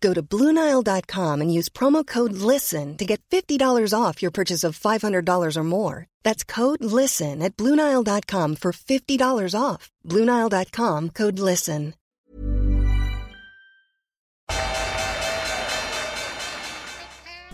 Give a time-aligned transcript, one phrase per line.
[0.00, 4.78] Go to BlueNile.com and use promo code LISTEN to get $50 off your purchase of
[4.78, 6.06] $500 or more.
[6.22, 9.90] That's code LISTEN at BlueNile.com for $50 off.
[10.04, 11.94] BlueNile.com code LISTEN.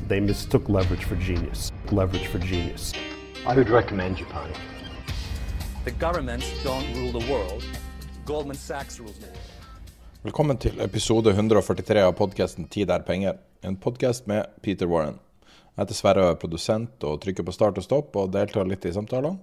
[0.09, 1.73] They mistook leverage for genius.
[1.91, 2.93] Leverage for genius.
[3.47, 4.53] I would recommend Japan.
[5.85, 7.65] The governments don't rule the world.
[8.27, 9.52] Goldman Sachs rules the world.
[10.23, 13.39] Velkommen til episode 143 av podkasten 'Tid er penger'.
[13.67, 15.17] En podkast med Peter Warren.
[15.75, 18.87] Jeg heter Sverre og er produsent og trykker på start og stopp og deltar litt
[18.87, 19.41] i samtalene.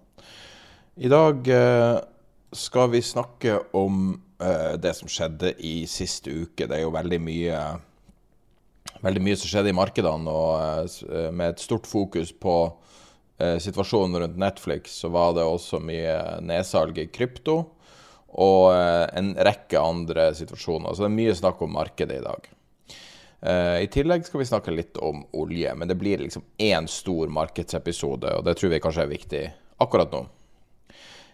[0.96, 2.00] I dag eh,
[2.54, 6.64] skal vi snakke om eh, det som skjedde i siste uke.
[6.64, 7.60] Det er jo veldig mye,
[9.04, 12.56] veldig mye som skjedde i markedene, og eh, med et stort fokus på
[13.40, 17.66] situasjonen rundt Netflix, så var det også mye nedsalg i krypto
[18.34, 20.94] og eh, en rekke andre situasjoner.
[20.94, 22.50] Så det er mye snakk om markedet i dag.
[23.42, 27.32] Eh, I tillegg skal vi snakke litt om olje, men det blir liksom én stor
[27.32, 29.46] markedsepisode, og det tror vi kanskje er viktig
[29.80, 30.26] akkurat nå.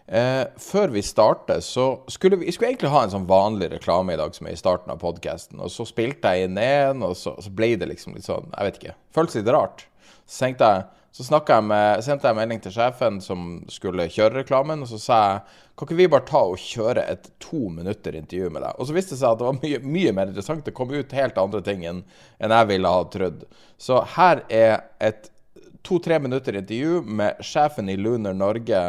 [0.06, 4.14] Eh, før vi starter, så skulle vi, vi skulle egentlig ha en sånn vanlig reklame
[4.14, 7.16] i dag som er i starten av podkasten, og så spilte jeg inn en, og
[7.18, 8.94] så, så, ble det liksom litt sånn Jeg vet ikke.
[9.16, 9.88] Føltes litt rart.
[10.26, 10.86] Så tenkte jeg
[11.24, 15.20] så jeg med, sendte jeg melding til sjefen som skulle kjøre reklamen, og så sa
[15.22, 15.38] jeg
[15.76, 18.76] kan ikke vi bare ta og kjøre et to minutter intervju med deg?
[18.76, 20.64] Og så viste det seg at det var mye, mye mer interessant.
[20.64, 22.02] Det kom ut helt andre ting enn,
[22.40, 23.42] jeg ville ha trodd.
[23.80, 25.28] Så her er et
[25.84, 28.82] to-tre minutter intervju med sjefen i Lunar Norge,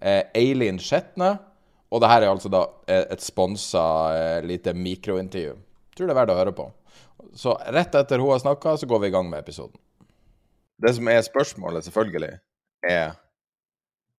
[0.00, 1.34] eh, Eileen Skjetne.
[1.92, 3.84] Og det her er altså da eh, et sponsa
[4.16, 5.56] eh, lite mikrointervju.
[5.92, 6.68] Tror det er verdt å høre på.
[7.36, 9.76] Så rett etter hun har snakka, så går vi i gang med episoden.
[10.82, 12.38] Det som er spørsmålet, selvfølgelig,
[12.82, 13.12] er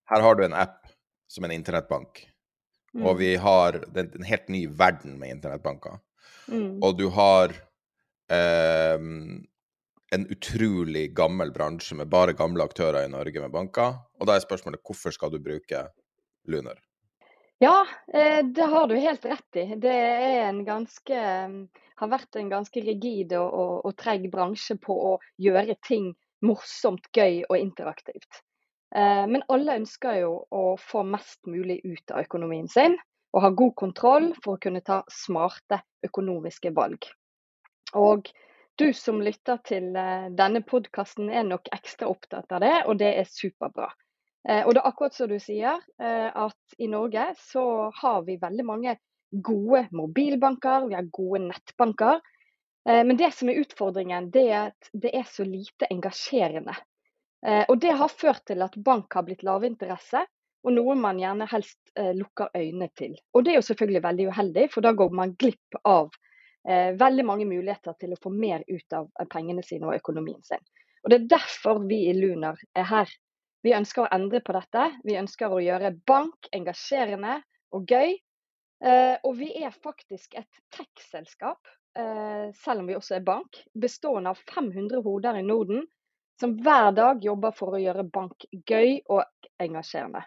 [0.08, 0.86] Her har du en app
[1.28, 2.26] som en internettbank.
[2.94, 3.06] Mm.
[3.08, 5.98] Og vi har er en helt ny verden med internettbanker.
[6.48, 6.82] Mm.
[6.84, 7.52] Og du har
[8.30, 9.00] eh,
[10.14, 13.96] en utrolig gammel bransje med bare gamle aktører i Norge med banker.
[14.20, 15.86] Og da er spørsmålet hvorfor skal du bruke
[16.48, 16.80] Lunar?
[17.62, 19.66] Ja, eh, det har du helt rett i.
[19.80, 21.24] Det er en ganske,
[22.00, 26.12] har vært en ganske rigid og, og, og treg bransje på å gjøre ting
[26.44, 28.44] morsomt, gøy og interaktivt.
[28.94, 32.96] Eh, men alle ønsker jo å få mest mulig ut av økonomien sin,
[33.34, 37.08] og ha god kontroll for å kunne ta smarte økonomiske valg.
[37.98, 38.30] Og
[38.78, 43.10] du som lytter til eh, denne podkasten er nok ekstra opptatt av det, og det
[43.18, 43.90] er superbra.
[44.46, 47.64] Eh, og det er akkurat som du sier, at i Norge så
[48.02, 48.96] har vi veldig mange
[49.42, 52.20] gode mobilbanker, vi har gode nettbanker.
[52.88, 56.76] Eh, men det som er utfordringen, det er at det er så lite engasjerende.
[57.46, 60.24] Eh, og det har ført til at bank har blitt lavinteresse,
[60.64, 63.16] og noe man gjerne helst eh, lukker øynene til.
[63.32, 66.14] Og det er jo selvfølgelig veldig uheldig, for da går man glipp av
[66.64, 70.62] veldig mange muligheter til å få mer ut av pengene sine og økonomien sin.
[71.04, 73.12] Og Det er derfor vi i Lunar er her.
[73.60, 74.86] Vi ønsker å endre på dette.
[75.04, 77.34] Vi ønsker å gjøre bank engasjerende
[77.68, 78.16] og gøy.
[78.80, 81.60] Og vi er faktisk et tech-selskap
[81.94, 85.84] selv om vi også er bank, bestående av 500 hoder i Norden
[86.40, 89.22] som hver dag jobber for å gjøre bank gøy og
[89.62, 90.24] engasjerende.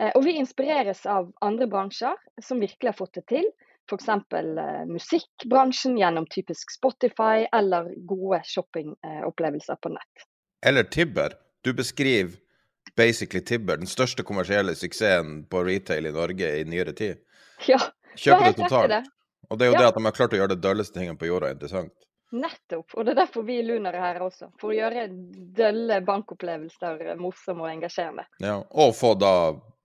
[0.00, 3.48] Eh, og vi inspireres av andre bransjer som virkelig har fått det til.
[3.88, 4.08] F.eks.
[4.08, 10.26] Eh, musikkbransjen gjennom typisk Spotify eller gode shoppingopplevelser på nett.
[10.66, 11.38] Eller Tibber.
[11.64, 12.36] Du beskriver
[12.96, 17.22] basically Tibber, den største kommersielle suksessen på retail i Norge i nyere tid.
[17.66, 17.80] Ja,
[18.16, 19.10] Kjøper det totalt.
[19.48, 19.84] Og det er jo ja.
[19.84, 21.94] det at de har klart å gjøre det dølleste tingene på jorda interessant.
[22.36, 22.94] Nettopp.
[22.96, 24.50] Og det er derfor vi lunere er her også.
[24.60, 25.06] For å gjøre
[25.56, 28.26] dølle bankopplevelser morsomme og engasjerende.
[28.42, 29.32] Ja, Og få da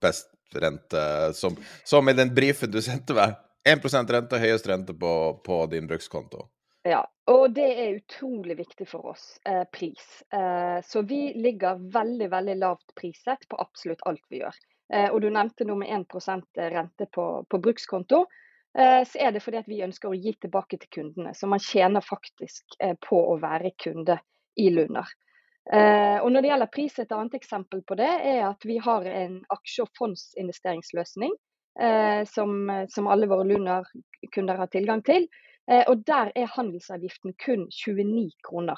[0.02, 3.38] best rente, som, som i den brifen du sendte meg.
[3.68, 5.12] 1% rente, høyest rente på,
[5.46, 6.48] på, din brukskonto.
[6.82, 10.02] Ja, og det er utrolig viktig for oss, eh, pris.
[10.34, 14.58] Eh, så vi ligger veldig, veldig lavt priset på absolutt alt vi gjør.
[14.92, 18.24] Eh, og du nevnte noe med 1% rente på, på brukskonto.
[18.78, 21.34] Eh, så er det fordi at vi ønsker å gi tilbake til kundene.
[21.34, 24.18] Så man tjener faktisk eh, på å være kunde
[24.60, 25.08] i Lunar.
[25.72, 29.06] Eh, og når det gjelder pris, et annet eksempel på det er at vi har
[29.06, 31.34] en aksje- og fondsinvesteringsløsning
[32.28, 32.50] som,
[32.92, 35.24] som alle våre Lunar-kunder har tilgang til.
[35.88, 38.76] og der er handelsavgiften kun 29 kroner.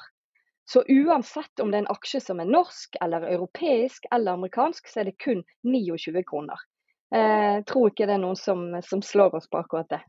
[0.65, 5.03] Så uansett om det er en aksje som er norsk, eller europeisk eller amerikansk, så
[5.03, 6.57] er det kun 29 kroner.
[7.13, 10.01] Jeg eh, tror ikke det er noen som, som, slår oss på akkurat det.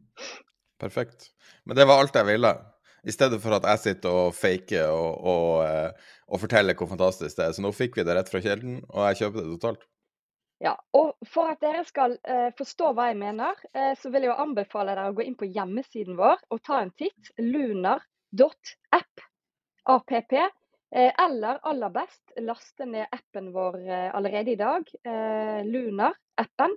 [0.80, 1.30] Perfekt.
[1.64, 2.52] Men det var alt jeg ville.
[3.06, 7.36] I stedet for at jeg sitter og faker og, og, eh, og, forteller hvor fantastisk
[7.38, 7.52] det er.
[7.54, 9.86] Så nå fikk vi det rett fra kjelden, og jeg kjøper det totalt.
[10.64, 14.32] Ja, og For at dere skal eh, forstå hva jeg mener, eh, så vil jeg
[14.32, 17.32] jo anbefale dere å gå inn på hjemmesiden vår og ta en titt.
[17.38, 19.26] Lunar.app
[19.86, 20.32] app.
[20.96, 24.90] Eh, eller aller best, laste ned appen vår eh, allerede i dag,
[25.66, 26.76] Lunar-appen.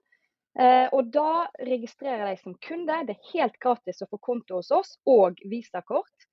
[0.58, 2.96] Og da registrerer deg som kunde.
[3.08, 6.26] Det er helt gratis å få konto hos oss og visakort.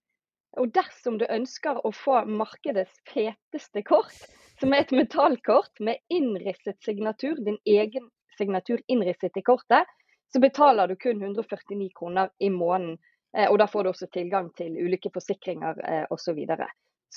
[0.57, 4.17] Og dersom du ønsker å få markedets feteste kort,
[4.61, 8.09] som er et metallkort med innrisset signatur, din egen
[8.39, 9.85] signatur innrisset i kortet,
[10.33, 12.97] så betaler du kun 149 kroner i måneden.
[13.51, 15.77] Og da får du også tilgang til ulike forsikringer
[16.11, 16.41] osv.
[16.49, 16.69] Så,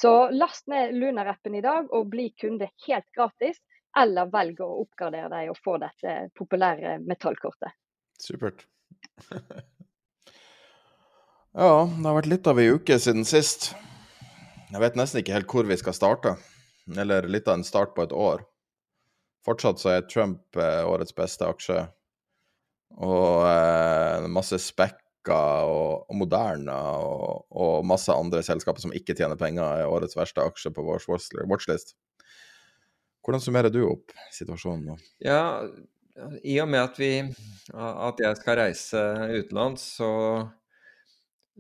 [0.01, 3.61] så last ned Lunar-appen i dag og bli kunde helt gratis.
[3.97, 7.73] Eller velge å oppgradere deg og få dette populære metallkortet.
[8.21, 8.65] Supert.
[11.57, 13.71] ja, det har vært litt av ei uke siden sist.
[14.69, 16.35] Jeg vet nesten ikke helt hvor vi skal starte.
[16.97, 18.45] Eller litt av en start på et år.
[19.45, 21.85] Fortsatt så er Trump eh, årets beste aksje.
[22.99, 25.39] Og eh, masse Spekka
[25.69, 30.43] og, og Moderna og, og, masse andre selskaper som ikke tjener penger, er årets verste
[30.43, 31.05] aksje på vår
[31.49, 31.95] watchlist.
[33.25, 34.95] Hvordan summerer du opp situasjonen nå?
[35.23, 35.41] Ja,
[36.43, 37.11] i og med at, vi,
[37.73, 40.11] at jeg skal reise utenlands, så,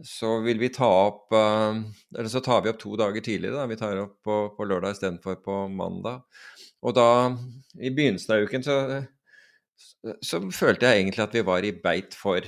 [0.03, 3.59] så vil vi ta opp Eller så tar vi opp to dager tidligere.
[3.59, 3.67] Da.
[3.71, 6.25] Vi tar opp på, på lørdag istedenfor på mandag.
[6.83, 7.07] Og da,
[7.79, 9.03] i begynnelsen av uken, så,
[10.23, 12.43] så følte jeg egentlig at vi var i beit for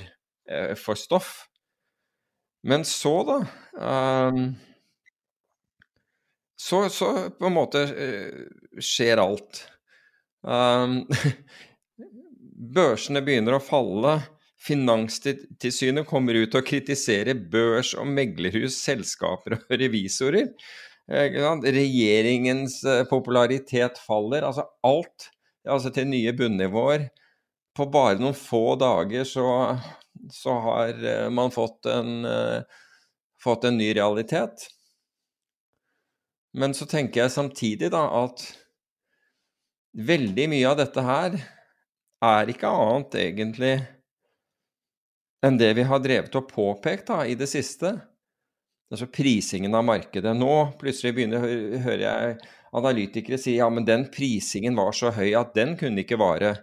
[0.76, 1.46] for stoff.
[2.62, 4.52] Men så, da um,
[6.62, 9.64] så, så, på en måte uh, skjer alt.
[10.46, 11.02] Um,
[12.78, 14.20] børsene begynner å falle.
[14.62, 20.52] Finanstilsynet kommer ut og kritiserer børs- og meglerhus, selskaper og revisorer.
[21.10, 22.78] Regjeringens
[23.10, 24.46] popularitet faller.
[24.46, 25.32] Altså alt
[25.66, 27.08] altså til nye bunnivåer.
[27.74, 29.48] På bare noen få dager så
[30.30, 32.62] så har eh, man fått en, eh,
[33.44, 34.68] fått en ny realitet.
[36.58, 38.44] Men så tenker jeg samtidig da at
[39.96, 41.36] veldig mye av dette her
[42.22, 43.74] er ikke annet egentlig
[45.42, 47.96] enn det vi har drevet og påpekt da, i det siste.
[48.92, 50.34] Altså prisingen av markedet.
[50.36, 51.46] Nå plutselig begynner,
[51.82, 52.36] hører jeg
[52.76, 56.54] analytikere si ja, men den prisingen var så høy at den kunne ikke vare.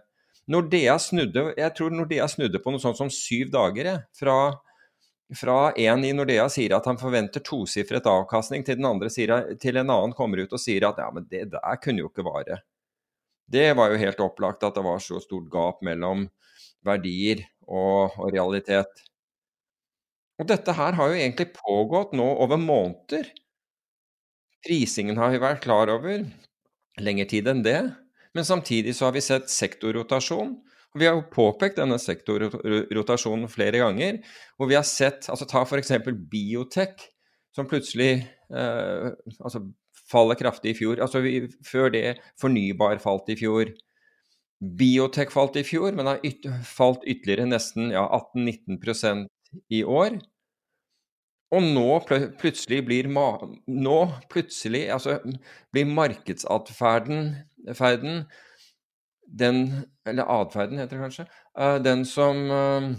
[0.49, 3.91] Nordea snudde jeg tror Nordea snudde på noe sånt som syv dager.
[3.91, 4.37] Jeg, fra,
[5.35, 8.81] fra en i Nordea sier at han forventer tosifret avkastning, til,
[9.13, 12.09] sier, til en annen kommer ut og sier at ja, men det der kunne jo
[12.09, 12.61] ikke vare.
[13.49, 16.27] Det var jo helt opplagt at det var så stort gap mellom
[16.85, 19.05] verdier og, og realitet.
[20.39, 23.27] Og dette her har jo egentlig pågått nå over måneder.
[24.65, 26.23] Prisingen har vi vært klar over
[26.99, 27.79] lenger tid enn det.
[28.37, 30.53] Men samtidig så har vi sett sektorrotasjon.
[30.97, 34.21] Vi har jo påpekt denne sektorrotasjonen flere ganger.
[34.57, 35.93] Hvor vi har sett altså Ta f.eks.
[36.31, 37.03] biotek,
[37.55, 39.67] som plutselig eh, altså
[40.09, 41.01] faller kraftig i fjor.
[41.03, 43.69] Altså vi, Før det fornybar falt i fjor.
[44.59, 48.03] Biotek falt i fjor, men har yt falt ytterligere nesten ja,
[48.35, 49.29] 18-19%
[49.71, 50.17] i år.
[51.49, 51.87] Og nå
[52.37, 55.17] plutselig blir, nå plutselig, altså,
[55.73, 57.31] blir markedsatferden
[57.77, 58.25] ferden,
[59.29, 61.25] den Eller atferden, heter det kanskje.
[61.53, 62.89] Uh, den som uh,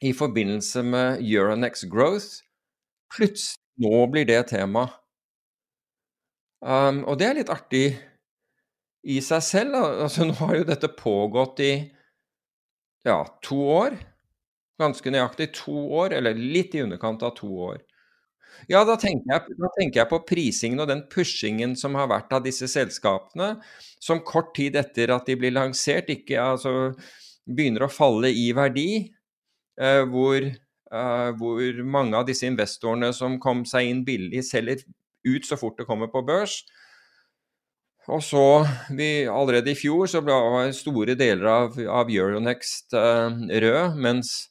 [0.00, 2.40] i forbindelse med Euronex Growth
[3.12, 4.84] Plutselig nå blir det tema.
[6.60, 7.86] Um, og det er litt artig
[9.08, 9.76] i seg selv.
[10.04, 11.72] Altså, nå har jo dette pågått i
[13.08, 13.96] ja, to år
[14.80, 17.80] ganske nøyaktig to år, eller litt i underkant av to år.
[18.70, 22.32] Ja, da tenker, jeg, da tenker, jeg, på prisingen og den pushingen som har vært
[22.36, 23.54] av disse selskapene,
[24.00, 26.74] som kort tid etter at de blir lansert, ikke altså,
[27.48, 28.90] begynner å falle i verdi.
[29.80, 34.84] Eh, hvor, eh, hvor, mange av disse investorene som kom seg inn billig, selger
[35.24, 36.60] ut så fort det kommer på børs.
[38.10, 38.44] Og så,
[38.96, 44.49] vi, Allerede i fjor så ble store deler av, av Euronext eh, rød, mens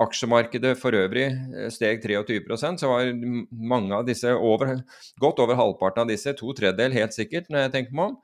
[0.00, 3.10] aksjemarkedet for øvrig eh, steg 23% så var
[3.50, 4.78] mange av disse over,
[5.20, 8.18] godt over halvparten av disse, to tredjedel helt sikkert, når jeg tenker meg om,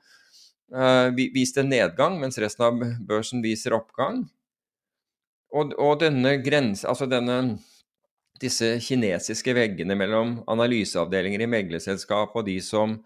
[0.75, 4.23] uh, viste nedgang, mens resten av børsen viser oppgang.
[5.49, 7.57] Og, og denne grense, altså denne
[8.39, 12.99] disse kinesiske veggene mellom analyseavdelinger i meglerselskap og de som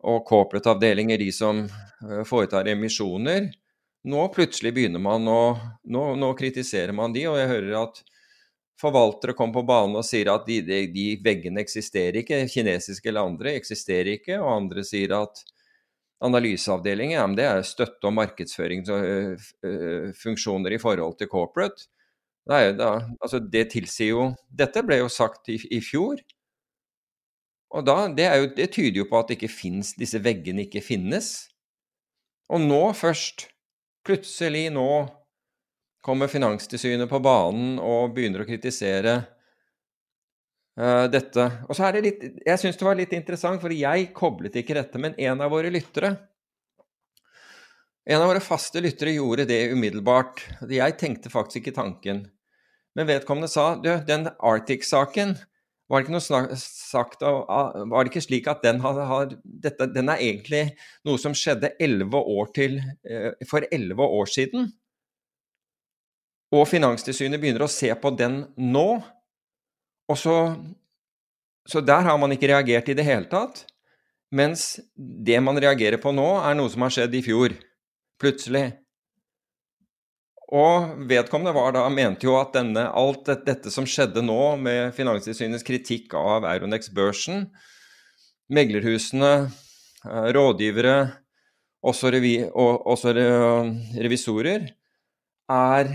[0.00, 3.50] og corporate-avdelinger, de som uh, foretar emisjoner,
[4.08, 8.02] nå plutselig begynner man å nå, nå, kritiserer man de, og jeg hører at
[8.80, 13.26] forvaltere kommer på banen og sier at de, de, de, veggene eksisterer ikke, kinesiske eller
[13.28, 15.34] andre eksisterer ikke, og andre sier at
[16.24, 21.80] analyseavdelingen ja, det er støtte- og markedsføringsfunksjoner i forhold til corporate.
[22.48, 22.90] Det, da,
[23.20, 26.16] altså det tilsier jo Dette ble jo sagt i, i fjor.
[27.70, 30.82] Og da, det, jo, det, tyder jo på at det ikke finnes, disse veggene ikke
[30.82, 31.48] finnes.
[32.50, 33.46] Og nå først
[34.06, 34.90] Plutselig nå
[36.00, 39.18] kommer Finanstilsynet på banen og begynner å kritisere
[40.80, 41.44] uh, dette.
[41.68, 44.78] Og så er det litt Jeg syns det var litt interessant, for jeg koblet ikke
[44.78, 46.14] dette, men en av våre lyttere
[48.10, 50.40] en av våre faste lyttere gjorde det umiddelbart.
[50.66, 52.24] Jeg tenkte faktisk ikke tanken.
[52.96, 55.36] Men vedkommende sa du, den Arctic-saken
[55.90, 60.12] var det ikke noe sagt Var det ikke slik at den, har, har, dette, den
[60.12, 61.72] er egentlig noe som skjedde
[62.20, 64.70] år til, eh, for elleve år siden?
[66.54, 68.86] Og Finanstilsynet begynner å se på den nå.
[70.10, 70.36] Og så,
[71.66, 73.64] så der har man ikke reagert i det hele tatt.
[74.30, 77.54] Mens det man reagerer på nå, er noe som har skjedd i fjor.
[78.20, 78.79] Plutselig.
[80.50, 85.66] Og vedkommende var da, mente jo at denne, alt dette som skjedde nå, med Finanstilsynets
[85.66, 87.44] kritikk av Euronex-børsen,
[88.50, 90.96] meglerhusene, eh, rådgivere,
[91.86, 94.66] også, revi, og, også revisorer,
[95.50, 95.94] er,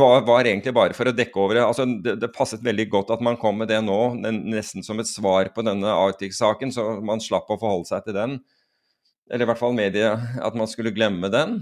[0.00, 1.60] var, var, egentlig bare for å dekke over.
[1.68, 2.16] Altså, det.
[2.24, 2.32] det.
[2.34, 5.92] passet veldig godt at man kom med det nå, nesten som et svar på denne
[5.92, 8.40] Arctic-saken, så man slapp å forholde seg til den.
[9.28, 11.60] Eller i hvert fall mediet, at man skulle glemme den.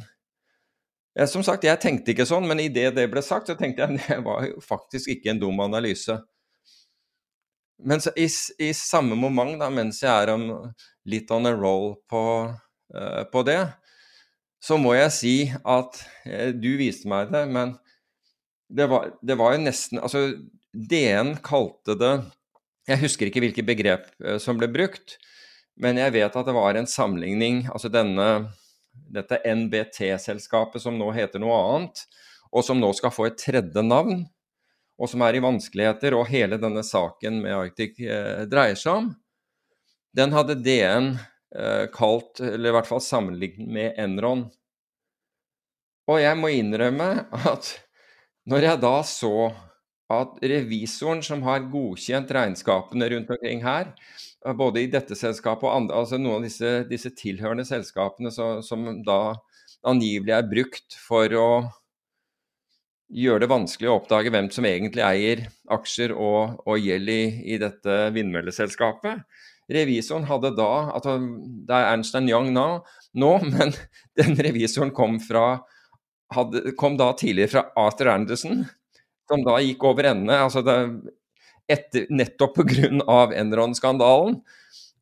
[1.25, 4.09] Som sagt, jeg tenkte ikke sånn, men idet det ble sagt, så tenkte jeg at
[4.11, 6.19] det var jo faktisk ikke en dum analyse.
[7.85, 10.47] Men i, i, samme moment, da, mens jeg er om,
[11.09, 12.23] litt on a roll på,
[12.97, 13.61] uh, på, det,
[14.65, 17.75] så må jeg si at uh, Du viste meg det, men
[18.73, 20.25] det var, det var, jo nesten Altså,
[20.73, 22.15] DN kalte det
[22.89, 25.19] Jeg husker ikke hvilke begrep uh, som ble brukt,
[25.77, 28.49] men jeg vet at det var en sammenligning Altså denne
[29.17, 32.03] dette NBT-selskapet som nå heter noe annet,
[32.53, 34.25] og som nå skal få et tredje navn,
[34.97, 39.11] og som er i vanskeligheter, og hele denne saken med Arctic eh, dreier seg om,
[40.17, 44.47] den hadde DN eh, kalt, eller i hvert fall sammenlignet med Enron.
[46.07, 47.11] Og jeg må innrømme
[47.51, 47.75] at
[48.47, 49.35] når jeg da så
[50.13, 53.91] at revisoren som har godkjent regnskapene rundt omkring her,
[54.55, 58.87] både i dette selskapet og andre, altså noen av disse, disse tilhørende selskapene så, som
[59.07, 59.35] da
[59.87, 61.49] angivelig er brukt for å
[63.07, 65.45] gjøre det vanskelig å oppdage hvem som egentlig eier
[65.75, 67.21] aksjer og, og gjeld i,
[67.55, 69.23] i, dette vindmølleselskapet.
[69.71, 71.17] Revisoren hadde da altså
[71.67, 72.67] Det er Ernst Young nå,
[73.19, 73.75] nå, men
[74.19, 75.63] den revisoren kom, fra,
[76.35, 78.67] hadde, kom da tidligere fra Arthur Anderson,
[79.29, 80.37] som da gikk over ende.
[80.37, 80.77] altså det,
[81.69, 82.91] etter, nettopp pga.
[83.41, 84.41] Enron-skandalen.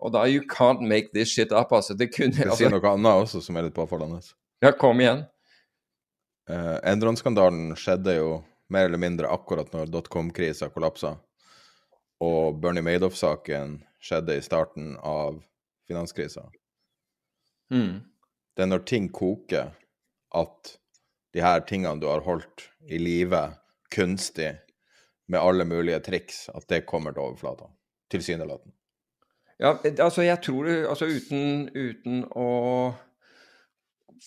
[0.04, 1.72] Og da You can't make this shit up.
[1.72, 1.94] altså.
[1.94, 2.34] Det kunne...
[2.34, 4.20] Altså, sier noe annet også som er litt påfallende.
[4.64, 5.24] Ja, kom igjen.
[6.50, 11.14] Uh, Enron-skandalen skjedde jo mer eller mindre akkurat når dotcom-krisa kollapsa.
[12.24, 15.40] Og Bernie Madoff-saken skjedde i starten av
[15.88, 16.46] finanskrisa.
[17.72, 18.04] Mm.
[18.54, 19.72] Det er når ting koker,
[20.34, 20.74] at
[21.34, 23.40] de her tingene du har holdt i live
[23.94, 24.52] kunstig,
[25.30, 27.70] med alle mulige triks, at det kommer til overflata.
[28.12, 28.74] Tilsynelatende.
[29.62, 29.70] Ja,
[30.02, 32.48] altså jeg tror altså uten, uten å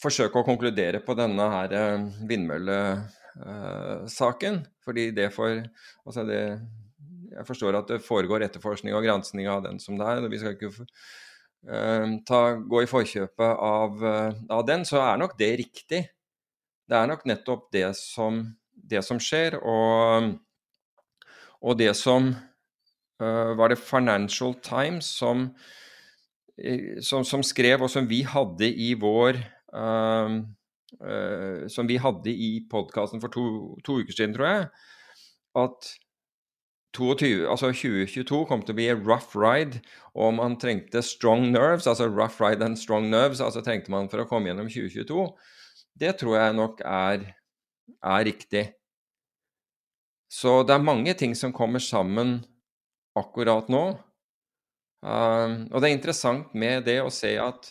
[0.02, 5.52] forsøke å konkludere på denne her eh, vindmøllesaken, fordi det får
[6.08, 6.42] Altså det
[7.38, 10.18] Jeg forstår at det foregår etterforskning og gransking av den som det er.
[10.24, 10.86] og Vi skal ikke uh,
[12.26, 16.02] ta, gå i forkjøpet av, uh, av, den, så er nok det riktig.
[16.88, 18.34] Det er nok nettopp det som,
[18.78, 19.58] det som skjer.
[19.62, 20.38] og
[21.62, 22.32] og det som
[23.22, 25.50] uh, var det Financial Times som,
[26.62, 29.42] uh, som, som, skrev, og som vi hadde i vår
[29.74, 30.38] uh,
[31.70, 34.68] Som vi hadde i podkasten for to, to, uker siden, tror jeg,
[35.60, 35.90] at
[36.96, 39.82] 22, altså 2022 kom til å bli a rough ride,
[40.16, 44.24] og man trengte strong nerves, altså rough ride and strong nerves, altså trengte man for
[44.24, 45.28] å komme gjennom 2022.
[46.00, 47.28] Det tror jeg nok er,
[48.04, 48.66] er riktig.
[50.28, 52.42] Så det er mange ting som kommer sammen
[53.18, 53.86] akkurat nå.
[55.06, 57.70] Um, og det er interessant med det å se at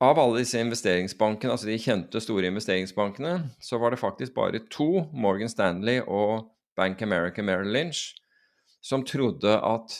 [0.00, 5.04] av alle disse investeringsbankene, altså de kjente store investeringsbankene, så var det faktisk bare to,
[5.12, 6.48] Morgan Stanley og
[6.78, 8.14] Bank America Merrill Lynch,
[8.80, 9.96] som trodde at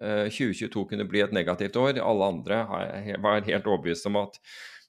[0.00, 2.00] uh, 2022 kunne bli et negativt år.
[2.00, 2.62] Alle andre
[3.20, 4.38] var helt overbevist om at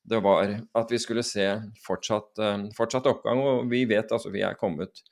[0.03, 1.45] det var at vi skulle se
[1.87, 3.39] fortsatt, uh, fortsatt oppgang.
[3.39, 5.03] Og vi vet altså vi er kommet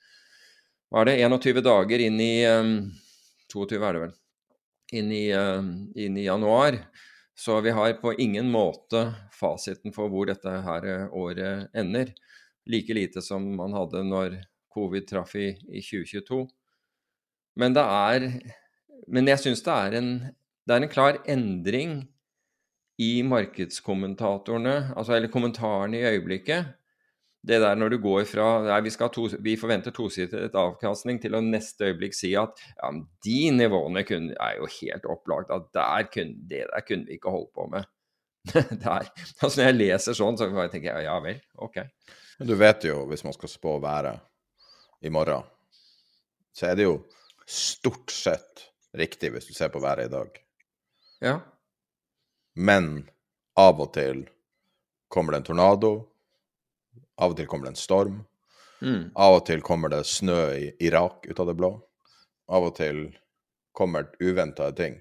[0.92, 2.92] Var det 21 dager inn i um,
[3.54, 4.14] 22 er det vel.
[5.00, 5.64] Inn i, uh,
[5.96, 6.76] inn i januar.
[7.36, 12.12] Så vi har på ingen måte fasiten for hvor dette her året ender.
[12.68, 14.36] Like lite som man hadde når
[14.76, 16.44] covid traff i, i 2022.
[17.56, 18.28] Men det er
[19.08, 20.02] Men jeg syns det,
[20.68, 22.11] det er en klar endring
[23.00, 26.78] i markedskommentatorene, altså eller kommentarene i øyeblikket.
[27.42, 31.42] Det der når du går fra nei, vi, to, vi forventer tosittet avkastning, til å
[31.42, 32.92] neste øyeblikk si at ja,
[33.26, 37.34] de nivåene kunne, er jo helt opplagt at der kunne, det der kunne vi ikke
[37.34, 37.90] holdt på med.
[38.86, 39.10] der.
[39.42, 41.82] Altså Når jeg leser sånn, så tenker jeg ja vel, OK.
[42.40, 44.22] Men du vet jo, hvis man skal spå været
[45.06, 45.46] i morgen,
[46.54, 46.96] så er det jo
[47.46, 48.68] stort sett
[48.98, 50.40] riktig hvis du ser på været i dag.
[51.22, 51.36] Ja.
[52.56, 53.10] Men
[53.60, 54.26] av og til
[55.12, 55.94] kommer det en tornado.
[57.22, 58.20] Av og til kommer det en storm.
[58.82, 59.12] Mm.
[59.16, 61.74] Av og til kommer det snø i Irak ut av det blå.
[62.52, 63.04] Av og til
[63.78, 65.00] kommer uventa ting.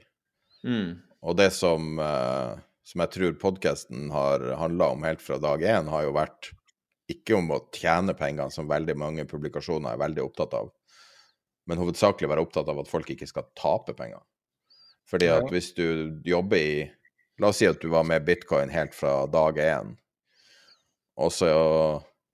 [0.66, 1.00] Mm.
[1.26, 5.88] Og det som, eh, som jeg tror podkasten har handla om helt fra dag én,
[5.88, 6.52] har jo vært
[7.11, 10.71] ikke om å tjene pengene, som veldig mange publikasjoner er veldig opptatt av,
[11.66, 14.23] men hovedsakelig være opptatt av at folk ikke skal tape penger.
[15.11, 16.75] Fordi at hvis du jobber i
[17.41, 19.95] La oss si at du var med bitcoin helt fra dag én,
[21.21, 21.51] og så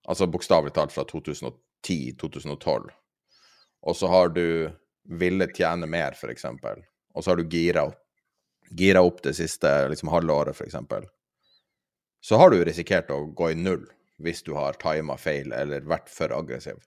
[0.07, 2.91] Altså bokstavelig talt fra 2010-2012,
[3.83, 4.71] og så har du
[5.19, 7.99] ville tjene mer, f.eks., og så har du gira opp,
[8.71, 10.79] gira opp det siste liksom, halve året, f.eks.,
[12.27, 13.85] så har du risikert å gå i null
[14.23, 16.79] hvis du har tima feil eller vært for aggressiv.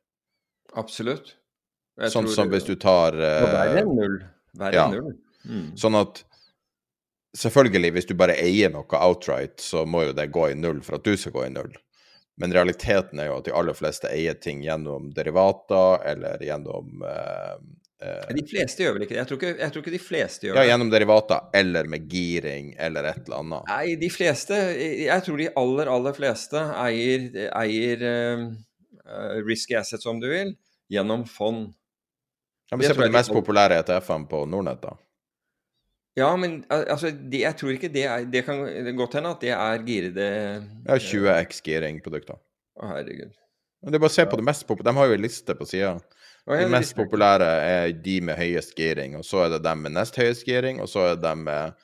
[0.79, 1.35] Absolutt.
[1.99, 4.17] Jeg Sånn som det- hvis du tar uh, verre eh, enn null.
[4.57, 4.87] Verre ja.
[4.91, 5.13] null.
[5.45, 5.77] Mm.
[5.79, 6.23] Sånn at
[7.37, 10.99] selvfølgelig, hvis du bare eier noe outright, så må jo det gå i null for
[10.99, 11.73] at du skal gå i null.
[12.39, 17.57] Men realiteten er jo at de aller fleste eier ting gjennom derivater eller gjennom eh,
[18.05, 19.19] eh, De fleste gjør vel ikke det?
[19.19, 20.69] Jeg tror ikke, jeg tror ikke de fleste gjør Ja, det.
[20.71, 23.67] gjennom derivater eller med giring eller et eller annet.
[23.73, 27.27] Nei, de fleste Jeg tror de aller, aller fleste eier,
[27.59, 28.47] eier eh,
[29.43, 30.55] risky assets, om du vil,
[30.87, 31.67] gjennom fond.
[32.71, 34.95] Ja, men Se på de mest populære ETF-ene på Nordnett, da.
[36.19, 38.61] Ja, men altså, det, jeg tror ikke det er Det kan
[38.97, 40.29] godt hende at det er girede
[40.87, 42.39] Ja, 20X giring-produkter.
[42.79, 43.35] Å, herregud.
[43.79, 44.89] Men det er bare å se på det mest populære.
[44.91, 45.93] De har jo en liste på sida.
[46.49, 50.17] De mest populære er de med høyest giring, og så er det dem med nest
[50.19, 51.77] høyest giring, og så er det dem med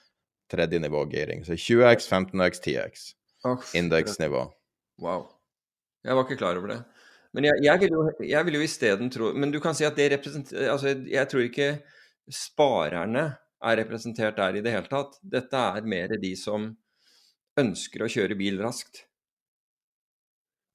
[0.51, 1.45] tredje nivå giring.
[1.45, 3.05] Så 20X, 15X, 10X.
[3.45, 4.43] Å, Indeksnivå.
[5.03, 5.27] Wow.
[6.05, 6.81] Jeg var ikke klar over det.
[7.35, 9.97] Men jeg, jeg vil jo, jeg vil jo isteden tro Men du kan si at
[9.99, 11.65] det representerer Altså, jeg tror ikke
[12.31, 13.25] sparerne
[13.65, 15.17] er representert der i det hele tatt.
[15.21, 16.71] Dette er mer de som
[17.59, 19.03] ønsker å kjøre bil raskt.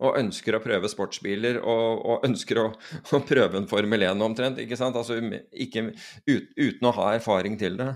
[0.00, 2.68] Og ønsker å prøve sportsbiler, og, og ønsker å,
[3.16, 4.62] å prøve en Formel 1 omtrent.
[4.62, 4.96] ikke sant?
[4.96, 5.18] Altså
[5.52, 5.90] ikke,
[6.26, 7.92] ut, uten å ha erfaring til det.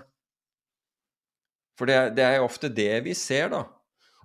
[1.78, 3.64] For det, det er jo ofte det vi ser, da.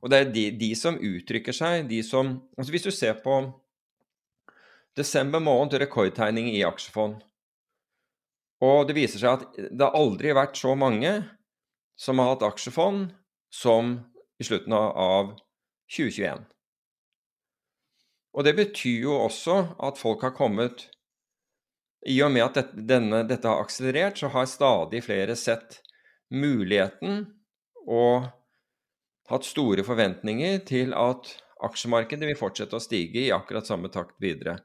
[0.04, 3.40] Og det er de, de som uttrykker seg, de som altså Hvis du ser på
[5.00, 7.20] desember måned, rekordtegning i aksjefond.
[8.66, 11.14] Og det viser seg at det har aldri vært så mange
[12.00, 13.12] som har hatt aksjefond
[13.54, 13.98] som
[14.40, 15.34] i slutten av- av
[15.92, 16.46] 2021.
[18.36, 20.90] Og det betyr jo også at folk har kommet
[22.08, 25.82] I og med at dette, denne, dette har akselerert, så har stadig flere sett
[26.32, 27.26] muligheten
[27.88, 28.30] og
[29.28, 31.28] hatt store forventninger til at
[31.68, 34.56] aksjemarkedet vil fortsette å stige i akkurat samme takt videre.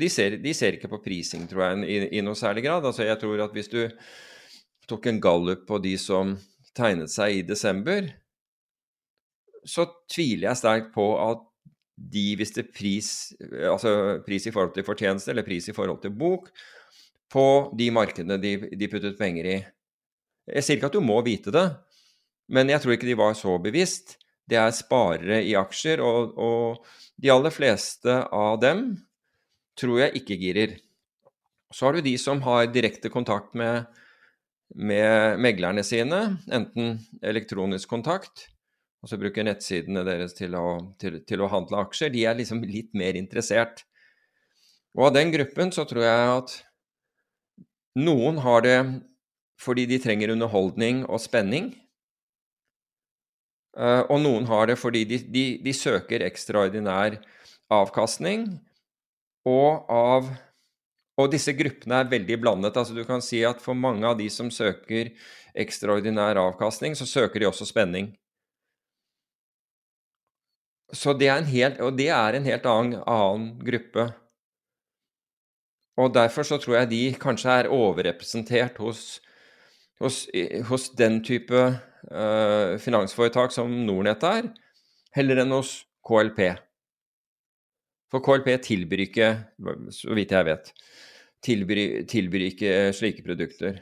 [0.00, 2.86] De ser, de ser ikke på prising, tror jeg, i, i noe særlig grad.
[2.88, 3.80] Altså, jeg tror at hvis du
[4.90, 6.34] tok en gallup på de som
[6.76, 8.08] tegnet seg i desember,
[9.64, 11.44] så tviler jeg sterkt på at
[11.94, 16.50] de visste pris, altså pris i forhold til fortjeneste eller pris i forhold til bok,
[17.30, 17.46] på
[17.78, 19.56] de markedene de, de puttet penger i.
[20.54, 21.64] Jeg sier ikke at du må vite det,
[22.52, 24.18] men jeg tror ikke de var så bevisst.
[24.44, 26.84] Det er sparere i aksjer, og, og
[27.22, 28.90] de aller fleste av dem
[29.78, 30.74] tror jeg ikke girer.
[31.74, 33.88] Så har du de som har direkte kontakt med,
[34.74, 38.48] med meglerne sine, enten elektronisk kontakt,
[39.02, 42.12] og så bruker nettsidene deres til å, til, til å handle aksjer.
[42.14, 43.82] De er liksom litt mer interessert.
[44.94, 46.54] Og av den gruppen så tror jeg at
[48.00, 48.78] noen har det
[49.60, 51.72] fordi de trenger underholdning og spenning.
[53.76, 57.18] Eh, og noen har det fordi de, de, de søker ekstraordinær
[57.74, 58.48] avkastning.
[59.44, 60.28] Og, av,
[61.20, 62.76] og disse gruppene er veldig blandet.
[62.80, 65.12] Altså du kan si at for mange av de som søker
[65.54, 68.12] ekstraordinær avkastning, så søker de også spenning.
[70.94, 74.08] Så det er en helt, og det er en helt annen, annen gruppe.
[76.00, 79.20] Og derfor så tror jeg de kanskje er overrepresentert hos,
[80.02, 80.24] hos,
[80.68, 84.50] hos den type uh, finansforetak som Nornett er,
[85.14, 85.76] heller enn hos
[86.06, 86.48] KLP.
[88.12, 89.30] For KLP tilbyr ikke,
[89.94, 90.70] så vidt jeg vet,
[91.44, 93.80] tilbyr, tilbyr ikke slike produkter.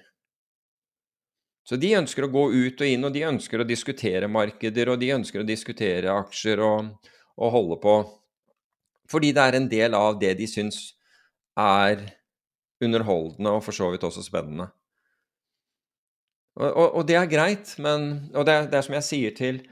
[1.68, 4.98] Så de ønsker å gå ut og inn, og de ønsker å diskutere markeder, og
[5.02, 6.90] de ønsker å diskutere aksjer og,
[7.38, 7.94] og holde på.
[9.12, 10.80] Fordi det er en del av det de syns
[11.58, 12.02] er
[12.82, 14.70] underholdende og for så vidt også spennende.
[16.58, 19.62] Og, og, og det er greit, men Og det det er, som jeg sier til,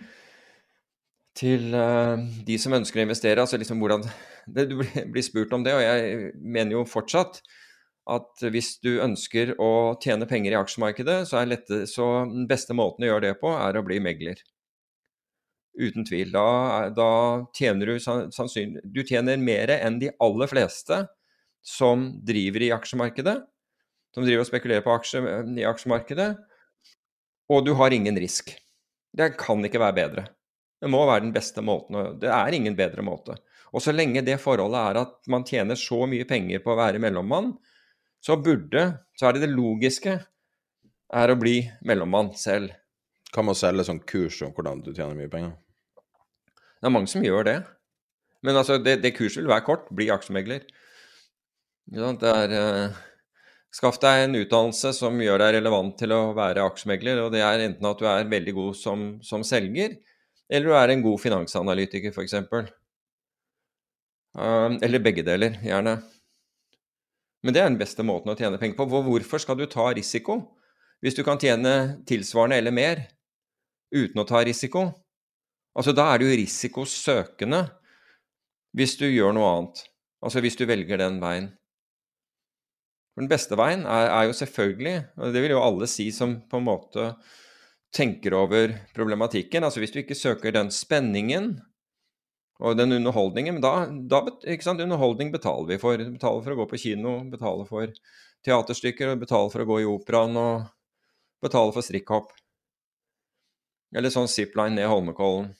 [1.38, 4.04] til uh, de som ønsker å investere, altså liksom hvordan
[4.54, 7.40] det, Du blir spurt om det, og jeg mener jo fortsatt
[8.10, 13.04] at hvis du ønsker å tjene penger i aksjemarkedet, så lette, så den beste måten
[13.04, 14.40] å gjøre det på, er å bli megler.
[15.78, 16.32] Uten tvil.
[16.34, 17.10] Da, da
[17.54, 21.04] tjener du sannsynlig Du tjener mer enn de aller fleste
[21.62, 23.36] som driver i aksjemarkedet.
[24.16, 25.22] Som driver og spekulerer på aksje,
[25.54, 26.32] i aksjemarkedet.
[27.54, 28.50] Og du har ingen risk.
[29.14, 30.26] Det kan ikke være bedre.
[30.80, 31.98] Det må være den beste måten.
[32.20, 33.36] Det er ingen bedre måte.
[33.70, 37.02] Og så lenge det forholdet er at man tjener så mye penger på å være
[37.02, 37.52] mellommann,
[38.20, 40.18] så burde Så er det det logiske
[41.12, 42.72] er å bli mellommann selv.
[43.34, 45.52] Kan man selge sånn kurs om hvordan du tjener mye penger?
[46.80, 47.58] Det er mange som gjør det.
[48.42, 49.88] Men altså, det, det kurset vil være kort.
[49.92, 50.64] Bli aksjemegler.
[51.92, 53.00] Ja, det er uh,
[53.74, 57.20] Skaff deg en utdannelse som gjør deg relevant til å være aksjemegler.
[57.22, 59.98] Og det er enten at du er veldig god som, som selger,
[60.50, 62.34] eller du er en god finansanalytiker, f.eks.
[62.50, 62.70] Uh,
[64.36, 66.00] eh, eller begge deler, gjerne.
[67.44, 68.88] Men det er den beste måten å tjene penger på.
[69.06, 70.42] Hvorfor skal du ta risiko
[71.00, 73.06] hvis du kan tjene tilsvarende eller mer
[73.94, 74.90] uten å ta risiko?
[75.78, 77.62] Altså, da er du risikosøkende
[78.76, 79.84] hvis du gjør noe annet.
[80.20, 81.48] Altså hvis du velger den veien.
[83.14, 86.36] For den beste veien er, er jo selvfølgelig, og det vil jo alle si som
[86.50, 87.06] på en måte
[87.94, 91.56] tenker over problematikken, altså hvis du ikke søker den spenningen
[92.60, 95.96] og den underholdningen, da, da ikke sant, Underholdning betaler vi for.
[95.96, 97.94] Betaler for å gå på kino, betaler for
[98.44, 100.68] teaterstykker, og betaler for å gå i operaen og
[101.40, 102.34] betaler for strikkhopp.
[103.96, 105.54] Eller sånn zipline ned Holmenkollen.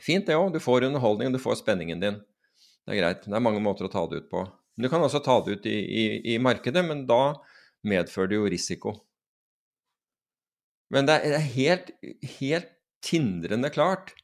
[0.00, 2.16] Fint det òg, du får underholdning, du får spenningen din.
[2.86, 3.28] Det er greit.
[3.28, 4.46] Det er mange måter å ta det ut på.
[4.78, 7.36] Du kan også ta det ut i, i, i markedet, men da
[7.86, 8.94] medfører det jo risiko.
[10.94, 11.92] Men det er helt,
[12.38, 12.72] helt
[13.04, 14.14] tindrende klart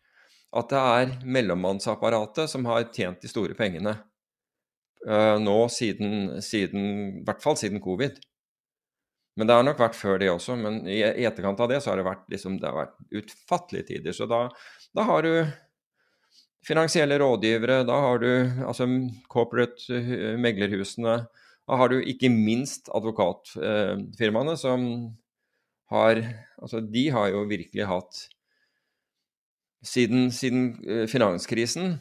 [0.54, 3.96] at det er mellommannsapparatet som har tjent de store pengene
[5.08, 6.86] uh, nå siden, siden,
[7.20, 8.20] I hvert fall siden covid.
[9.34, 10.56] Men det har nok vært før det også.
[10.60, 14.14] Men i, etterkant av det så har det vært, liksom, det har vært utfattelige tider.
[14.14, 14.46] Så da,
[14.94, 15.32] da, har du
[16.64, 18.30] finansielle rådgivere, da har du
[18.64, 18.86] altså
[19.32, 21.18] corporate uh, meglerhusene.
[21.64, 24.88] Da har du ikke minst advokatfirmaene uh, som
[25.92, 26.24] har
[26.64, 28.18] Altså, de har jo virkelig hatt
[29.84, 31.98] siden, siden eh, finanskrisen,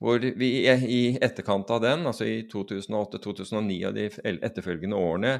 [0.00, 4.06] hvor vi i etterkant av den, altså i 2008, 2009 og de
[4.38, 5.32] etterfølgende årene,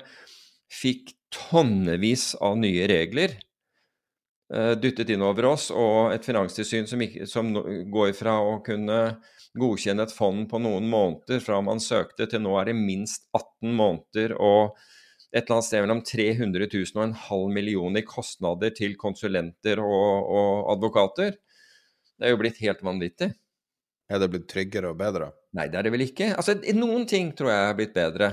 [0.69, 3.39] fikk tonnevis av nye regler
[4.53, 7.55] uh, dyttet inn over oss, og et finanstilsyn som, ikke, som,
[7.93, 8.99] går fra å kunne
[9.59, 13.73] godkjenne et fond på noen måneder fra man søkte, til nå er det minst 18
[13.79, 14.77] måneder og
[15.29, 19.81] et eller annet sted mellom 300 000 og en halv million i kostnader til konsulenter
[19.83, 21.37] og, og, advokater.
[22.17, 23.29] Det er jo blitt helt vanvittig.
[24.09, 25.31] Er det blitt tryggere og bedre?
[25.57, 26.31] Nei, det er det vel ikke.
[26.33, 28.31] Altså, noen ting tror jeg er blitt bedre.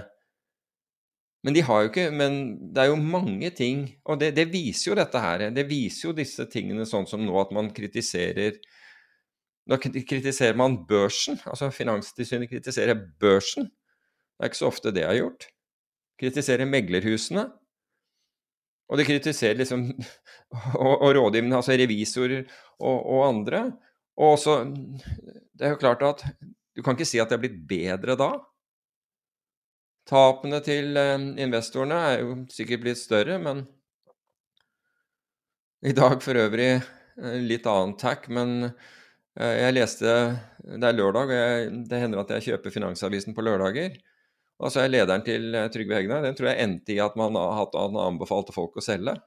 [1.46, 2.38] Men de har jo ikke Men
[2.74, 5.44] det er jo mange ting, og det, det viser jo dette her.
[5.54, 8.58] Det viser jo disse tingene sånn som nå at man kritiserer
[9.66, 11.40] Nå kritiserer man børsen.
[11.50, 13.68] Altså Finanstilsynet kritiserer børsen.
[13.68, 15.48] Det er ikke så ofte det er gjort
[16.20, 17.46] kritiserer meglerhusene.
[18.86, 19.88] Og de kritiserer liksom
[20.84, 22.44] og, og rådgivende, altså revisorer
[22.80, 23.64] og, og, andre.
[24.16, 24.60] Og også
[25.56, 26.26] Det er jo klart at
[26.76, 28.34] du kan ikke si at det er blitt bedre da.
[30.06, 33.64] Tapene til eh, investorene er jo sikkert blitt større, men
[35.86, 36.84] i dag for øvrig
[37.46, 38.70] litt annen tack, men
[39.36, 40.12] Eh, jeg leste
[40.66, 43.98] Det er lørdag, og jeg, det hender at jeg kjøper Finansavisen på lørdager.
[44.64, 47.36] Og så er lederen til eh, Trygve Hegnar Den tror jeg endte i at man
[47.36, 49.18] har hatt, han anbefalte folk å selge.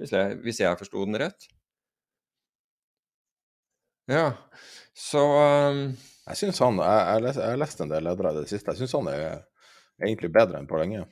[0.00, 1.46] Hvis jeg, hvis jeg forsto den rett.
[4.10, 4.26] Ja,
[4.94, 5.22] så
[5.72, 5.78] um,
[6.28, 8.74] Jeg syns han Jeg har lest en del ledere i det siste.
[8.74, 9.24] Jeg syns han er
[10.02, 11.06] egentlig bedre enn på lenge.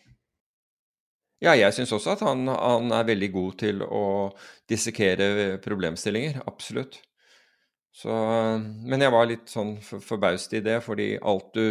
[1.43, 4.05] Ja, jeg syns også at han, han, er veldig god til å
[4.71, 6.41] dissekere problemstillinger.
[6.49, 7.01] Absolutt.
[7.95, 11.67] Så, men jeg var litt sånn forbaust i det, fordi alt du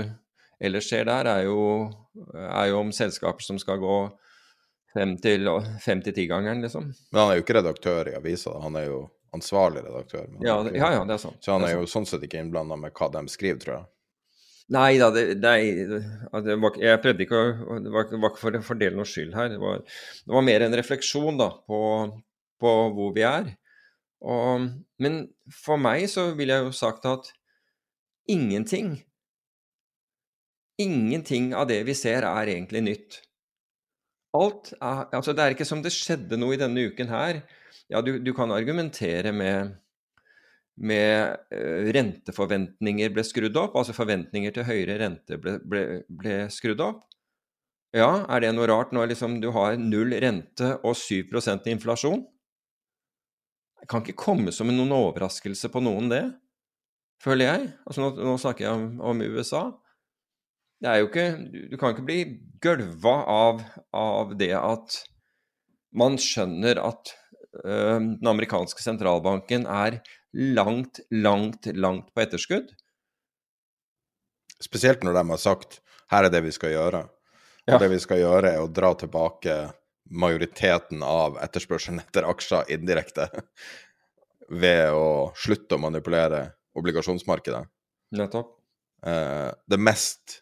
[0.63, 1.63] ellers skjer der, er jo,
[2.33, 3.97] er jo om selskaper som skal gå
[4.93, 6.91] fem til ti-gangeren, liksom.
[7.11, 9.01] Men han er jo ikke redaktør i avisa, han er jo
[9.33, 10.27] ansvarlig redaktør.
[10.45, 11.39] Ja, det, ja, ja, det er sant.
[11.41, 13.89] Så han er, er jo sånn sett ikke innblanda med hva de skriver, tror jeg.
[14.73, 18.61] Nei da, det, det var, jeg prøvde ikke å Det var, var, ikke for å
[18.63, 19.49] fordele noe skyld her.
[19.51, 21.79] Det var, det var mer en refleksjon da, på,
[22.63, 23.51] på hvor vi er.
[24.23, 24.69] Og,
[25.03, 25.19] men
[25.51, 27.27] for meg så ville jeg jo sagt at
[28.31, 28.95] ingenting
[30.81, 33.19] Ingenting av det vi ser, er egentlig nytt.
[34.33, 37.43] Alt er Altså, det er ikke som det skjedde noe i denne uken her.
[37.91, 39.77] Ja, du, du kan argumentere med
[40.81, 46.81] med uh, renteforventninger ble skrudd opp, altså forventninger til høyere rente ble, ble, ble, skrudd
[46.81, 47.03] opp.
[47.93, 51.29] Ja, er det noe rart når liksom du har null rente og 7
[51.69, 52.23] inflasjon?
[53.83, 56.23] Det kan ikke komme som noen overraskelse på noen, det,
[57.21, 57.69] føler jeg.
[57.85, 59.67] Altså nå, nå snakker jeg om, om, USA.
[60.83, 61.27] Det er jo ikke
[61.71, 62.19] Du kan ikke bli
[62.63, 63.63] gølva av,
[63.95, 64.99] av det at
[65.95, 67.11] man skjønner at
[67.63, 69.99] øh, den amerikanske sentralbanken er
[70.33, 72.71] langt, langt, langt på etterskudd.
[74.63, 75.77] Spesielt når de har sagt
[76.13, 77.03] her er det vi skal gjøre.
[77.69, 77.77] Ja.
[77.79, 79.55] Det vi skal gjøre, er å dra tilbake
[80.13, 83.29] majoriteten av etterspørselen etter aksjer indirekte
[84.63, 86.47] ved å slutte å manipulere
[86.79, 87.63] obligasjonsmarkedet.
[88.17, 88.57] Nettopp.
[89.05, 90.41] Eh, det mest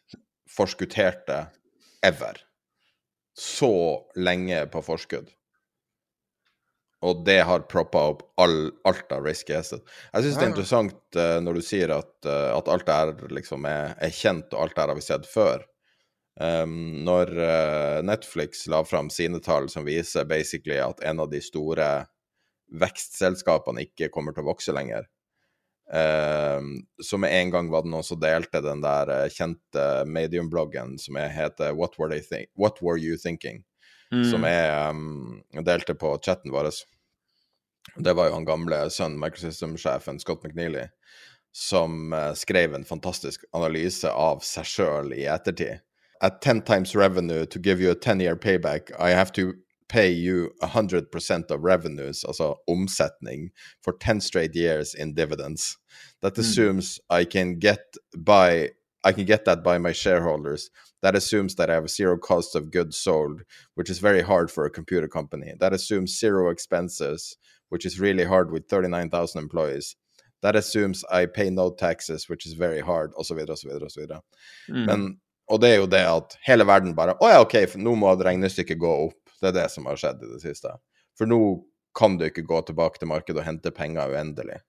[0.52, 1.46] forskutterte
[2.06, 2.42] ever.
[3.38, 3.74] Så
[4.20, 5.32] lenge på forskudd
[7.02, 9.82] og det har proppa opp all, alt av risky asset.
[10.14, 13.14] Jeg syns det er interessant uh, når du sier at, uh, at alt det her
[13.40, 15.66] liksom er, er, kjent, og alt det her har vi sett før.
[16.42, 21.42] Um, når uh, Netflix la fram sine tall som viser basically at en av de
[21.44, 21.90] store
[22.82, 25.10] vekstselskapene ikke kommer til å vokse lenger,
[25.92, 31.20] um, som med en gang var det noen som delte den der kjente medium-bloggen som
[31.20, 32.22] heter What Were,
[32.56, 33.64] What Were You Thinking?
[34.12, 34.26] mm.
[34.32, 36.72] som jeg um, delte på chatten vår.
[37.98, 40.88] Det var jo han gamle sønnen, Microsystem-sjefen Scott McNeely,
[41.56, 45.82] som uh, skrev en fantastisk analyse av seg sjøl i ettertid.
[46.22, 49.54] At 10 times revenue to give you a 10 year payback, I have to
[49.92, 53.52] pay you 100% of revenues, altså omsetning,
[53.82, 55.78] for 10 straight years in dividends.
[56.22, 56.40] That mm.
[56.40, 57.18] assumes mm.
[57.20, 58.70] I can get by
[59.04, 60.70] I can get that by my shareholders
[61.02, 63.42] that assumes that I have zero cost of goods sold,
[63.74, 65.54] which is very hard for a computer company.
[65.60, 67.38] That assumes zero expenses,
[67.70, 69.96] which is really hard with 39,000 employees.
[70.44, 74.06] That assumes I pay no taxes, which is very hard, osv., osv., osv.
[74.68, 75.18] Men
[75.52, 78.80] Og det er jo det at hele verden bare Å ja, OK, nå må regnestykket
[78.80, 79.18] gå opp.
[79.42, 80.74] Det er det som har skjedd i det siste.
[81.18, 81.42] For nå
[81.98, 84.62] kan du ikke gå tilbake til markedet og hente penger uendelig.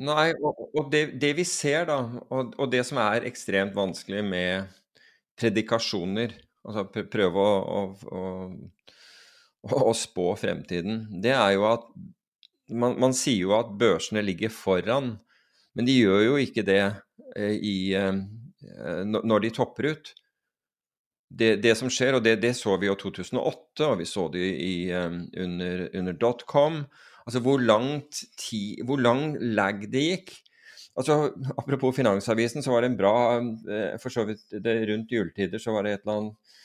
[0.00, 1.98] Nei, og, og det, det, vi ser, da,
[2.32, 4.70] og, og, det som er ekstremt vanskelig med
[5.40, 6.32] predikasjoner,
[6.64, 8.22] altså prøve å, å,
[9.60, 11.84] å, å spå fremtiden, det er jo at
[12.70, 15.18] man, man, sier jo at børsene ligger foran,
[15.76, 16.80] men de gjør jo ikke det
[17.36, 20.12] eh, i, eh, når de topper ut.
[21.30, 24.48] Det, det, som skjer, og det, det, så vi jo 2008, og vi så det
[24.50, 26.82] i, under, under dotcom,
[27.30, 30.32] Altså hvor, langt ti, hvor lang lag det gikk.
[30.98, 35.62] Altså, Apropos Finansavisen, så var det en bra eh, For så vidt det, rundt juletider
[35.62, 36.56] så var det et eller annet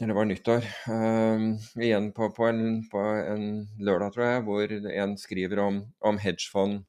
[0.00, 0.68] Eller det var nyttår.
[0.88, 1.46] Um,
[1.82, 3.48] igjen på, på, en, på, en,
[3.82, 6.84] lørdag, tror jeg, hvor en skriver om, om hedgefond.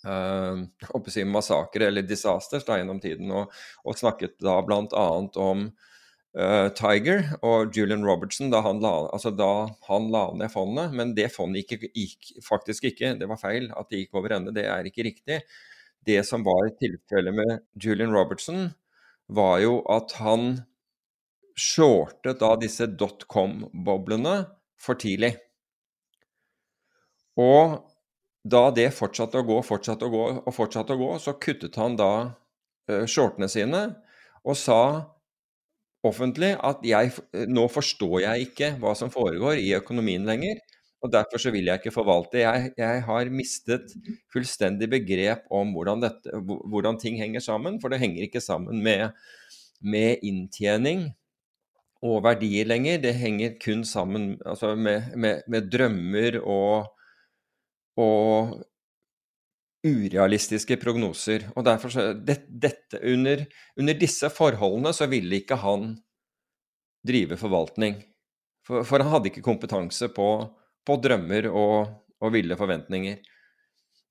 [0.00, 0.64] Uh,
[1.12, 3.52] si massakre eller disasters da gjennom tiden, og,
[3.84, 5.06] og snakket da bl.a.
[5.44, 9.50] om uh, Tiger og Julian Robertson da han, la, altså da
[9.88, 10.94] han la ned fondet.
[10.96, 14.56] Men det fondet gikk, gikk, faktisk ikke, det var feil at det gikk over ende.
[14.56, 15.42] Det er ikke riktig.
[16.06, 18.70] Det som var tilfellet med Julian Robertson,
[19.30, 20.62] var jo at han
[21.60, 24.40] shortet da disse dotcom-boblene
[24.80, 25.34] for tidlig.
[27.40, 27.76] Og
[28.42, 31.96] da det fortsatte å gå, fortsatte å gå og fortsatte å gå, så kuttet han
[32.00, 32.12] da
[32.90, 33.82] uh, shortene sine
[34.40, 34.80] og sa
[36.06, 37.12] offentlig at jeg,
[37.50, 40.60] nå forstår jeg ikke hva som foregår i økonomien lenger.
[41.00, 42.42] Og derfor så vil jeg ikke forvalte.
[42.42, 43.92] Jeg, jeg har mistet
[44.32, 47.78] fullstendig begrep om hvordan, dette, hvordan, ting henger sammen.
[47.80, 49.16] For det henger ikke sammen med,
[49.80, 51.08] med inntjening
[52.04, 53.00] og verdier lenger.
[53.00, 56.90] Det henger kun sammen altså med, med, med, drømmer og,
[58.00, 58.60] og
[59.86, 61.48] urealistiske prognoser.
[61.54, 63.44] Og derfor så, det, dette, under,
[63.80, 65.94] under, disse forholdene så ville ikke han
[67.06, 68.00] drive forvaltning.
[68.66, 70.30] For, for han hadde ikke kompetanse på
[70.86, 73.20] på drømmer og, og ville forventninger.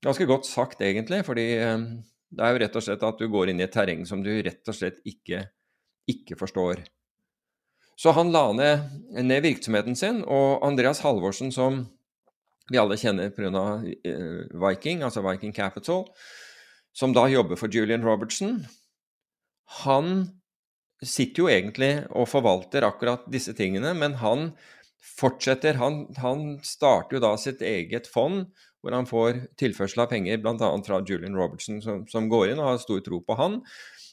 [0.04, 1.82] Ganske godt sagt, egentlig, fordi eh,
[2.30, 4.30] det er jo rett og slett at du går inn i et terreng som du
[4.32, 5.44] rett og slett ikke,
[6.08, 6.84] ikke forstår.
[8.00, 8.86] Så han la ned,
[9.18, 11.82] ned, virksomheten sin, og Andreas Halvorsen, som
[12.70, 13.64] vi alle kjenner pga.
[14.06, 16.04] Eh, Viking, altså Viking Capital,
[16.96, 18.64] som da jobber for Julian Robertson,
[19.84, 20.28] han
[21.00, 24.50] sitter jo egentlig og forvalter akkurat disse tingene, men han
[25.20, 25.78] fortsetter.
[25.80, 30.70] Han, han, starter jo da sitt eget fond, hvor han får tilførsel av penger bl.a.
[30.86, 33.60] fra Julian Robertson, som, som, går inn og har stor tro på han.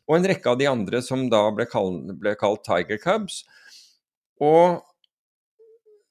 [0.08, 3.42] Og en rekke av de andre som da ble, kall, ble kalt Tiger Cubs.
[4.44, 4.80] Og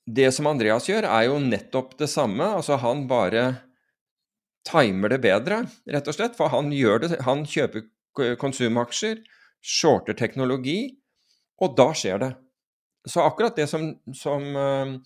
[0.06, 2.46] det som Andreas gjør, er jo nettopp det samme.
[2.58, 3.46] Altså han bare
[4.66, 6.36] timer det bedre, rett og slett.
[6.38, 7.86] For han det Han kjøper
[8.38, 9.20] konsumaksjer,
[9.60, 10.96] shorter teknologi,
[11.60, 12.32] og da skjer det.
[13.06, 14.96] Så akkurat det som, som uh,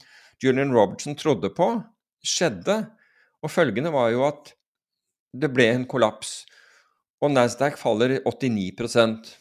[0.42, 1.82] Julian Robertson trodde på,
[2.24, 2.86] skjedde.
[3.42, 4.54] Og følgende var jo at
[5.32, 6.44] det ble en kollaps.
[7.20, 9.34] Og Nasdaq faller 89%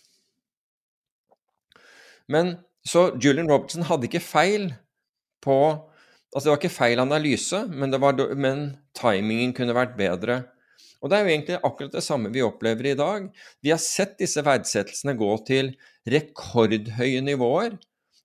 [2.27, 4.73] Men så Julian Robertson hadde ikke feil
[5.43, 5.59] på
[6.29, 8.59] Altså det var ikke feil analyse, men, var, men
[8.93, 10.35] timingen kunne vært bedre.
[11.01, 13.25] Og det er jo egentlig akkurat det samme vi opplever i dag.
[13.65, 15.71] Vi har sett disse verdsettelsene gå til
[16.13, 17.79] rekordhøye nivåer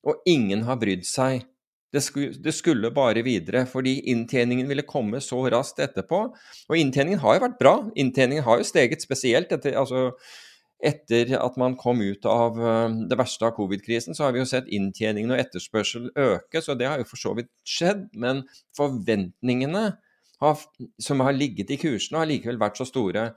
[0.05, 1.46] og ingen har brydd seg.
[1.94, 6.24] Det skulle, det skulle, bare videre, fordi inntjeningen ville komme så raskt etterpå.
[6.68, 7.74] Og inntjeningen har jo vært bra.
[7.94, 10.11] Inntjeningen har jo steget spesielt etter, altså,
[10.82, 14.16] etter at man kom ut av uh, det verste av covid-krisen.
[14.16, 17.34] Så har vi jo sett inntjeningen og etterspørsel øke, så det har jo for så
[17.38, 18.08] vidt skjedd.
[18.20, 18.44] Men
[18.76, 19.84] forventningene
[20.42, 20.64] har,
[21.00, 23.30] som har ligget i kursene, har likevel vært så store.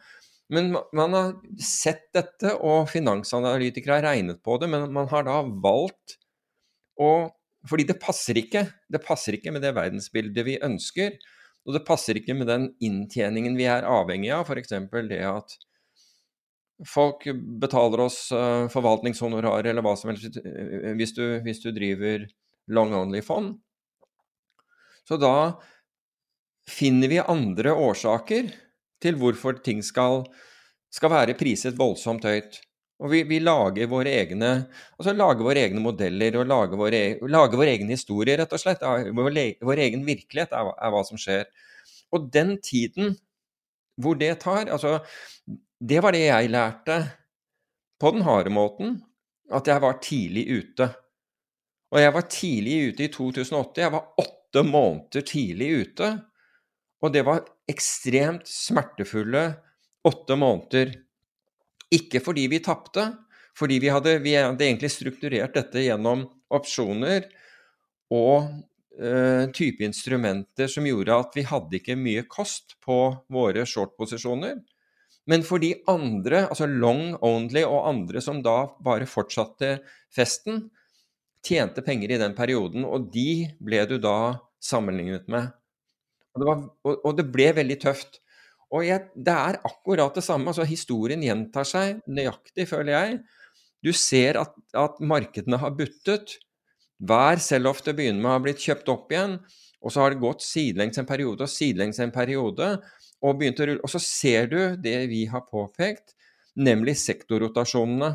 [0.54, 5.41] Men man har sett dette, og finansanalytikere har regnet på det, men man har da
[5.43, 6.19] valgt
[6.97, 7.30] å
[7.67, 8.62] fordi det passer ikke.
[8.88, 11.17] Det passer ikke med det verdensbildet vi ønsker.
[11.67, 14.71] Og det passer ikke med den inntjeningen vi er avhengig av, f.eks.
[15.10, 15.58] det at
[16.86, 17.26] folk
[17.62, 22.28] betaler oss uh, forvaltningshonorar eller hva som helst uh, hvis, du, hvis du driver
[22.74, 23.56] long only-fond.
[25.08, 25.58] Så da
[26.68, 28.52] finner vi andre årsaker
[29.02, 30.26] til hvorfor ting skal,
[30.94, 32.60] skal være priset voldsomt høyt.
[32.98, 34.50] Og vi, vi, lager våre egne
[34.98, 38.82] altså lager våre egne modeller og lager, våre, lager våre egne historier, rett og slett.
[38.82, 39.38] Vår,
[39.70, 41.46] vår egen virkelighet er, er, hva som skjer.
[42.13, 43.16] Og den tiden
[44.02, 44.98] hvor det tar altså
[45.78, 46.98] Det var det jeg lærte
[48.02, 48.98] på den harde måten,
[49.54, 50.90] at jeg var tidlig ute.
[51.94, 53.82] Og jeg var tidlig ute i 2008.
[53.82, 56.10] Jeg var åtte måneder tidlig ute.
[57.02, 59.44] Og det var ekstremt smertefulle
[60.08, 60.96] åtte måneder
[61.94, 63.06] ikke fordi vi tapte,
[63.58, 67.30] fordi vi hadde, vi hadde, egentlig strukturert dette gjennom opsjoner
[68.13, 68.50] og
[69.00, 72.98] eh, type instrumenter som gjorde at vi hadde ikke mye kost på
[73.34, 74.60] våre short-posisjoner.
[75.28, 79.78] Men for de andre, altså long only og andre som da bare fortsatte
[80.16, 80.70] festen,
[81.44, 85.52] tjente penger i den perioden, og de ble du da sammenlignet med.
[86.36, 88.20] Og det, var, og, og det ble veldig tøft.
[88.74, 90.52] Og jeg, det er akkurat det samme.
[90.52, 93.20] altså Historien gjentar seg nøyaktig, føler jeg.
[93.84, 96.38] Du ser at, at markedene har buttet.
[96.98, 99.38] Hver sell-off det begynner med, har blitt kjøpt opp igjen.
[99.84, 102.70] Og så har det gått sidelengs en periode og sidelengs en periode.
[103.22, 103.84] Og, begynt å rulle.
[103.84, 106.13] og så ser du det vi har påpekt,
[106.58, 108.12] nemlig sektorrotasjonene.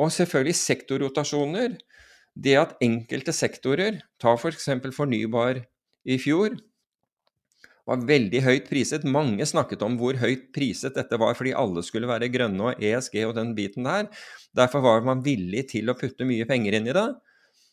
[0.00, 1.76] Og selvfølgelig sektorrotasjoner.
[2.40, 4.68] Det at enkelte sektorer, ta f.eks.
[4.70, 5.64] For fornybar
[6.08, 6.54] i fjor,
[7.90, 9.04] var veldig høyt priset.
[9.04, 13.18] Mange snakket om hvor høyt priset dette var, fordi alle skulle være grønne og ESG
[13.26, 14.06] og den biten der.
[14.56, 17.08] Derfor var man villig til å putte mye penger inn i det.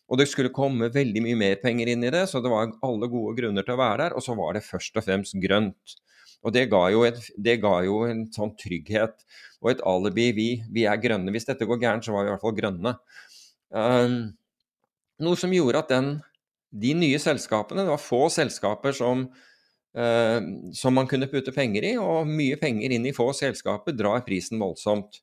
[0.07, 3.09] Og det skulle komme veldig mye mer penger inn i det, så det var alle
[3.11, 4.15] gode grunner til å være der.
[4.15, 5.97] Og så var det først og fremst grønt.
[6.45, 9.25] Og det ga jo, et, det ga jo en sånn trygghet
[9.63, 10.29] og et alibi.
[10.37, 11.33] Vi, vi, er grønne.
[11.35, 12.95] Hvis dette går gærent, så var vi i hvert fall grønne.
[13.73, 14.17] Um,
[15.25, 16.11] noe som gjorde at den,
[16.71, 20.39] de nye selskapene, det var få selskaper som uh,
[20.77, 24.61] som man kunne putte penger i, og mye penger inn i få selskaper drar prisen
[24.61, 25.19] voldsomt.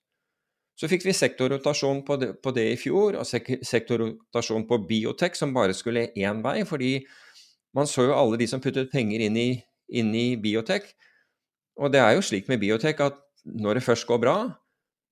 [0.74, 5.38] Så fikk vi sektorrotasjon på det, på det i fjor, og sek sektorrotasjon på biotek
[5.38, 6.96] som bare skulle én vei, fordi
[7.74, 9.48] Man så jo alle de som puttet penger inn i,
[9.90, 10.92] inn i biotek.
[11.80, 14.36] Og det er jo slik med biotek at når det først går bra,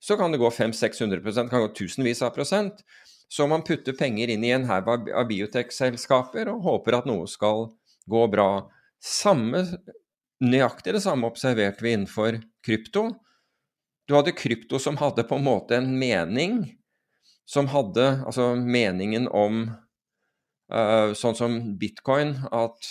[0.02, 2.84] så kan det gå 500-600% kan gå tusenvis av prosent.
[3.32, 7.70] Så man putter penger inn i en haug av biotech-selskaper, og håper at noe skal
[8.10, 8.68] gå bra.
[9.02, 9.64] Samme,
[10.42, 13.08] nøyaktig det samme observerte vi innenfor krypto.
[14.08, 16.64] Du hadde krypto som hadde på en måte en mening,
[17.46, 19.64] som hadde altså meningen om
[20.72, 22.90] uh, Sånn som bitcoin, at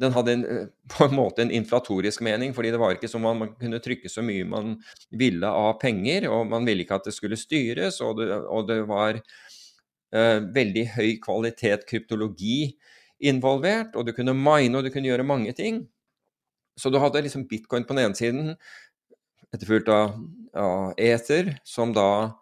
[0.00, 3.24] den hadde en, eh, på en måte en inflatorisk mening, fordi det var ikke som
[3.28, 4.76] om man kunne trykke så mye man
[5.14, 8.80] ville av penger, og man ville ikke at det skulle styres, og det, og det
[8.90, 12.74] var uh, veldig høy kvalitet kryptologi
[13.24, 15.84] involvert, og du kunne mine, og du kunne gjøre mange ting.
[16.74, 18.54] Så du hadde liksom bitcoin på den ene siden,
[19.54, 20.18] etterfulgt av,
[21.00, 22.34] Ether, som da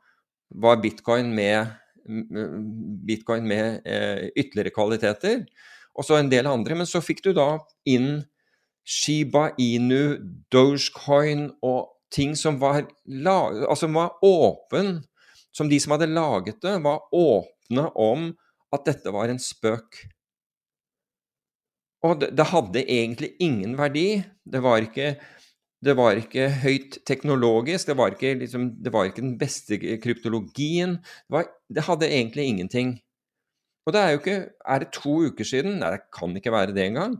[0.52, 1.70] var bitcoin med,
[3.08, 5.46] bitcoin med eh, ytterligere kvaliteter
[5.96, 6.76] og så en del andre.
[6.78, 7.56] Men så fikk du da
[7.88, 8.22] inn
[8.82, 10.18] Shiba Inu,
[10.52, 14.98] Dogecoin og ting som var, altså var åpen,
[15.52, 18.32] som de som hadde laget det, var åpne om
[18.72, 20.00] at dette var en spøk.
[22.02, 24.24] Og det, det hadde egentlig ingen verdi.
[24.42, 25.14] Det var ikke,
[25.82, 31.00] det var ikke høyt teknologisk, det var ikke, liksom, det var ikke den beste kryptologien.
[31.02, 32.92] Det, var, det hadde egentlig ingenting.
[33.82, 35.80] Og det er jo ikke Er det to uker siden?
[35.80, 37.16] Nei, det kan ikke være det engang.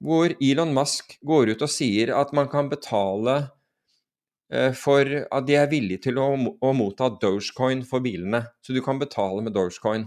[0.00, 3.34] Hvor Elon Musk går ut og sier at man kan betale
[4.52, 8.44] eh, for at de er villige til å, å, motta Dogecoin for bilene.
[8.62, 10.06] Så du kan betale med Dogecoin.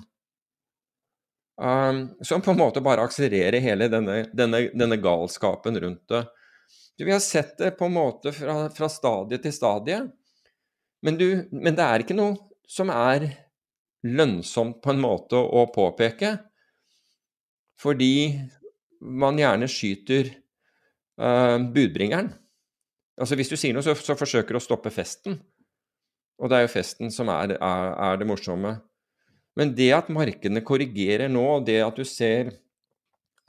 [1.59, 6.23] Um, som på en måte bare akselererer hele denne, denne, denne galskapen rundt det.
[6.97, 10.01] Du, vi har sett det på en måte fra, fra stadie til stadie,
[11.03, 12.37] men, du, men det er ikke noe
[12.69, 13.25] som er
[14.03, 16.35] lønnsomt på en måte å påpeke,
[17.81, 18.15] fordi
[19.03, 20.29] man gjerne skyter
[21.19, 22.31] uh, budbringeren.
[23.19, 25.37] Altså Hvis du sier noe, så, så forsøker du å stoppe festen.
[26.41, 28.77] Og det er jo festen som er, er, er, det morsomme.
[29.59, 32.53] Men det at markedene korrigerer nå, og det at du ser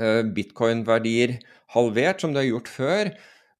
[0.02, 1.38] uh, bitcoin-verdier
[1.74, 3.14] halvert, som det har gjort før,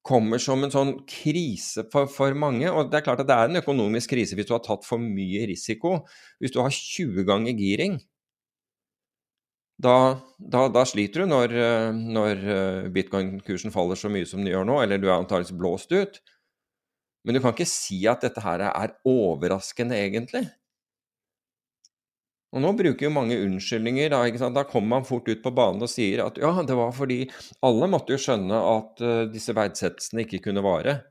[0.05, 2.69] kommer som en sånn krise for, for, mange.
[2.69, 5.01] Og det er klart at det er en økonomisk krise hvis du har tatt for
[5.01, 6.03] mye risiko.
[6.41, 7.97] Hvis du har 20 ganger giring,
[9.81, 11.55] da, da, da sliter du når,
[11.99, 12.45] når
[12.95, 16.21] bitcoin-kursen faller så mye som den gjør nå, eller du er antakeligvis blåst ut.
[17.25, 20.45] Men du kan ikke si at dette her er overraskende, egentlig.
[22.55, 24.13] Og nå bruker jo mange unnskyldninger.
[24.13, 24.55] Da, ikke sant?
[24.55, 27.25] da kommer man fort ut på banen og sier at ja, det var fordi
[27.67, 31.01] alle måtte jo skjønne at uh, disse verdsettelsene ikke kunne vare.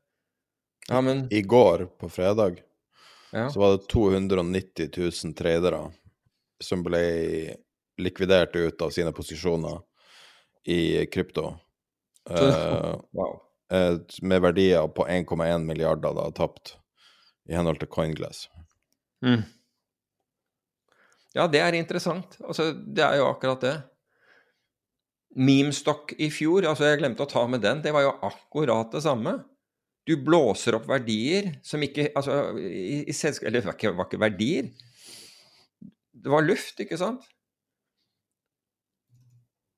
[0.89, 2.63] Ja, men I går, på fredag,
[3.33, 3.51] ja.
[3.53, 5.83] så var det 290 000 tradere
[6.65, 7.05] som ble
[8.01, 9.83] likvidert ut av sine posisjoner
[10.65, 11.55] i krypto.
[12.31, 13.37] Uh, wow.
[13.73, 16.79] uh, med verdier på 1,1 milliarder da tapt,
[17.49, 18.47] i henhold til Coinglass.
[19.25, 19.45] Mm.
[21.35, 22.39] Ja, det er interessant.
[22.45, 23.75] Altså, det er jo akkurat det.
[25.35, 29.03] Memestock i fjor, altså jeg glemte å ta med den, det var jo akkurat det
[29.03, 29.41] samme.
[30.07, 33.49] Du blåser opp verdier som ikke Altså, i, i selskap...
[33.49, 34.69] Eller det var var ikke verdier.
[36.13, 37.25] Det var luft, ikke sant?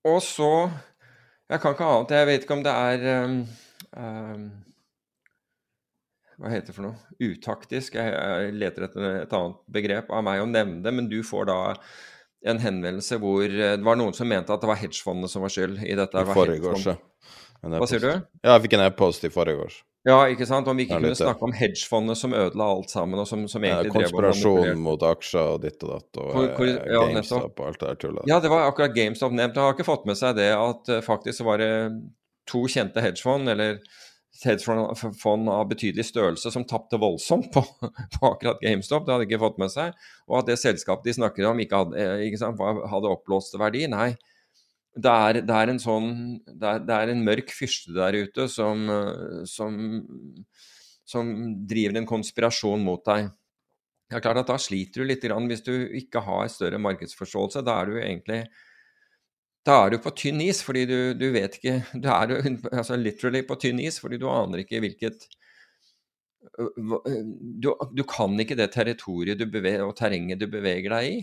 [0.06, 0.68] Og så
[1.48, 3.36] Jeg kan ikke annet, jeg vet ikke om det er um,
[4.02, 4.46] um,
[6.36, 7.96] hva heter det for noe, utaktisk.
[7.96, 11.58] Jeg, leter etter et annet begrep av meg å nevne det, men du får da
[12.46, 15.52] en henvendelse hvor eh, det var noen som mente at det var hedgefondene som var
[15.54, 16.22] skyld i dette.
[16.22, 16.96] I forgårs, ja.
[17.66, 18.10] Hva sier du?
[18.44, 19.80] Ja, jeg fikk en e-post i forgårs.
[20.06, 20.68] Ja, ikke sant?
[20.70, 23.90] Om vi ikke kunne snakke om hedgefondet som ødela alt sammen, og som, som egentlig
[23.90, 27.80] ja, Konspirasjon mot aksjer og ditt og datt, og hvor, hvor, ja, GameStop og alt
[27.80, 28.28] det der tullet.
[28.30, 29.58] Ja, det var akkurat GameStop nevnt.
[29.58, 31.72] Jeg har ikke fått med seg det at uh, faktisk var det
[32.46, 33.80] to kjente hedgefond, eller
[34.44, 37.62] hedgefond av betydelig størrelse som tapte voldsomt på,
[38.16, 39.06] på, akkurat GameStop.
[39.06, 39.96] Det hadde ikke fått med seg.
[40.28, 43.86] Og at det selskapet de snakker om, ikke hadde, eh, ikke sant, hadde oppblåst verdi.
[43.92, 44.10] Nei.
[44.96, 46.12] Det er, det er, en sånn
[46.46, 48.86] det er, det er, en mørk fyrste der ute som,
[49.44, 49.74] som,
[51.04, 51.34] som
[51.68, 53.28] driver en konspirasjon mot deg.
[54.06, 57.64] Det er klart at Da sliter du litt hvis du ikke har større markedsforståelse.
[57.66, 58.40] Da er du egentlig
[59.66, 62.36] da er du på tynn is, fordi du, du vet ikke Du er
[62.70, 65.26] altså literally på tynn is, fordi du aner ikke hvilket
[66.56, 71.16] du, du kan ikke det territoriet beveger, og terrenget du beveger deg i.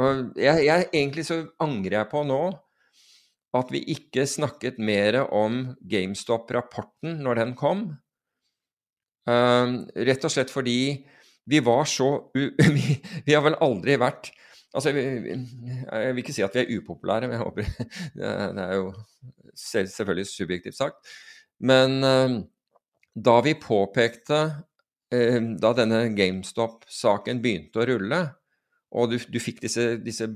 [0.00, 2.42] Og jeg, jeg, egentlig så angrer jeg på nå
[3.56, 7.86] at vi ikke snakket mer om GameStop-rapporten når den kom.
[9.28, 10.78] Uh, rett og slett fordi
[11.50, 12.30] vi var så
[12.76, 12.94] vi,
[13.26, 14.30] vi har vel aldri vært
[14.74, 17.70] Altså, jeg vil ikke si at vi er upopulære, men jeg håper
[18.56, 18.92] Det er jo
[19.54, 21.14] selvfølgelig subjektivt sagt.
[21.60, 21.98] Men
[23.14, 24.38] da vi påpekte
[25.10, 28.20] Da denne GameStop-saken begynte å rulle,
[28.90, 30.26] og du, du fikk disse, disse,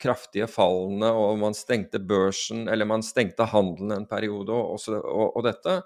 [0.00, 5.40] kraftige fallene, og man stengte børsen, eller man stengte handelen en periode, og, og, og,
[5.46, 5.78] dette,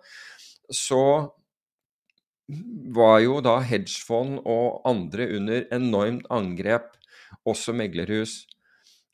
[0.75, 1.03] så
[2.97, 6.91] var jo da hedgefond og andre under enormt angrep,
[7.49, 8.43] også meglerhus.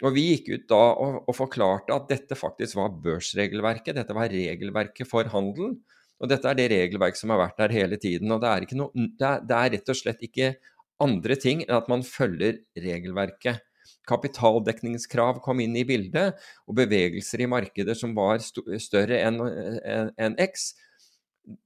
[0.03, 4.33] Og vi gikk ut da og, og forklarte at dette faktisk var børsregelverket, dette var
[4.33, 5.77] regelverket for handel.
[6.23, 8.33] Og dette er det regelverket som har vært der hele tiden.
[8.35, 10.55] Og det er, noe, det er, det er rett og slett ikke
[11.03, 13.63] andre ting enn at man følger regelverket.
[14.09, 16.37] Kapitaldekningskrav kom inn i bildet,
[16.69, 20.73] og bevegelser i markeder som var større enn en X,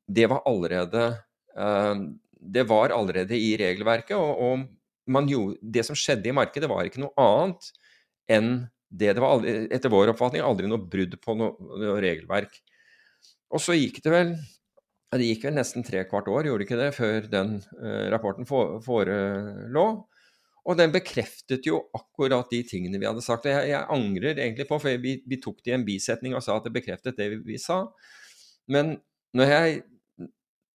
[0.07, 1.03] det var allerede
[1.59, 2.07] uh,
[2.39, 4.17] det var allerede i regelverket.
[4.17, 4.78] og, og
[5.09, 7.73] gjorde, det som skjedde i markedet, var ikke noe annet
[8.29, 8.53] enn
[8.89, 12.55] det det var aldri, etter vår oppfatning aldri noe brudd på noe, noe regelverk.
[13.53, 14.33] Og så gikk det vel
[15.17, 18.49] det gikk vel nesten tre kvart år, gjorde det ikke det, før den uh, rapporten
[18.49, 19.85] forelå.
[20.69, 23.47] Og den bekreftet jo akkurat de tingene vi hadde sagt.
[23.49, 26.45] Og jeg, jeg angrer egentlig på, for vi, vi, tok det i en bisetning og
[26.45, 27.87] sa at det bekreftet det vi, vi sa.
[28.69, 28.99] Men
[29.39, 29.79] når jeg,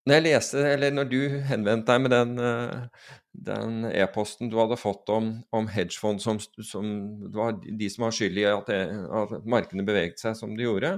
[0.09, 1.19] når jeg leste, eller når du
[1.51, 6.87] henvendte deg med den, uh, den e-posten du hadde fått om, om hedgefond, som, som,
[7.33, 10.93] var de som var skyld i at, at markedene beveget seg som de gjorde,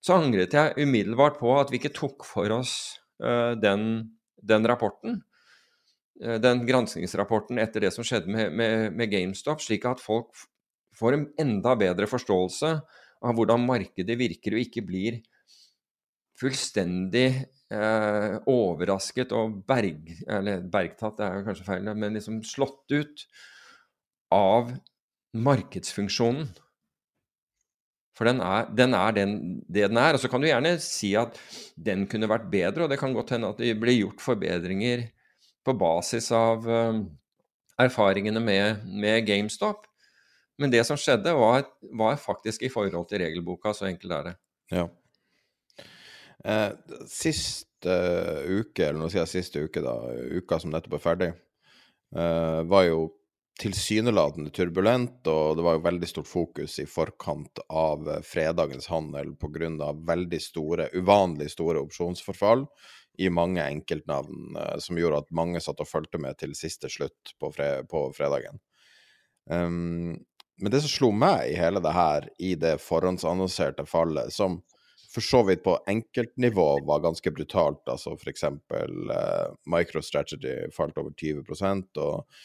[0.00, 2.74] så angret jeg umiddelbart på at vi ikke tok for oss
[3.22, 4.06] uh, den,
[4.40, 5.20] den, rapporten.
[6.22, 10.32] Uh, den granskingsrapporten etter det som skjedde med, med, med, GameStop, slik at folk
[10.96, 12.72] får en enda bedre forståelse
[13.26, 15.20] av hvordan markedet virker, og ikke blir
[16.40, 17.28] fullstendig
[17.74, 23.26] uh, overrasket og berg, eller bergtatt, det er jo kanskje feil, men liksom slått ut
[24.34, 24.72] av
[25.36, 26.48] markedsfunksjonen.
[28.16, 29.34] For den er, den er den,
[29.68, 30.16] det den er.
[30.16, 31.36] Og så kan du gjerne si at
[31.76, 35.04] den kunne vært bedre, og det kan godt hende at det blir gjort forbedringer
[35.66, 37.02] på basis av uh,
[37.82, 39.84] erfaringene med, med, GameStop.
[40.56, 43.74] Men det som skjedde, var, var, faktisk i forhold til regelboka.
[43.76, 44.34] Så enkelt er det.
[44.72, 44.86] Ja.
[46.46, 46.72] Eh,
[47.10, 49.96] sist eh, uke, eller nå sier jeg siste uke, da,
[50.38, 51.30] uka som nettopp er ferdig,
[52.14, 53.00] eh, var jo
[53.56, 59.32] tilsynelatende turbulent, og det var jo veldig stort fokus i forkant av eh, fredagens handel
[59.40, 59.92] pga.
[60.06, 62.66] veldig store, uvanlig store opsjonsforfall
[63.18, 67.34] i mange enkeltnavn, eh, som gjorde at mange satt og fulgte med til siste slutt
[67.40, 68.60] på, fre på fredagen.
[69.48, 70.18] Um,
[70.60, 74.60] men det som slo meg i hele det her, i det forhåndsannonserte fallet, som
[75.16, 78.44] for så vidt på enkeltnivå var ganske brutalt, altså f.eks.
[78.44, 81.42] Eh, MicroStrategy falt over 20
[82.04, 82.38] og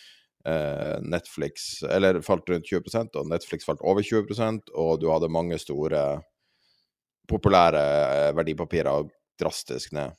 [0.46, 5.60] Eh, Netflix Eller falt rundt 20% og Netflix falt over 20% og du hadde mange
[5.62, 6.00] store
[7.30, 9.06] populære eh, verdipapirer
[9.40, 10.18] drastisk ned.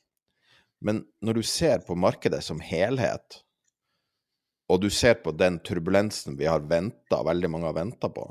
[0.79, 3.41] Men når du ser på markedet som helhet,
[4.71, 8.25] og du ser på den turbulensen vi har venta, veldig mange har venta på,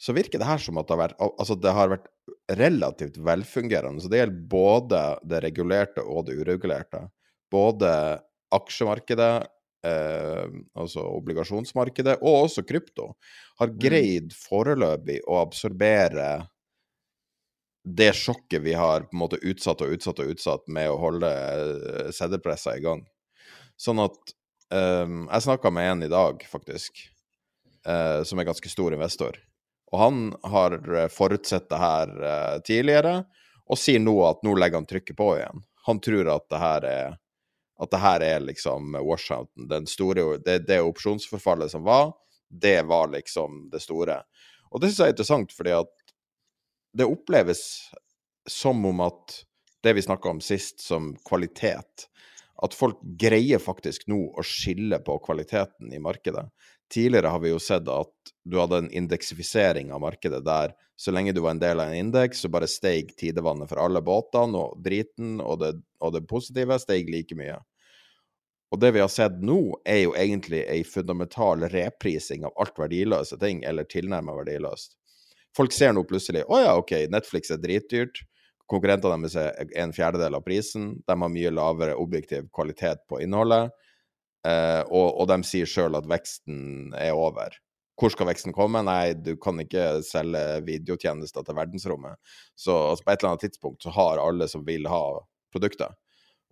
[0.00, 2.08] så virker det her som at det har vært, altså det har vært
[2.48, 4.02] relativt velfungerende.
[4.02, 7.06] Så det gjelder både det regulerte og det uregulerte.
[7.52, 7.90] Både
[8.52, 9.46] aksjemarkedet,
[9.86, 10.46] eh,
[10.78, 13.12] altså obligasjonsmarkedet, og også krypto,
[13.60, 13.78] har mm.
[13.80, 16.32] greid foreløpig å absorbere
[17.82, 21.30] det sjokket vi har på en måte utsatt og utsatt og utsatt med å holde
[21.30, 23.02] eh, seddelpressa i gang.
[23.80, 24.34] Sånn at
[24.72, 27.08] eh, Jeg snakka med en i dag, faktisk,
[27.86, 29.40] eh, som er ganske stor investor.
[29.92, 30.78] Og han har
[31.12, 33.16] forutsett det her uh, tidligere,
[33.68, 35.64] og sier nå at nå legger han trykket på igjen.
[35.86, 37.18] Han tror at det her er
[37.90, 39.66] det her er liksom washouten.
[39.66, 42.12] Den store, det, det opsjonsforfallet som var,
[42.46, 44.20] det var liksom det store.
[44.70, 46.14] Og det syns jeg er interessant, fordi at
[46.94, 47.64] det oppleves
[48.48, 49.40] som om at
[49.82, 52.08] det vi snakka om sist, som kvalitet
[52.62, 56.44] At folk greier faktisk nå å skille på kvaliteten i markedet.
[56.92, 61.32] Tidligere har vi jo sett at du hadde en indeksifisering av markedet der så lenge
[61.32, 64.82] du var en del av en indeks, så bare steig tidevannet for alle båtene, og
[64.84, 67.56] driten og det, og det positive steig like mye.
[68.72, 73.36] Og det vi har sett nå, er jo egentlig ei fundamental reprising av alt verdiløse
[73.40, 74.94] ting, eller tilnærma verdiløst.
[75.56, 78.22] Folk ser nå plutselig å ja, OK, Netflix er dritdyrt.
[78.70, 80.92] Konkurrentene deres er en fjerdedel av prisen.
[81.02, 83.74] De har mye lavere objektiv kvalitet på innholdet.
[84.46, 87.54] Eh, og, og, de sier sjøl at veksten er over.
[88.00, 88.80] Hvor skal veksten komme?
[88.82, 92.18] Nei, du kan ikke selge videotjenester til verdensrommet.
[92.58, 95.04] Så altså, på et eller annet tidspunkt så har alle som vil ha
[95.54, 95.92] produkter.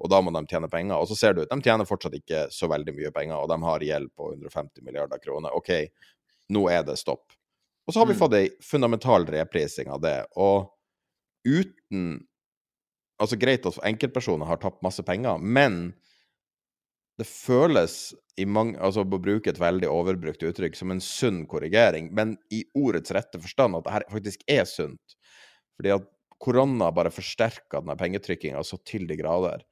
[0.00, 0.96] og da må de tjene penger.
[0.96, 3.82] Og så ser du de tjener fortsatt ikke så veldig mye penger, og de har
[3.84, 5.52] gjeld på 150 milliarder kroner.
[5.52, 5.70] OK,
[6.48, 7.34] nå er det stopp.
[7.86, 8.20] Og så har vi Mm.
[8.20, 10.26] fått ei fundamental reprising av det.
[10.36, 10.70] Og
[11.44, 12.26] uten
[13.20, 15.92] Altså greit at enkeltpersoner har tapt masse penger, men
[17.20, 22.08] det føles i mange, altså å bruke et veldig overbrukt uttrykk, som en sunn korrigering,
[22.16, 25.16] men i ordets rette forstand at det her faktisk er sunt.
[25.76, 26.06] Fordi at
[26.40, 29.64] korona bare forsterka denne pengetrykkinga så til de grader.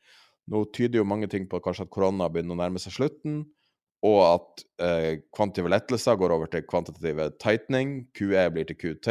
[0.53, 3.43] Nå tyder jo mange ting på kanskje at korona begynner å nærme seg slutten,
[4.07, 9.09] og at eh, kvantitative lettelser går over til kvantitative tightening, QE blir til QT.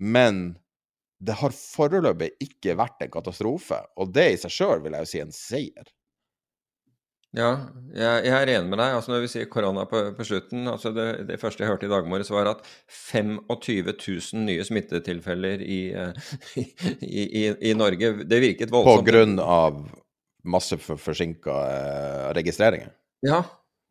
[0.00, 0.54] Men
[1.22, 5.10] det har foreløpig ikke vært en katastrofe, og det i seg sjøl vil jeg jo
[5.10, 5.92] si en seier.
[7.32, 7.48] Ja,
[7.96, 8.94] jeg, jeg er enig med deg.
[8.98, 11.92] altså Når vi sier korona på, på slutten altså det, det første jeg hørte i
[11.92, 16.34] dag morges, var at 25 000 nye smittetilfeller i, eh,
[17.08, 18.12] i, i, i Norge.
[18.28, 19.00] Det virket voldsomt.
[19.00, 19.80] På grunn av
[20.44, 22.92] masse for forsinka eh, registreringer.
[23.24, 23.40] Ja,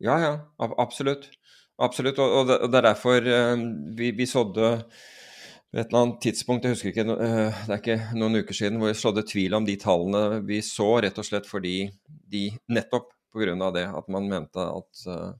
[0.02, 0.36] ja, ja.
[0.78, 1.26] Absolutt.
[1.82, 2.20] Absolutt.
[2.22, 3.64] Og, og, det, og det er derfor eh,
[3.98, 4.70] vi, vi sådde
[5.72, 8.90] ved et eller annet tidspunkt, jeg husker ikke, det er ikke noen uker siden, hvor
[8.92, 11.86] vi slådde tvil om de tallene vi så, rett og slett fordi
[12.28, 12.42] de
[12.76, 13.70] nettopp pga.
[13.74, 15.32] det at man mente at uh,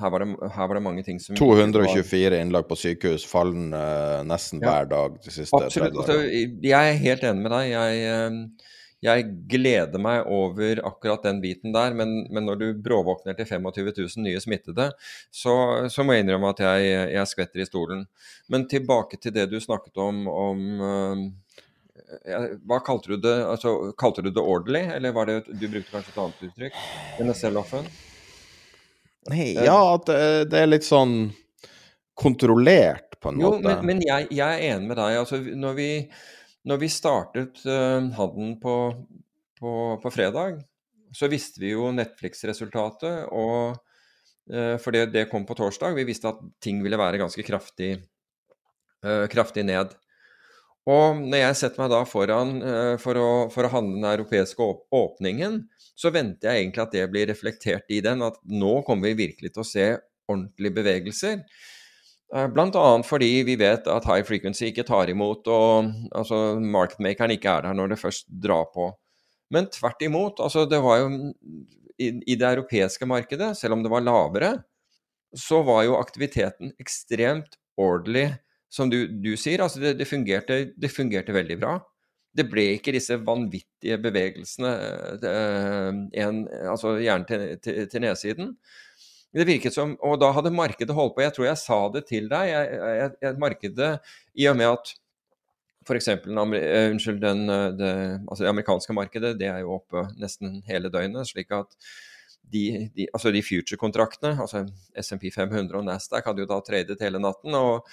[0.00, 4.22] her, var det, her var det mange ting som 224 innlag på sykehus, fallende uh,
[4.26, 4.70] nesten Ja.
[4.70, 5.94] hver dag de siste Absolutt.
[5.94, 6.16] 30 Altså,
[6.62, 7.68] jeg er helt enig med deg.
[7.70, 8.70] Jeg, eh,
[9.04, 13.92] jeg gleder meg over akkurat den biten der, men, men når du bråvåkner til 25
[13.98, 14.88] 000 nye smittede,
[15.30, 15.54] så,
[15.92, 18.06] så må jeg innrømme at jeg, jeg skvetter i stolen.
[18.48, 21.26] Men tilbake til det du snakket om, om eh,
[22.68, 23.36] Hva kalte du det?
[23.46, 26.82] Altså, kalte du det orderly, eller var det, du brukte kanskje et annet uttrykk?
[27.20, 27.88] Denne sell-offen?
[29.32, 30.20] Ja, at det,
[30.52, 31.32] det er litt sånn
[32.14, 33.64] kontrollert, på en Jo, måte.
[33.64, 35.16] men, men jeg, jeg er enig med deg.
[35.22, 35.88] Altså, når, vi,
[36.68, 38.76] når vi startet uh, Hadden på,
[39.60, 40.60] på, på fredag,
[41.14, 43.78] så visste vi jo Netflix-resultatet, og
[44.52, 45.96] uh, for det, det kom på torsdag.
[45.96, 47.96] Vi visste at ting ville være ganske kraftig,
[49.06, 49.96] uh, kraftig ned.
[50.90, 54.66] Og når jeg setter meg da foran eh, for, å, for å handle den europeiske
[54.92, 55.62] åpningen,
[55.96, 59.54] så venter jeg egentlig at det blir reflektert i den, at nå kommer vi virkelig
[59.54, 59.86] til å se
[60.28, 61.40] ordentlige bevegelser.
[62.34, 62.48] Bl.a.
[62.50, 67.52] Blant annet fordi vi vet at high frequency ikke tar imot, og altså, marketmakeren ikke
[67.52, 68.90] er der når det først drar på.
[69.54, 71.10] Men tvert imot, altså det var jo
[72.00, 74.54] i, i det europeiske markedet, selv om det var lavere,
[75.34, 78.32] så var jo aktiviteten ekstremt orderly,
[78.74, 79.62] som du, du sier.
[79.62, 81.76] Altså det, det, fungerte, det fungerte veldig bra.
[82.34, 84.72] Det ble ikke disse vanvittige bevegelsene,
[85.30, 85.90] eh,
[86.24, 86.40] en,
[86.72, 88.50] altså gjerne til, til, til nedsiden.
[89.34, 92.28] Det virket som, og da hadde markedet holdt på, jeg tror jeg sa det til
[92.30, 93.88] deg, jeg, jeg, jeg, markedet
[94.38, 94.92] i og med at
[95.84, 96.10] f.eks.
[96.26, 96.42] Uh,
[96.94, 97.46] unnskyld, den,
[97.78, 97.92] det,
[98.24, 101.28] altså det amerikanske markedet det er jo oppe nesten hele døgnet.
[101.28, 101.74] slik at
[102.52, 104.64] de, de, altså de future-kontraktene, altså
[105.00, 107.54] SMP 500 og Nasdaq, hadde jo da tradet hele natten.
[107.58, 107.88] Og,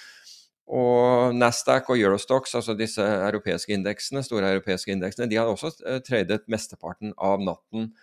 [0.68, 6.00] og Nasdaq og Eurostox, altså disse europeiske indeksene, store europeiske indeksene, de hadde også uh,
[6.06, 7.94] tradet mesteparten av natten.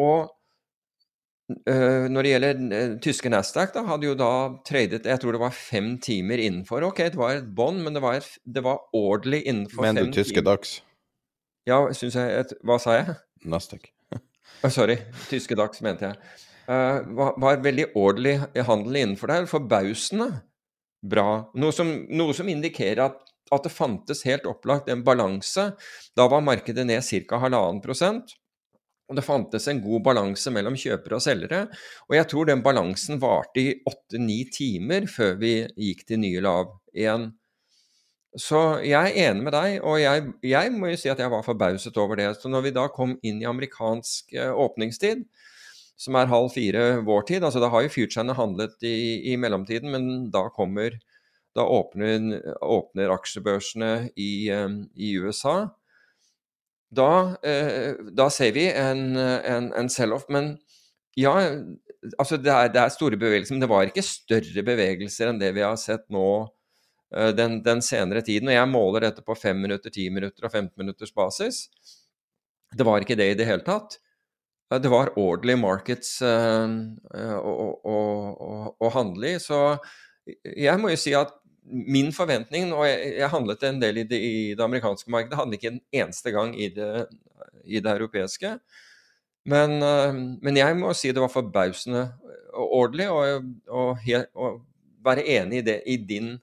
[0.00, 0.30] Og
[1.68, 4.28] Uh, når det gjelder uh, tyske Nasdaq, da, hadde jo da
[4.64, 6.86] tradet jeg tror det var fem timer innenfor.
[6.86, 10.08] Ok, det var et bånd, men det var, et, det var ordentlig innenfor Men fem
[10.08, 10.46] du tyske timer.
[10.48, 10.76] dags?
[11.68, 13.18] Ja, syns jeg et, Hva sa jeg?
[13.44, 13.90] Nasdaq.
[14.62, 14.94] Oh, sorry,
[15.26, 16.32] tyske dags mente jeg.
[16.70, 18.36] Uh, var, var veldig ordentlig
[18.68, 19.48] handel innenfor der.
[19.50, 20.28] Forbausende
[21.02, 21.42] bra.
[21.58, 23.18] Noe som, noe som indikerer at,
[23.52, 25.72] at det fantes helt opplagt en balanse.
[26.16, 27.42] Da var markedet ned ca.
[27.42, 28.36] halvannen prosent.
[29.10, 31.66] Og det fantes en god balanse mellom kjøpere og selgere.
[32.08, 36.70] Og jeg tror den balansen varte i åtte-ni timer før vi gikk til nye lav
[36.96, 37.32] igjen.
[38.38, 41.44] Så jeg er enig med deg, og jeg, jeg må jo si at jeg var
[41.44, 42.30] forbauset over det.
[42.40, 45.26] Så når vi da kom inn i amerikansk eh, åpningstid,
[46.02, 49.92] som er halv fire vår tid, altså da har jo futurene handlet i, i mellomtiden,
[49.94, 50.98] men da kommer
[51.52, 55.68] Da åpner, åpner aksjebørsene i, eh, i USA
[56.92, 60.26] da, eh, da ser vi en, en, en sell-off.
[60.32, 60.54] Men
[61.16, 61.32] ja,
[62.18, 65.54] altså det er, det er, store bevegelser, men det var ikke større bevegelser enn det
[65.56, 66.26] vi har sett nå
[67.16, 68.50] eh, den, den, senere tiden.
[68.52, 71.64] Og jeg måler dette på 5 minutter, 10 minutter og 15 minutters basis.
[72.72, 73.98] Det var ikke det i det hele tatt.
[74.80, 79.40] Det var orderly markets eh, å, handle i.
[79.42, 79.58] Så
[80.44, 84.54] jeg må jo si at min forventning, og jeg, handlet en del i det, i
[84.56, 87.06] det amerikanske markedet, handlet ikke en eneste gang i det,
[87.64, 88.56] i det europeiske.
[89.50, 92.06] Men, men, jeg må si det var forbausende
[92.54, 94.60] ordentlig, og, og, og,
[95.02, 96.36] være enig i det i din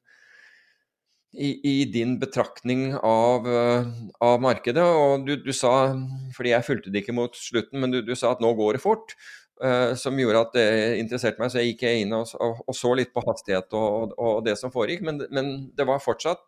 [1.34, 3.90] i, i, din betraktning av, uh,
[4.24, 4.84] av markedet.
[4.84, 5.92] Og du, du, sa,
[6.36, 8.84] fordi jeg fulgte det ikke mot slutten, men du, du sa at nå går det
[8.84, 9.16] fort.
[9.60, 10.68] Uh, som gjorde at det
[11.02, 14.38] interesserte meg, så jeg gikk inn og, og, og så litt på hastighet og, og
[14.46, 15.04] det som foregikk.
[15.06, 16.46] Men, men, det var fortsatt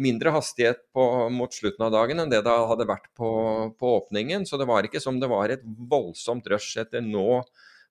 [0.00, 1.04] mindre hastighet på,
[1.34, 3.32] mot slutten av dagen enn det det hadde vært på,
[3.76, 4.46] på, åpningen.
[4.48, 7.42] Så det var ikke som det var et voldsomt rush etter nå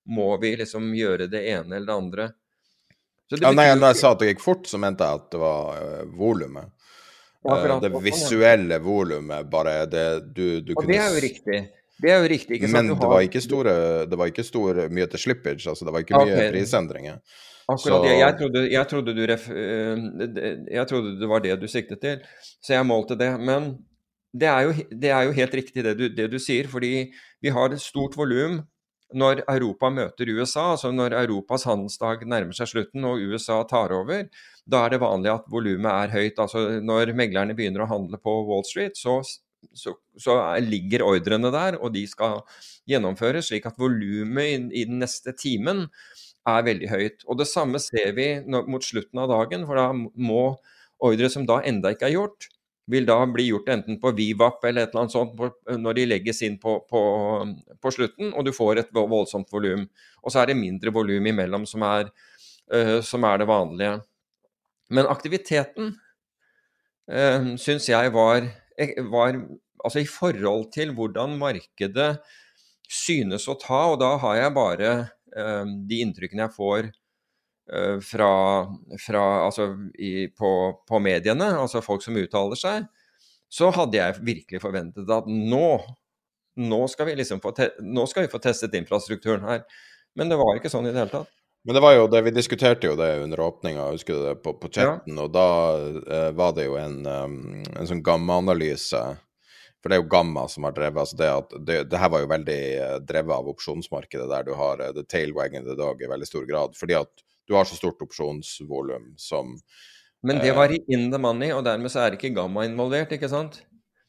[0.10, 2.32] må vi liksom gjøre det ene eller det andre.
[3.32, 5.42] Det ja, nei, når jeg sa at det gikk fort, så mente jeg at det
[5.42, 6.72] var uh, volumet.
[7.42, 11.62] Uh, det visuelle volumet, bare det du, du kunne Og det er jo riktig.
[12.02, 12.90] Det er jo riktig, ikke sant?
[12.90, 13.74] Men det var ikke store,
[14.10, 16.52] det var ikke store mye til slippage, altså det var ikke mye okay.
[16.56, 17.22] prisendringer.
[17.70, 18.16] Akkurat det.
[18.18, 20.02] Jeg trodde, jeg, trodde du ref, eh,
[20.74, 22.26] jeg trodde det var det du siktet til,
[22.60, 23.30] så jeg målte det.
[23.40, 23.76] Men
[24.34, 24.74] det er jo,
[25.04, 27.12] det er jo helt riktig det du, det du, sier, fordi
[27.42, 28.62] vi har et stort volum
[29.18, 34.28] når Europa møter USA, altså når Europas handelsdag nærmer seg slutten og USA tar over,
[34.70, 36.42] da er det vanlig at volumet er høyt.
[36.42, 39.20] Altså når meglerne begynner å handle på Wall Street, så,
[39.74, 42.42] så, så ligger ordrene der, og de skal
[42.90, 45.88] gjennomføres, slik at volumet i, i, den neste timen
[46.50, 47.28] er veldig høyt.
[47.28, 50.46] Og det samme ser vi når, mot slutten av dagen, for da må
[51.02, 52.52] ordre som da enda ikke er gjort,
[52.92, 56.42] vil da bli gjort enten på Vivap eller et eller annet sånt når de legges
[56.46, 57.02] inn på, på,
[57.80, 59.88] på, slutten, og du får et voldsomt volum.
[60.22, 62.12] Og så er det mindre volum imellom som er,
[62.74, 63.96] uh, som er, det vanlige.
[64.92, 68.48] Men aktiviteten uh, syns jeg var,
[69.12, 69.44] var
[69.82, 72.20] Altså i forhold til hvordan markedet
[72.86, 74.92] synes å ta, og da har jeg bare
[75.34, 77.01] uh, de inntrykkene jeg får Eh,
[78.04, 78.32] fra,
[79.00, 80.50] fra altså i, på,
[80.84, 82.88] på, mediene, altså folk som uttaler seg,
[83.52, 85.68] så hadde jeg virkelig forventet at nå,
[86.60, 89.64] nå skal vi liksom få, te, nå skal vi få testet infrastrukturen her.
[90.20, 91.32] Men det var ikke sånn i det hele tatt.
[91.64, 94.56] Men det var jo det, vi diskuterte jo det under åpninga, husker du det, på,
[94.58, 95.26] på chatten, ja.
[95.26, 97.36] og da uh, var det jo en, um,
[97.76, 99.02] en sånn gammaanalyse.
[99.82, 102.24] For det er jo Gamma som har drevet altså det, at det, det her var
[102.24, 106.02] jo veldig uh, drevet av opsjonsmarkedet, der du har uh, the tail wagging the dog
[106.02, 106.74] i veldig stor grad.
[106.78, 109.58] Fordi at du har så stort opsjonsvolum som
[110.24, 113.30] Men det var i in the money, og dermed så er ikke Gamma involvert, ikke
[113.30, 113.64] sant?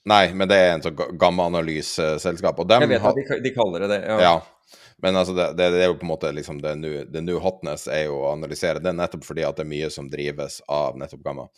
[0.09, 4.01] Nei, men det er en sånn Gamma-analyseselskap, Jeg vet at de, de, kaller det det,
[4.11, 4.19] ja.
[4.21, 4.79] ja.
[5.03, 8.07] Men altså, det, det, det, er jo på en måte liksom det new hotness er
[8.09, 11.49] jo å analysere det nettopp fordi at det er mye som drives av nettopp Gamma.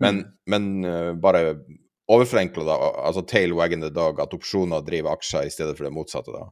[0.00, 0.34] Men, mm.
[0.54, 1.44] men uh, bare
[2.10, 5.94] overforenkla, da, altså tail wagging the dog, at opsjoner driver aksjer i stedet for det
[5.94, 6.48] motsatte, da.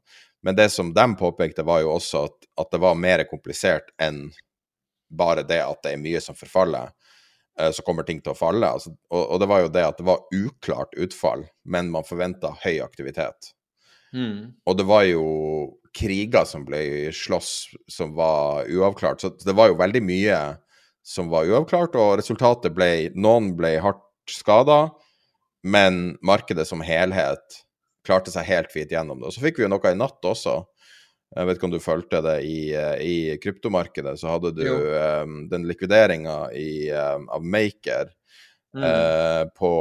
[0.46, 4.28] Men det som de påpekte, var jo også at, at det var mer komplisert enn
[5.10, 6.90] bare det at det er mye som forfaller,
[7.60, 8.68] eh, så kommer ting til å falle.
[8.68, 12.54] Altså, og, og, det var jo det at det var uklart utfall, men man forventa
[12.64, 13.52] høy aktivitet.
[14.14, 14.56] Mm.
[14.64, 15.26] Og det var jo
[15.98, 17.52] kriger som ble slåss
[17.90, 19.20] som var uavklart.
[19.20, 20.38] Så det var jo veldig mye
[21.04, 24.90] som var uavklart, og resultatet ble Noen ble hardt skada,
[25.64, 27.62] men markedet som helhet
[28.06, 29.28] klarte seg helt fint gjennom det.
[29.28, 30.60] Og så fikk vi jo noe i natt også,
[31.36, 35.42] jeg vet ikke om du fulgte det i, eh, i kryptomarkedet, så hadde du um,
[35.50, 38.08] den likvideringa um, av Maker
[38.74, 38.84] mm.
[38.84, 39.72] uh, på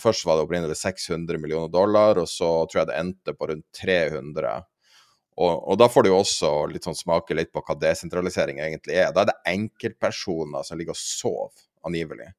[0.00, 3.66] Først var det opprinnelig 600 millioner dollar, og så tror jeg det endte på rundt
[3.82, 4.56] 300.
[5.36, 8.96] Og, og, da får du jo også litt sånn smake litt på hva desentralisering egentlig
[8.96, 9.12] er.
[9.12, 12.30] Da er det enkeltpersoner som ligger og sover, angivelig.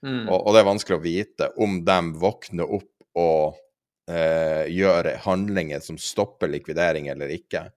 [0.00, 0.30] Mm.
[0.30, 3.58] Og, og, det er vanskelig å vite om de våkner opp og
[4.08, 7.68] eh, gjør handlinger som stopper likvidering eller ikke.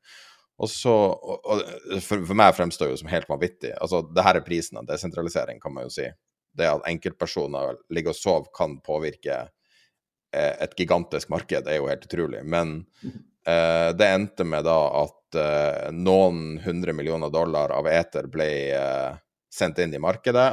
[0.61, 1.63] Og så, og, og
[2.03, 3.73] for, for, meg fremstår jo som helt vanvittig.
[3.81, 6.05] Altså, det her er prisen av desentralisering, kan man jo si.
[6.53, 12.05] Det at enkeltpersoner ligger og sover, kan påvirke eh, et gigantisk marked, er jo helt
[12.05, 12.43] utrolig.
[12.45, 18.51] Men eh, det endte med da at eh, noen hundre millioner dollar av eter ble
[18.77, 19.21] eh,
[19.51, 20.51] sendt inn i markedet,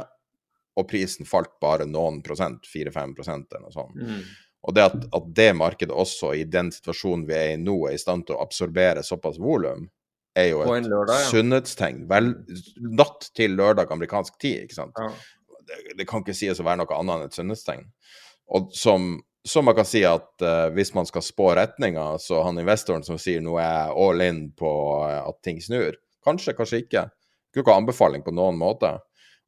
[0.79, 3.99] og prisen falt bare noen prosent, 4-5 eller noe sånt.
[3.99, 4.23] Mm.
[4.67, 7.95] Og det at, at, det markedet også, i den situasjonen vi er i nå, er
[7.95, 9.87] i stand til å absorbere såpass volum,
[10.37, 11.29] er jo et lørdag, ja.
[11.31, 12.03] sunnhetstegn.
[12.09, 12.33] Vel,
[12.99, 14.99] natt til lørdag amerikansk tid, ikke sant.
[14.99, 15.09] Ja.
[15.69, 17.87] Det, det, kan ikke sies å være noe annet enn et sunnhetstegn.
[18.57, 19.11] Og som,
[19.47, 23.19] som, man kan si at uh, hvis man skal spå retninga, så han investoren som
[23.21, 24.71] sier nå er all in på
[25.05, 27.05] uh, at ting snur, kanskje, kanskje ikke.
[27.53, 28.97] Ikke noen anbefaling på noen måte.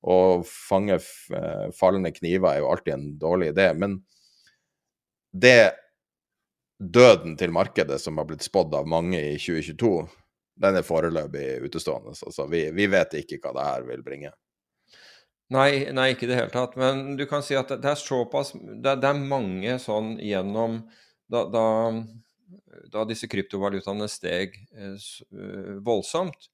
[0.01, 0.15] Å
[0.47, 3.73] fange uh, fallende kniver er jo alltid en dårlig idé.
[3.75, 3.99] men
[5.31, 5.73] det
[6.81, 9.91] døden til markedet som har blitt spådd av mange i 2022,
[10.61, 12.15] den er foreløpig utestående.
[12.15, 14.31] Altså, vi, vi, vet ikke hva det her vil bringe.
[15.51, 16.77] Nei, nei, ikke i det hele tatt.
[16.79, 20.79] Men du kan si at det er såpass Det, det er mange sånn gjennom
[21.31, 21.65] da, da,
[22.91, 25.11] da disse kryptovalutaene steg eh,
[25.83, 26.49] voldsomt,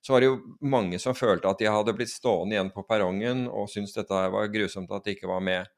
[0.00, 3.46] så var det jo mange som følte at de hadde blitt stående igjen på perrongen
[3.48, 5.68] og syntes dette var grusomt at de ikke var med.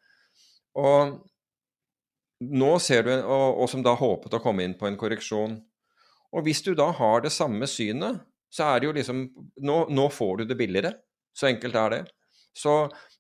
[0.79, 1.19] Og
[2.51, 5.57] nå ser du, og, og som da håpet å komme inn på en korreksjon.
[6.33, 8.23] Og hvis du da har det samme synet,
[8.53, 9.23] så er det jo liksom
[9.65, 10.95] Nå, nå får du det billigere.
[11.37, 12.03] Så enkelt er det.
[12.57, 12.73] Så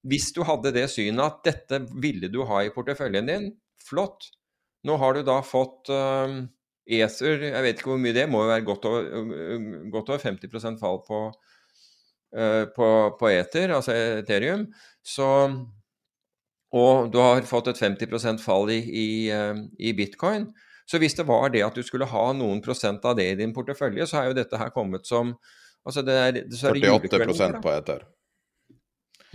[0.08, 3.46] hvis du hadde det synet at dette ville du ha i porteføljen din,
[3.82, 4.28] flott.
[4.86, 6.42] Nå har du da fått uh,
[6.82, 9.28] Ether, jeg vet ikke hvor mye det må jo være godt over,
[9.94, 11.20] godt over 50% fall på,
[12.34, 12.88] uh, på,
[13.20, 14.66] på Ether, altså Ethereum.
[15.06, 15.28] Så,
[16.72, 20.48] og du har fått et 50% fall i, i, uh, i, bitcoin.
[20.88, 23.52] Så hvis det var det at du skulle ha noen prosent av det i din
[23.54, 25.34] portefølje, så er jo dette her kommet som
[25.86, 28.06] altså det er, det 48% på Ether.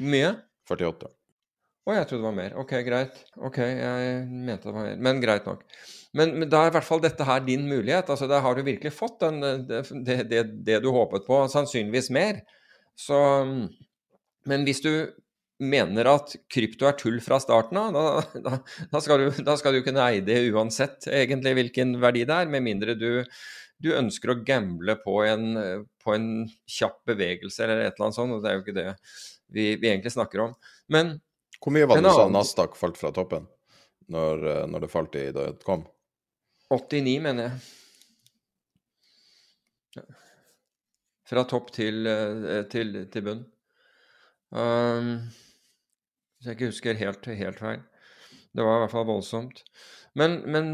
[0.02, 0.34] Mye?
[0.70, 1.14] 48.
[1.88, 2.56] Å, jeg trodde det var mer.
[2.60, 3.22] Ok, greit.
[3.40, 4.98] Ok, jeg mente det var mer.
[5.08, 5.62] Men greit nok.
[6.18, 8.10] Men, men da er i hvert fall dette her din mulighet.
[8.12, 9.86] altså Da har du virkelig fått den, det,
[10.28, 12.42] det, det, du håpet på, sannsynligvis mer.
[13.00, 13.18] Så
[14.48, 14.92] Men hvis du
[15.60, 18.58] mener at krypto er tull fra starten av, da, da,
[18.92, 22.52] da, skal du, da skal du kunne eie det uansett egentlig hvilken verdi det er,
[22.52, 23.24] med mindre du,
[23.82, 25.48] du ønsker å gamble på en,
[26.04, 26.30] på en
[26.70, 28.38] kjapp bevegelse eller et eller annet sånt.
[28.38, 28.88] og Det er jo ikke det
[29.48, 30.56] vi, vi egentlig snakker om.
[30.94, 31.18] Men
[31.62, 33.50] Hvor mye var det du sa Nasdaq falt fra toppen
[34.14, 35.86] når, når det falt i da det kom?
[36.74, 37.54] 89, mener jeg.
[41.28, 43.44] Fra topp til, eh, til, til bunn.
[44.56, 45.28] Um,
[46.38, 47.86] hvis jeg ikke husker helt, helt feil.
[48.54, 49.64] Det var i hvert fall voldsomt.
[50.18, 50.70] Men, men,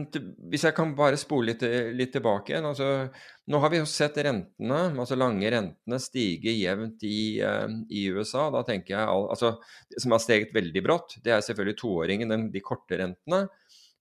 [0.52, 1.64] hvis jeg kan bare spole litt,
[1.98, 3.10] litt, tilbake igjen altså,
[3.52, 8.46] Nå har vi jo sett rentene, altså lange rentene, stige jevnt i, uh, i USA.
[8.54, 9.58] Da tenker jeg altså,
[9.98, 13.42] som har steget veldig brått, det er selvfølgelig toåringen, de, de korte rentene.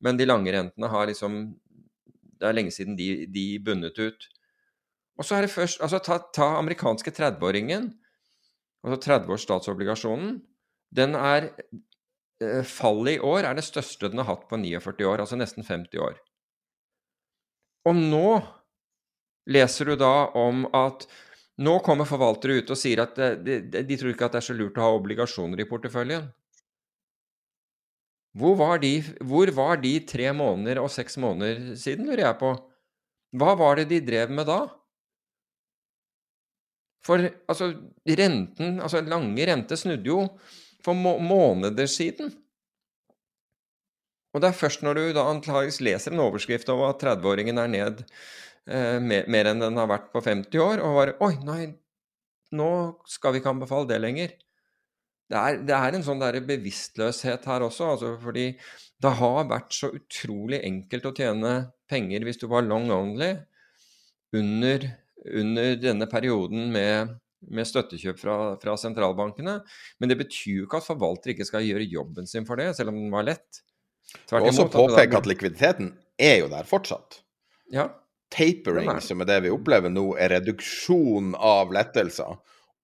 [0.03, 1.43] Men de lange rentene har liksom
[2.39, 4.31] Det er lenge siden de, de bunnet ut.
[5.19, 7.91] Og så er det først Altså, ta, ta amerikanske 30-åringen,
[8.87, 10.39] altså 30-års statsobligasjonen.
[10.93, 11.51] Den er
[12.43, 15.67] Eh, fallet i år er det største den har hatt på 49 år, altså nesten
[15.67, 16.19] 50 år.
[17.89, 18.29] Og nå
[19.53, 21.07] leser du da om at
[21.63, 24.49] nå kommer forvaltere ut og sier at de, de, de, tror ikke at det er
[24.49, 26.31] så lurt å ha obligasjoner i porteføljen.
[28.39, 28.95] Hvor var, de,
[29.29, 32.55] hvor var de tre måneder og seks måneder siden, lurer jeg på?
[33.37, 34.63] Hva var det de drev med da?
[37.05, 37.73] For altså,
[38.09, 40.23] renten, altså lange rente snudde jo
[40.85, 42.33] for må måneder siden.
[44.33, 47.73] Og det er først når du da antakeligvis leser en overskrift over at 30-åringen er
[47.73, 48.05] ned
[48.67, 51.67] eh, mer, mer, enn den har vært på 50 år, og bare Oi, nei,
[52.57, 52.71] nå
[53.09, 54.33] skal vi ikke anbefale det lenger.
[55.33, 58.51] Det er, det er en sånn der bevisstløshet her også, altså fordi
[59.03, 61.53] det har vært så utrolig enkelt å tjene
[61.91, 63.33] penger hvis du var long only
[64.37, 64.87] under,
[65.29, 67.17] under denne perioden med
[67.51, 69.59] med støttekjøp fra, fra, sentralbankene.
[70.01, 72.93] Men det betyr jo ikke at forvalter ikke skal gjøre jobben sin for det, selv
[72.93, 73.63] om den var lett.
[74.29, 77.23] Tvert og også påpeke at likviditeten er jo der fortsatt.
[77.73, 77.89] Ja.
[78.33, 82.39] Tapering, som er det vi opplever nå, er reduksjon av lettelser.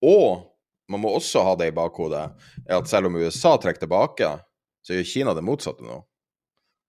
[0.04, 0.44] Og
[0.92, 2.26] man må også ha det i bakhodet,
[2.64, 4.30] er at selv om USA trekker tilbake,
[4.84, 6.02] så gjør Kina det motsatte nå.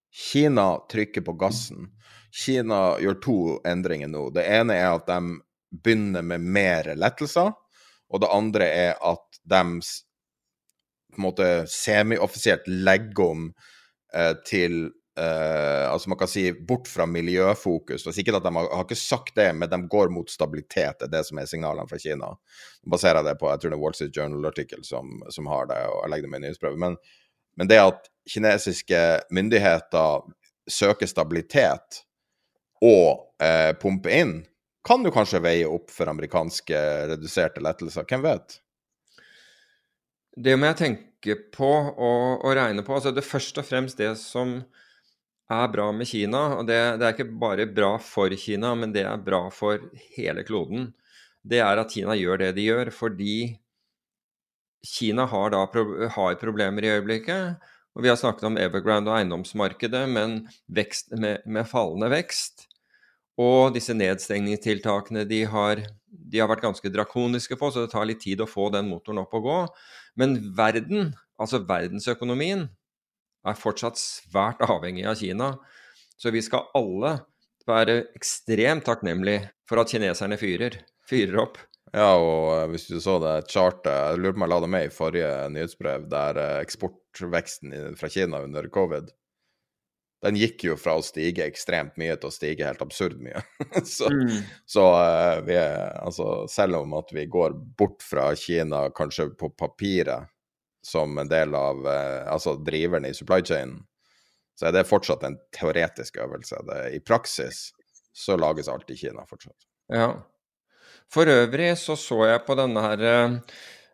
[0.09, 1.89] Kina trykker på gassen.
[2.31, 4.29] Kina gjør to endringer nå.
[4.33, 5.39] Det ene er at de
[5.71, 7.51] begynner med mer lettelser.
[8.09, 9.63] Og det andre er at de
[11.09, 13.45] på en måte semioffisielt legger om
[14.13, 18.05] eh, til eh, Altså man kan si bort fra miljøfokus.
[18.07, 21.09] Og sikkert at De har, har, ikke sagt det, men de går mot stabilitet, det
[21.09, 22.33] er det som er signalene fra Kina.
[22.83, 25.69] Nå baserer jeg det på jeg tror det er Wall Street Journal-artikkel som, som, har
[25.71, 26.83] det, og jeg legger det med i nyhetsprøve.
[26.85, 26.99] Men,
[27.57, 29.01] men det at kinesiske
[29.33, 30.29] myndigheter
[30.69, 32.03] søker stabilitet
[32.85, 34.35] og eh, pumper inn
[34.85, 36.81] kan jo kanskje veie opp for amerikanske
[37.13, 38.07] reduserte lettelser.
[38.09, 38.59] Hvem vet?
[40.39, 42.95] Det må jeg tenke på og, og regne på.
[42.95, 44.59] Altså det først og fremst det som
[45.49, 49.03] er bra med Kina, og det, det, er ikke bare bra for Kina, men det
[49.09, 49.81] er bra for
[50.13, 50.91] hele kloden,
[51.41, 53.33] det er at Kina gjør det de gjør fordi
[54.85, 55.65] Kina har da
[56.13, 57.57] har problemer i øyeblikket.
[57.95, 62.68] og Vi har snakket om Evergrande og eiendomsmarkedet, men vekst, med, med fallende vekst.
[63.39, 68.21] Og disse nedstengningstiltakene de har, de har vært ganske drakoniske på, så det tar litt
[68.25, 69.59] tid å få den motoren opp og gå.
[70.19, 72.67] Men verden, altså verdensøkonomien,
[73.47, 75.53] er fortsatt svært avhengig av Kina.
[76.19, 77.15] Så vi skal alle
[77.69, 81.59] være ekstremt takknemlige for at kineserne fyrer, fyrer opp.
[81.95, 84.71] Ja, og eh, hvis du så det chartet, jeg lurer på om jeg la det
[84.75, 89.09] med i forrige nyhetsbrev, der eh, eksportveksten fra Kina under covid
[90.25, 93.39] Den gikk jo fra å stige ekstremt mye til å stige helt absurd mye.
[93.87, 94.41] så, Mm.
[94.67, 99.51] så uh, vi er, altså, selv om at vi går bort fra Kina kanskje på
[99.55, 100.27] papiret
[100.83, 103.77] som en del av uh, altså driveren i supply chain,
[104.59, 106.59] så er det fortsatt en teoretisk øvelse.
[106.67, 107.69] Det, I praksis
[108.15, 109.55] så lages alt i Kina fortsatt.
[109.87, 110.11] Ja.
[111.09, 113.37] For øvrig så så jeg på denne her uh,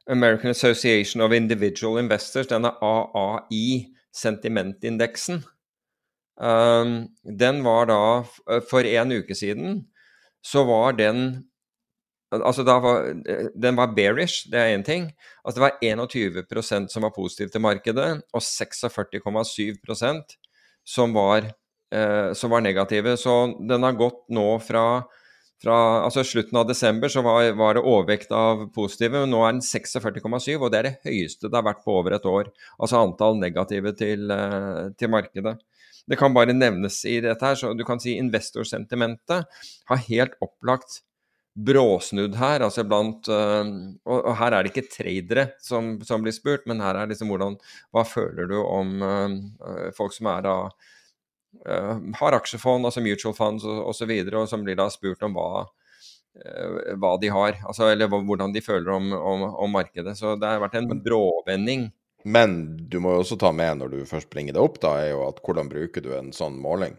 [0.10, 5.44] American Association of Individual Investors, denne AAI, sentimentindeksen.
[6.36, 9.86] Um, den var da For en uke siden
[10.44, 11.46] så var den
[12.36, 15.06] Altså da var, eh, Den var bearish, det er én ting.
[15.46, 20.36] Altså det var 21% som var positiv til markedet, og 46,7%
[20.84, 21.54] som var,
[21.94, 23.16] eh, som var negative.
[23.16, 25.06] Så den har gått nå fra
[25.64, 29.56] fra altså slutten av desember så var, var det overvekt av positive, men nå er
[29.56, 32.52] den 46,7, og det er det høyeste det har vært på over et år.
[32.78, 35.56] Altså antall negative til, eh, til markedet.
[36.06, 41.02] Det kan bare nevnes i dette her, så du kan si investorsentimentet har helt opplagt
[41.56, 43.70] bråsnudd her, altså blant øh,
[44.04, 47.32] og, og her er det ikke tradere som, som blir spurt, men her er liksom
[47.32, 47.56] hvordan
[47.96, 50.56] Hva føler du om øh, folk som er da
[51.64, 54.90] øh, har aksjefond, altså mutual funds og osv., og, så videre, og som blir da
[54.92, 55.64] spurt om hva,
[57.00, 60.18] hva de har, altså, eller hvordan de føler om, om, om markedet.
[60.20, 61.88] Så det har vært en bråvending.
[62.26, 62.54] Men
[62.90, 65.28] du må jo også ta med når du først bringer det opp, da, er jo
[65.28, 66.96] at hvordan bruker du en sånn måling?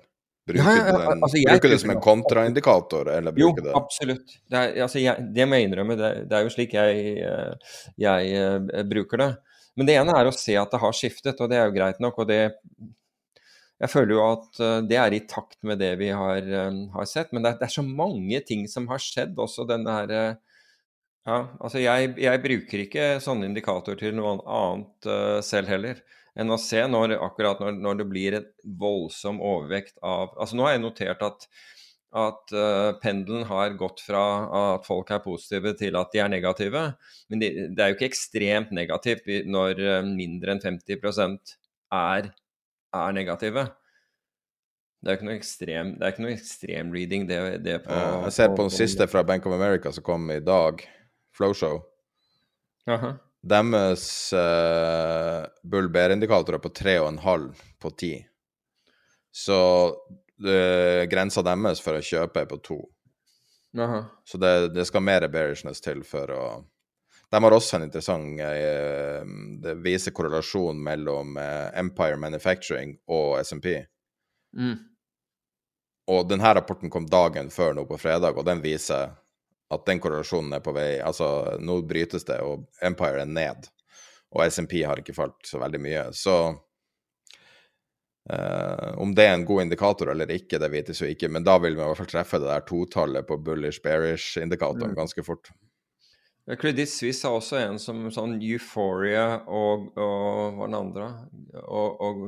[0.46, 3.74] Bruker Ja, ja, den, altså, bruker det som en kontraindikator, eller Jo, bruker du det
[3.80, 4.36] absolutt.
[4.46, 5.96] Det, er, altså, jeg, det må jeg innrømme.
[5.98, 9.30] Det, det er jo slik jeg, eh, jeg eh, bruker det.
[9.76, 11.98] Men det ene er å se at det har skiftet, og det er jo greit
[12.04, 12.22] nok.
[12.22, 12.40] og det
[13.76, 16.46] jeg føler jo at eh, det er i takt med det vi har,
[16.94, 17.34] har sett.
[17.34, 20.38] Men det er, det er så mange ting som har skjedd også denne her
[21.26, 26.02] Ja, altså jeg, jeg bruker ikke sånne indikatorer til noe annet uh, selv heller
[26.36, 30.66] enn å se når, akkurat når, når det blir et voldsom overvekt av Altså nå
[30.66, 31.48] har jeg notert at
[32.16, 34.22] at uh, pendelen har gått fra
[34.58, 36.84] at folk er positive til at de er negative.
[37.28, 41.56] Men det, det er jo ikke ekstremt negativt når eh, mindre enn 50%
[41.92, 42.30] er,
[42.96, 43.66] er negative.
[45.02, 48.36] Det er ikke noe ekstrem, det er ikke noe ekstrem reading, det, det på Jeg
[48.38, 50.80] ser på den siste fra Bank of America som kom i dag,
[51.36, 51.80] Flowshow.
[52.86, 53.12] Aha.
[53.46, 57.50] Deres uh, bull bear-indikator er på 3,5
[57.82, 58.26] på 10.
[59.30, 62.78] Så uh, grensa deres for å kjøpe er på 2.
[63.84, 64.00] Aha.
[64.24, 66.46] Så det, det skal mer bearishness til for å
[67.30, 69.22] De har også en interessant uh,
[69.62, 73.82] Det viser korrelasjon mellom uh, Empire Manufacturing og SMP.
[74.56, 74.76] Mm.
[76.06, 79.12] Og denne rapporten kom dagen før nå på fredag, og den viser
[79.74, 83.66] at den korrelasjonen er på vei Altså, nå brytes det, og Empire er ned.
[84.34, 86.04] Og SMP har ikke falt så veldig mye.
[86.14, 86.36] Så
[88.30, 91.56] eh, om det er en god indikator eller ikke, det vites jo ikke, men da
[91.62, 94.98] vil vi i hvert fall treffe det der totallet på bullish-bearish-indikatoren Mm.
[94.98, 95.50] ganske fort.
[96.46, 101.08] Credit Suisse har også en som sånn Euphoria og, og hva er den andre?
[101.64, 102.20] Og, og,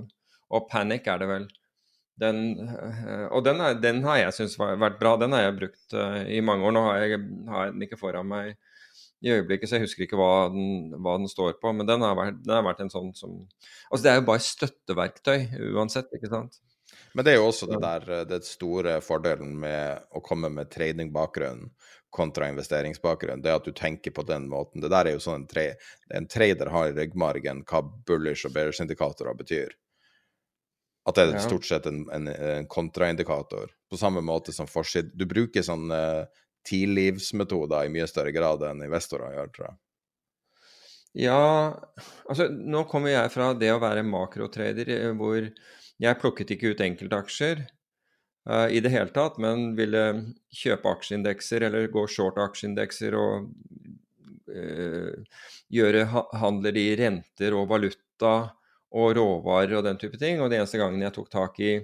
[0.51, 1.47] og Panic er det vel.
[2.19, 5.17] Den, eh, og den, er, den har jeg syntes har vært bra.
[5.21, 6.75] Den har jeg brukt uh, i mange år.
[6.75, 8.57] Nå har jeg, har jeg den ikke foran meg
[9.23, 11.73] i øyeblikket, så jeg husker ikke hva den, hva den står på.
[11.75, 13.37] Men den har, vært, den har vært en sånn som
[13.91, 16.61] Altså det er jo bare støtteverktøy uansett, ikke sant?
[17.17, 20.71] Men det er jo også det der eh, det store fordelen med å komme med
[20.75, 21.69] tradingbakgrunn
[22.15, 24.81] kontra investeringsbakgrunn, det at du tenker på den måten.
[24.81, 25.65] Det der er jo sånn en, tra
[26.17, 29.75] en trader har i ryggmargen hva bullish og bearish indikatorer betyr.
[31.09, 33.71] At det er stort sett en, en, en kontraindikator.
[33.89, 35.15] På samme måte som forside.
[35.17, 36.29] Du bruker sånn uh,
[36.69, 39.79] tidlivsmetoder i mye større grad enn investorer gjør, tror jeg.
[41.19, 41.41] Ja,
[42.29, 45.41] altså nå kommer jeg fra det å være makrotrader, eh, hvor
[45.99, 50.05] jeg plukket ikke ut enkeltaksjer uh, i det hele tatt, men ville
[50.55, 53.49] kjøpe aksjeindekser eller gå short aksjeindekser og
[54.53, 55.41] uh,
[55.73, 58.37] gjøre handler i renter og valuta
[58.97, 60.41] og råvarer og den type ting.
[60.41, 61.75] Og det eneste gangen jeg tok tak i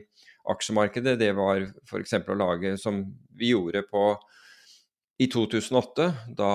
[0.53, 2.17] aksjemarkedet, det var f.eks.
[2.21, 3.03] å lage som
[3.37, 4.13] vi gjorde på
[5.23, 6.53] i 2008, da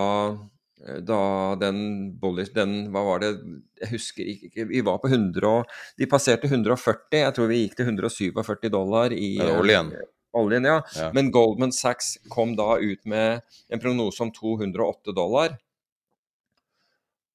[0.79, 1.79] da den
[2.19, 3.33] bullish, den, hva var det,
[3.81, 7.75] jeg husker ikke, vi var på 100 og, de passerte 140, jeg tror vi gikk
[7.79, 9.91] til 147 dollar i oljen?
[9.91, 10.07] eh,
[10.39, 10.77] oljen, ja.
[10.95, 11.09] Ja.
[11.15, 15.57] Men Goldman Sachs kom da ut med en prognose om 208 dollar.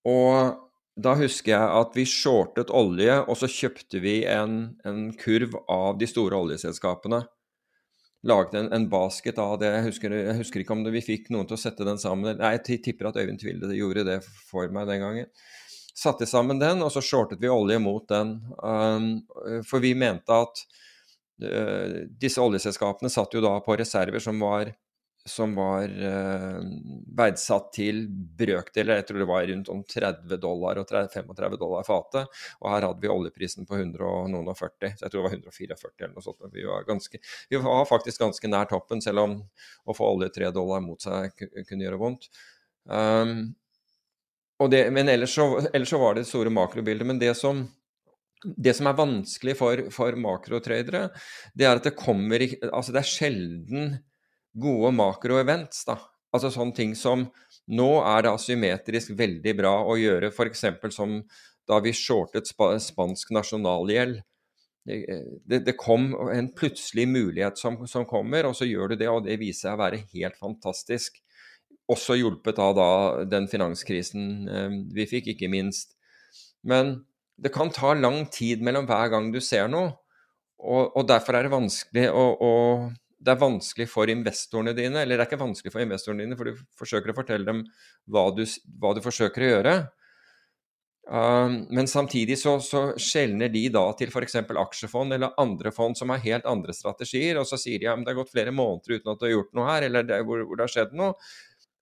[0.08, 0.63] Og
[0.94, 5.98] da husker jeg at vi shortet olje, og så kjøpte vi en, en kurv av
[5.98, 7.24] de store oljeselskapene.
[8.24, 9.72] Laget en, en basket av det.
[9.74, 12.38] Jeg husker, jeg husker ikke om det, vi fikk noen til å sette den sammen.
[12.38, 15.28] Nei, jeg tipper at Øyvind Tvilde gjorde det for meg den gangen.
[15.94, 18.36] Satte sammen den, og så shortet vi olje mot den.
[18.62, 19.10] Um,
[19.66, 20.62] for vi mente at
[21.42, 24.70] uh, disse oljeselskapene satt jo da på reserver som var,
[25.24, 26.60] som var uh,
[27.16, 32.28] verdsatt til brøkdeler, jeg tror det var rundt om 30 dollar og 35 dollar fatet.
[32.60, 35.26] Og her hadde vi oljeprisen på 100 og noen og 40, så jeg tror det
[35.30, 36.44] var 144 eller noe sånt.
[36.52, 39.38] Vi var, ganske, vi var faktisk ganske nær toppen, selv om
[39.88, 42.28] å få olje 3 dollar mot seg kunne gjøre vondt.
[42.84, 43.54] Um,
[44.70, 47.08] det, men ellers så, ellers så, var det store makrobildet.
[47.08, 47.64] Men det som,
[48.44, 51.08] det som er vanskelig for, for makrotradere,
[51.56, 53.94] det er at det kommer Altså det er sjelden
[54.54, 55.98] gode makroevents, da.
[56.34, 57.28] Altså sånne ting som
[57.64, 60.66] Nå er det asymmetrisk veldig bra å gjøre, f.eks.
[60.92, 61.14] som
[61.64, 64.18] da vi shortet spansk nasjonalgjeld.
[64.84, 69.24] Det, det, kom en plutselig mulighet som, som, kommer, og så gjør du det, og
[69.24, 71.16] det viser seg å være helt fantastisk.
[71.88, 72.90] Også hjulpet av da
[73.28, 75.96] den finanskrisen eh, vi fikk, ikke minst.
[76.68, 76.98] Men
[77.40, 79.94] det kan ta lang tid mellom hver gang du ser noe,
[80.60, 82.52] og, og derfor er det vanskelig å, å
[83.24, 86.50] det er vanskelig for investorene dine, eller det er ikke vanskelig for investorene dine, for
[86.50, 87.62] du forsøker å fortelle dem
[88.12, 88.42] hva du,
[88.80, 89.76] hva du forsøker å gjøre.
[91.04, 94.38] Uh, men samtidig så, så skjelner de da til f.eks.
[94.60, 98.12] aksjefond eller andre fond som har helt andre strategier, og så sier de ja, det
[98.12, 100.60] har gått flere måneder uten at du har gjort noe her, eller det, hvor, hvor,
[100.60, 101.16] det har skjedd noe.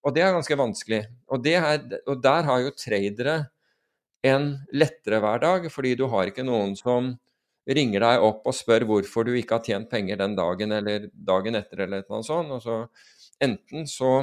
[0.03, 1.01] Og det er ganske vanskelig.
[1.31, 3.37] Og, er, og der har jo tradere
[4.27, 7.13] en lettere hverdag, fordi du har ikke noen som
[7.67, 11.55] ringer deg opp og spør hvorfor du ikke har tjent penger den dagen eller dagen
[11.59, 12.51] etter eller noe sånt.
[12.51, 12.79] Og så
[13.43, 14.15] enten så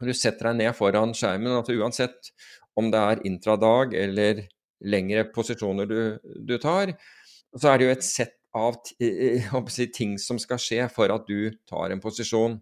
[0.00, 2.30] du setter deg ned foran skjermen, altså uansett
[2.78, 4.46] om det er intradag eller
[4.80, 6.94] lengre posisjoner du, du tar,
[7.52, 8.78] så er det jo et sett av
[9.70, 12.56] si, ting som skal skje for at du tar en posisjon.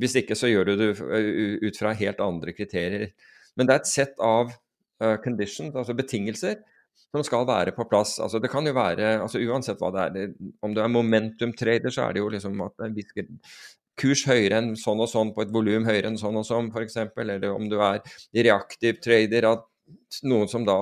[0.00, 0.90] Hvis ikke så gjør du det
[1.66, 3.10] ut fra helt andre kriterier.
[3.56, 6.60] Men det er et sett av uh, conditions, altså betingelser,
[7.10, 8.18] som skal være på plass.
[8.22, 11.92] Altså, det kan jo være, altså, Uansett hva det er, det, om du er momentum-trader,
[11.94, 13.10] så er det jo liksom at en viss
[14.00, 17.00] kurs høyere enn sånn og sånn på et volum høyere enn sånn og sånn, f.eks.
[17.20, 18.00] Eller om du er
[18.46, 20.78] reaktiv trader, at noen som da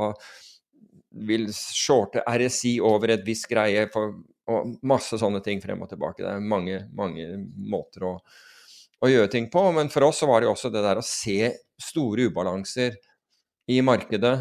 [1.29, 4.13] vil shorte RSI over et visst greie for,
[4.49, 6.23] og masse sånne ting frem og tilbake.
[6.23, 7.27] Det er mange, mange
[7.73, 8.13] måter å,
[9.01, 9.65] å gjøre ting på.
[9.75, 11.55] Men for oss så var det jo også det der å se
[11.89, 13.01] store ubalanser
[13.73, 14.37] i markedet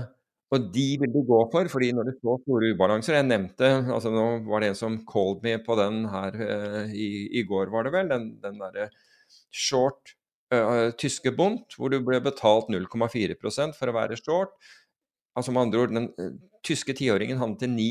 [0.56, 4.14] og de vil du gå for, fordi når det står store ubalanser Jeg nevnte altså
[4.14, 7.88] Nå var det en som called me på den her uh, i, i, går, var
[7.88, 8.12] det vel.
[8.14, 8.88] Den, den derre
[9.52, 10.16] short
[10.56, 14.56] uh, tyske bunt, hvor du ble betalt 0,4% for å være short.
[15.38, 17.90] Altså med andre ord, den uh, tyske tiåringen handlet til 9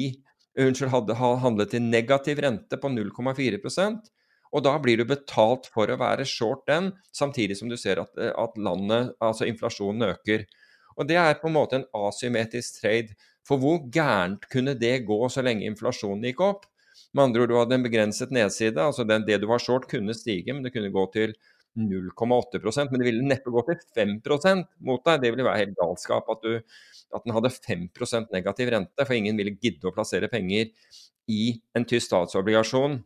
[0.57, 4.07] Unnskyld, hadde handlet til negativ rente på 0,4%
[4.55, 8.15] og da blir du betalt for å være short den, samtidig som du ser at,
[8.17, 10.47] at landet, altså inflasjonen øker.
[10.97, 13.17] Og det er på en måte en asymmetrisk trade.
[13.47, 16.65] For hvor gærent kunne det gå så lenge inflasjonen gikk opp?
[17.15, 18.81] Med andre ord, du hadde en begrenset nedside.
[18.81, 21.37] altså den, Det du var short, kunne stige, men det kunne gå til
[21.77, 25.21] 0,8% men det ville neppe gå til 5% mot deg.
[25.21, 26.57] Det ville være helt galskap at, du,
[27.15, 30.73] at den hadde 5% negativ rente, for ingen ville gidde å plassere penger
[31.29, 33.01] i en tysk statsobligasjon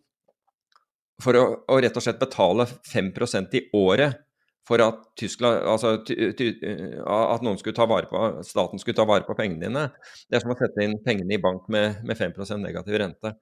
[1.21, 4.23] for å, å rett og slett betale 5% i året
[4.69, 9.37] for at, Tyskland, altså, at noen skulle ta vare på, staten skulle ta vare på
[9.39, 9.87] pengene dine.
[10.29, 13.35] Det er som å sette inn pengene i bank med, med 5 negativ rente.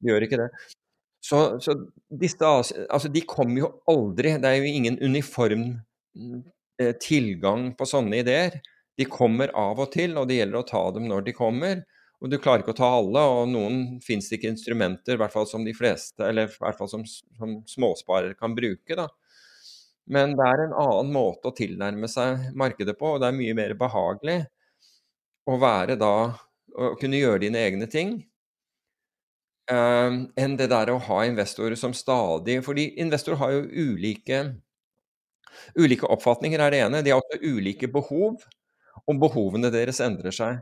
[0.00, 0.48] De gjør ikke det.
[1.20, 1.76] Så, så
[2.08, 2.40] disse,
[2.88, 5.66] altså, de kommer jo aldri Det er jo ingen uniform
[6.80, 8.56] eh, tilgang på sånne ideer.
[8.96, 11.82] De kommer av og til, og det gjelder å ta dem når de kommer.
[12.20, 15.32] Og du klarer ikke å ta alle, og noen fins det ikke instrumenter, i hvert
[15.32, 18.96] fall som de fleste, eller i hvert fall som, som småsparere kan bruke.
[18.96, 19.06] da.
[20.10, 23.56] Men det er en annen måte å tilnærme seg markedet på, og det er mye
[23.58, 24.40] mer behagelig
[25.46, 26.14] å være da
[26.70, 28.12] Å kunne gjøre dine egne ting
[29.72, 34.42] uh, enn det der å ha investorer som stadig Fordi investorer har jo ulike,
[35.78, 37.02] ulike oppfatninger, er det ene.
[37.04, 38.42] De har også ulike behov,
[39.06, 40.60] og behovene deres endrer seg.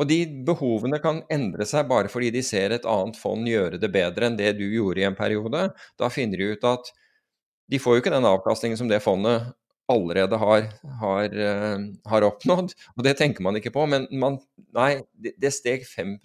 [0.00, 3.90] Og de behovene kan endre seg bare fordi de ser et annet fond gjøre det
[3.92, 5.66] bedre enn det du gjorde i en periode.
[6.00, 6.92] Da finner de ut at
[7.70, 9.52] de får jo ikke den avkastningen som det fondet
[9.90, 10.66] allerede har,
[11.00, 12.74] har, uh, har, oppnådd.
[12.96, 13.86] Og det tenker man ikke på.
[13.90, 14.38] Men man,
[14.76, 16.18] nei, det, det steg 5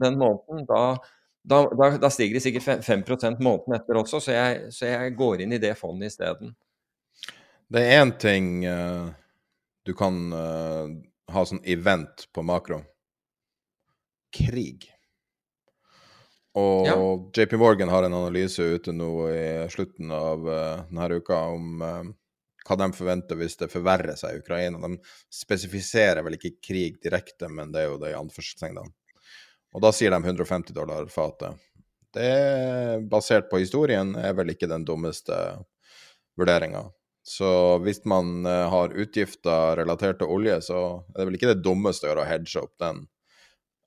[0.00, 0.64] den måneden.
[0.68, 0.96] Da,
[1.42, 5.44] da, da, da, stiger det sikkert 5% måneden etter også, så jeg, så jeg, går
[5.44, 6.54] inn i det fondet isteden.
[7.70, 9.12] Det er én ting uh,
[9.86, 10.88] du kan uh,
[11.30, 12.80] ha sånn event på makro.
[14.34, 14.88] Krig.
[16.58, 16.96] Og ja.
[17.36, 22.08] JP Morgan har en analyse ute nå i slutten av uh, denne uka om uh,
[22.66, 24.80] hva de forventer hvis det forverrer seg i Ukraina.
[24.82, 24.98] De
[25.34, 28.80] spesifiserer vel ikke krig direkte, men det er jo det i anførselstegn.
[29.70, 31.54] Og da sier de 150 dollar fatet.
[32.10, 35.36] Det, basert på historien, er vel ikke den dummeste
[36.38, 36.88] vurderinga.
[37.22, 40.80] Så hvis man eh, har utgifter relatert til olje, så
[41.12, 43.04] er det vel ikke det dummeste å gjøre å hedge opp den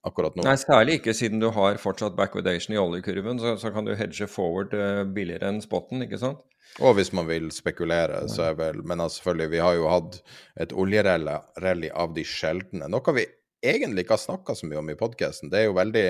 [0.07, 0.45] akkurat nå.
[0.45, 4.27] Nei, særlig ikke siden du har fortsatt backwardation i oljekurven, så, så kan du hedge
[4.31, 6.43] forward uh, billigere enn spotten, ikke sant?
[6.81, 10.15] Og hvis man vil spekulere, så er vel Men altså, selvfølgelig, vi har jo hatt
[10.63, 12.89] et oljerally av de sjeldne.
[12.89, 13.27] Noe vi
[13.63, 15.51] egentlig ikke har snakka så mye om i podkasten.
[15.53, 16.07] Det er jo veldig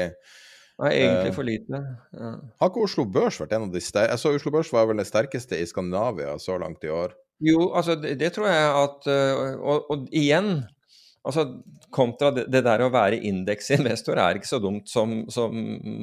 [0.82, 1.82] Nei, egentlig for lite.
[2.16, 2.32] Ja.
[2.62, 5.02] Har ikke Oslo Børs vært en av de sterke Jeg så Oslo Børs var vel
[5.02, 7.14] den sterkeste i Skandinavia så langt i år.
[7.44, 10.64] Jo, altså det, det tror jeg at og, og, igjen,
[11.24, 11.46] altså
[11.94, 15.54] kontra det, det, der å være indeksinvestor er ikke så dumt som, som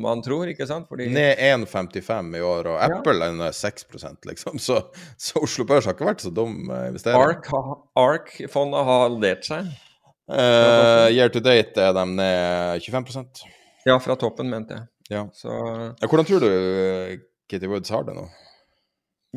[0.00, 0.88] man tror, ikke sant?
[0.90, 1.08] Fordi...
[1.12, 3.28] Ned 1,55 i år, og Apple ja.
[3.28, 4.60] er ned 6% liksom.
[4.62, 4.80] Så,
[5.20, 7.42] så, Oslo Børs har ikke vært så dum investering.
[7.98, 9.72] ARK-fondet har aldert seg.
[10.30, 13.40] Uh, year to date er de ned 25%
[13.88, 14.86] Ja, fra toppen, mente jeg.
[15.10, 15.24] Ja.
[15.34, 15.50] Så...
[15.50, 17.16] Ja, hvordan tror du eh,
[17.50, 18.28] Kitty Woods har det nå?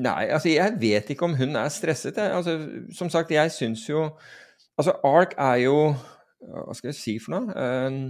[0.03, 2.17] Nei, altså jeg vet ikke om hun er stresset.
[2.17, 2.33] Jeg.
[2.33, 2.55] Altså,
[2.97, 4.07] som sagt, jeg syns jo
[4.79, 5.77] Altså, ARK er jo
[6.43, 7.53] Hva skal jeg si for noe?
[7.55, 8.05] en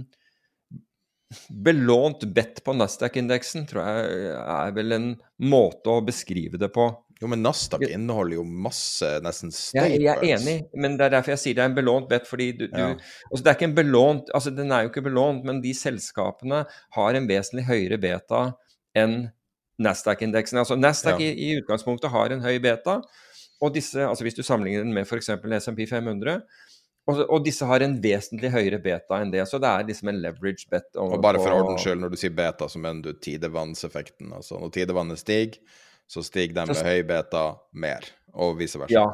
[1.48, 5.06] belånt bet på Nasdaq-indeksen tror jeg er vel en
[5.42, 6.84] måte å beskrive det på.
[7.22, 9.94] Jo, men Nasdaq inneholder jo masse nesten staples.
[9.96, 12.26] Jeg, jeg er enig, men det er derfor jeg sier det er en belånt bet.
[12.28, 12.90] fordi du, ja.
[12.90, 15.72] du altså Det er ikke en belånt altså Den er jo ikke belånt, men de
[15.78, 16.64] selskapene
[16.98, 18.44] har en vesentlig høyere beta
[18.98, 19.24] enn
[19.82, 20.60] Nasdaq-indeksen.
[20.60, 21.30] Altså Nasdaq ja.
[21.30, 23.00] i, i, utgangspunktet har en høy beta,
[23.62, 25.30] og disse, altså hvis du sammenligner den med f.eks.
[25.62, 26.40] SMP 500
[27.04, 30.22] og, og, disse har en vesentlig høyere beta enn det, så det er liksom en
[30.24, 30.86] leverage bet.
[30.96, 34.32] Og, og bare for ordens skyld, når du sier beta, så mener du tidevannseffekten.
[34.38, 35.58] Altså når tidevannet stiger,
[36.08, 37.44] så stiger de med høy beta
[37.76, 38.96] mer, og vice versa.
[38.96, 39.04] Ja,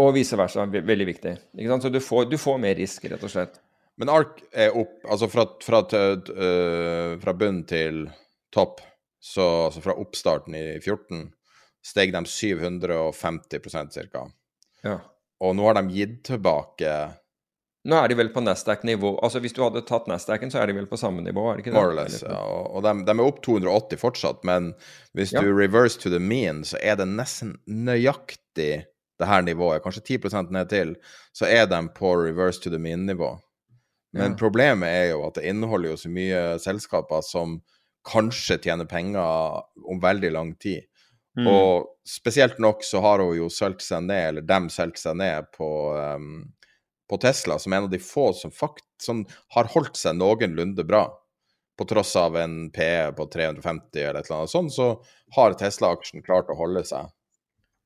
[0.00, 0.64] og vice versa.
[0.72, 1.34] Veldig viktig.
[1.68, 3.60] Så du får, du får, mer risk, rett og slett.
[4.00, 8.06] Men ARK er opp, altså fra, fra, uh, fra bunn til
[8.54, 8.80] topp,
[9.20, 11.26] så altså fra oppstarten i 14,
[11.84, 14.26] steg de 750% ca.
[14.84, 14.98] Ja.
[15.38, 16.92] Og nå har de gitt tilbake
[17.88, 19.14] nå er de vel på Nasdaq-nivå.
[19.24, 21.46] Altså Hvis du hadde tatt Nasdaqen, så er de vel på samme nivå?
[21.48, 21.78] er det ikke det?
[21.78, 22.36] More or less, ja.
[22.36, 24.72] Og de, de, er opp 280 fortsatt, men
[25.16, 25.40] hvis ja.
[25.40, 28.72] du reverse to the mean, så er det nesten nøyaktig
[29.18, 30.94] det her nivået, kanskje 10 ned til,
[31.34, 33.38] så er de på reverse to the mean-nivå.
[34.12, 34.36] Men ja.
[34.38, 37.58] problemet er jo at det inneholder jo så mye selskaper som
[38.08, 40.86] kanskje tjener penger om veldig lang tid.
[41.38, 41.46] Mm.
[41.46, 45.46] Og spesielt nok så har hun jo solgt seg ned, eller dem solgt seg ned
[45.54, 46.48] på um,
[47.08, 51.06] på Tesla som en av de få som, fakt, som har holdt seg noenlunde bra.
[51.78, 54.88] På tross av en PE på 350 eller et eller annet sånt, så
[55.36, 57.08] har Tesla-aksjen klart å holde seg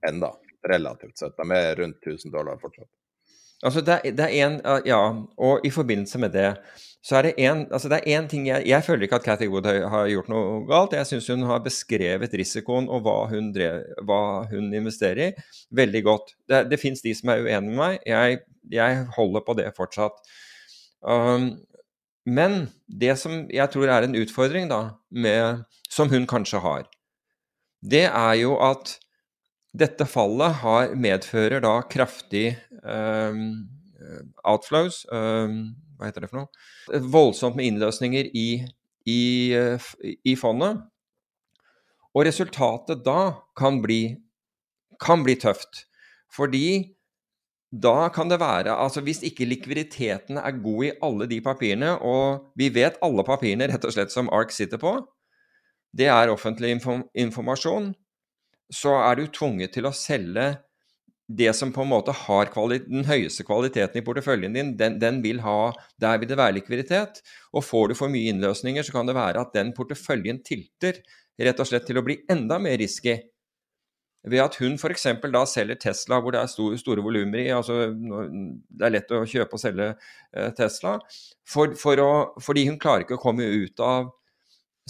[0.09, 0.33] enda,
[0.69, 1.37] relativt sett.
[1.37, 2.89] De er rundt 1000 dollar fortsatt.
[3.62, 5.02] Altså det, er, det er en, Ja,
[5.39, 6.56] og i forbindelse med det
[7.02, 7.90] så er det en, altså
[8.30, 10.93] ting jeg, jeg føler ikke at Cathy Wood har, gjort noe galt.
[10.94, 15.32] Jeg syns hun har beskrevet risikoen og hva hun, drev, hva hun investerer i,
[15.74, 16.36] veldig godt.
[16.47, 17.98] Det, det fins de som er uenige med meg.
[18.06, 18.39] Jeg,
[18.70, 20.22] jeg, holder på det fortsatt.
[21.02, 21.56] Um,
[22.22, 26.86] men det som jeg tror er en utfordring, da, med, som hun kanskje har,
[27.82, 29.01] det er jo at
[29.73, 32.53] dette fallet har, medfører da kraftig
[32.85, 33.65] um,
[34.44, 35.03] outflows.
[35.12, 37.03] Um, hva heter det for noe?
[37.12, 38.49] Voldsomt med innløsninger i,
[39.09, 39.20] i,
[40.28, 40.82] i fondet.
[42.12, 44.03] Og resultatet da kan bli,
[45.01, 45.86] kan bli tøft.
[46.32, 46.93] Fordi
[47.73, 52.53] da kan det være Altså hvis ikke likviditeten er god i alle de papirene, og
[52.57, 54.99] vi vet alle papirene rett og slett som ARK sitter på,
[55.97, 56.74] det er offentlig
[57.15, 57.93] informasjon,
[58.73, 60.53] så er du tvunget til å selge
[61.32, 65.40] det som på en måte har den høyeste kvaliteten i porteføljen din, den, den, vil
[65.44, 67.23] ha Der vil det være likviditet.
[67.53, 71.01] Og får du for mye innløsninger, så kan det være at den porteføljen tilter
[71.40, 73.16] rett og slett til å bli enda mer risky.
[74.23, 75.07] Ved at hun f.eks.
[75.35, 79.24] da selger Tesla hvor det er store, store volumer i, altså det er lett å
[79.27, 80.99] kjøpe og selge eh, Tesla,
[81.43, 82.11] for, for å,
[82.43, 84.12] fordi hun klarer ikke å komme ut av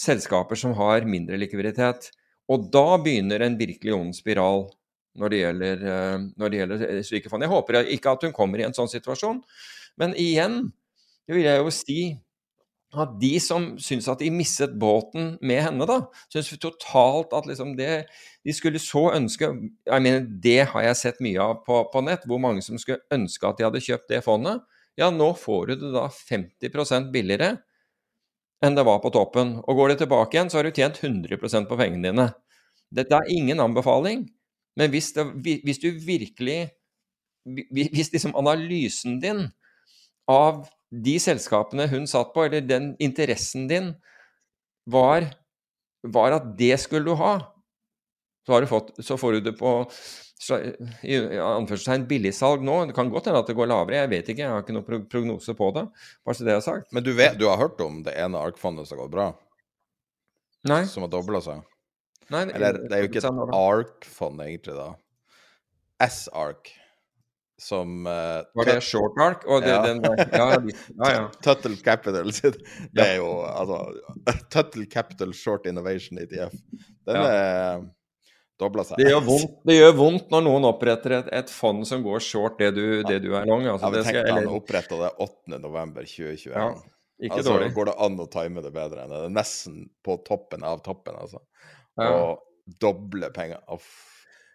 [0.01, 2.11] selskaper som har mindre likviditet.
[2.51, 4.66] Og da begynner en virkelig ond spiral
[5.20, 7.44] når det gjelder, eh, når det gjelder eh, slike fond.
[7.44, 9.43] Jeg håper ikke at hun kommer i en sånn situasjon.
[10.01, 10.64] Men igjen
[11.28, 11.98] det vil jeg jo si
[12.93, 16.02] at de som syns at de misset båten med henne, da,
[16.32, 18.05] syns totalt at liksom det
[18.44, 22.27] De skulle så ønske jeg mener, Det har jeg sett mye av på, på, nett,
[22.27, 24.64] hvor mange som skulle ønske at de hadde kjøpt det fondet.
[24.98, 27.55] Ja, nå får du det da 50% billigere
[28.63, 29.57] enn det var på toppen.
[29.67, 32.29] Og går det tilbake igjen, så har du tjent 100% på pengene dine.
[32.95, 34.27] Dette er ingen anbefaling.
[34.79, 35.27] Men hvis, det,
[35.67, 36.71] hvis du virkelig
[37.45, 39.49] Hvis liksom analysen din
[40.31, 40.61] av
[40.95, 43.89] de selskapene hun satt på, eller den interessen din,
[44.87, 45.27] var
[46.03, 47.52] var at det skulle du ha.
[48.47, 49.73] Så, har du fått, så får du det på
[51.06, 52.81] i anførselstegn billigsalg nå.
[52.89, 54.43] Det kan godt hende at det går lavere, jeg vet ikke.
[54.43, 55.85] Jeg har ikke noen prognose på det.
[56.27, 56.90] Bare så det er sagt.
[56.94, 59.28] Men du, vet, du har hørt om det ene ARK-fondet som har gått bra?
[60.70, 60.82] Nei.
[60.90, 61.62] Som har dobla seg?
[62.32, 64.90] Nei, Eller det er jo ikke et ARK-fond, egentlig, da.
[66.09, 66.74] S-ARK.
[67.62, 69.44] Som uh, Var det short ark?
[69.47, 69.82] Og det, ja.
[69.86, 71.27] Den, ja, ja, ja.
[71.44, 72.32] Tuttle Capital.
[72.35, 73.85] Det er jo altså
[74.55, 76.56] Tuttle Capital Short Innovation ETF.
[77.06, 77.85] Den er
[78.61, 79.01] dobla seg.
[79.01, 82.61] Det gjør, vondt, det gjør, vondt, når noen oppretter et, et, fond som går short
[82.61, 83.66] det du, det du er long.
[83.70, 86.53] Altså, ja, tenk deg han oppretta det 8.11.2021.
[86.53, 86.69] Ja,
[87.23, 87.73] ikke altså, dårlig.
[87.77, 89.20] går det an å time det bedre enn det.
[89.24, 91.43] Det er nesten på toppen av toppen, altså.
[92.01, 92.09] Ja.
[92.11, 93.62] Og doble penger.
[93.73, 93.93] Uff.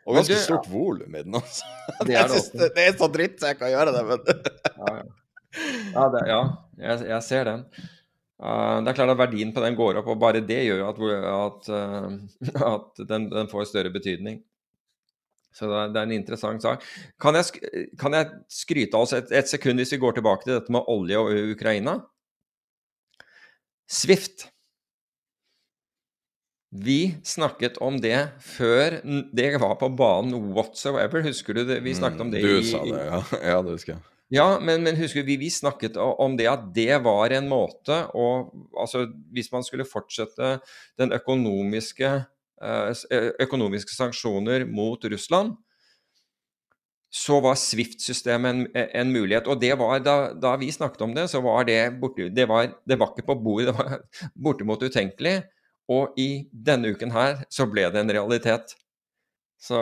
[0.07, 1.67] Og ganske stort volum i den altså.
[2.07, 5.05] Det er, det, det er så dritt så jeg kan gjøre det, men Ja, ja.
[5.91, 6.41] ja, det, ja
[6.77, 7.63] jeg, jeg, ser den.
[8.37, 10.99] Uh, det er klart at verdien på den går opp, og bare det gjør at,
[11.31, 14.43] at, uh, at den, den, får større betydning.
[15.57, 16.83] Så det er, en interessant sak.
[17.21, 20.53] Kan jeg, kan jeg skryte av oss et, et, sekund hvis vi går tilbake til
[20.53, 21.97] dette med olje og Ukraina?
[23.89, 24.51] Swift.
[26.77, 28.99] Vi snakket om det før
[29.33, 31.25] det var på banen whatsoever.
[31.25, 31.79] Husker du det?
[31.81, 33.23] Vi snakket om det mm, Du sa det, ja.
[33.55, 34.05] ja det husker jeg.
[34.33, 38.25] Ja, men, men husker vi, vi, snakket om det at det var en måte å
[38.77, 40.57] Altså, hvis man skulle fortsette
[40.99, 42.09] den økonomiske
[42.61, 43.05] eh,
[43.41, 45.55] økonomiske sanksjoner mot Russland,
[47.13, 49.47] så var Swift-systemet en, en, mulighet.
[49.47, 52.67] Og det var, da, da, vi snakket om det, så var det borte, det var,
[52.85, 54.01] det var ikke på bordet, det var
[54.47, 55.39] bortimot utenkelig.
[55.87, 58.75] Og i denne uken her så ble det en realitet.
[59.57, 59.77] Så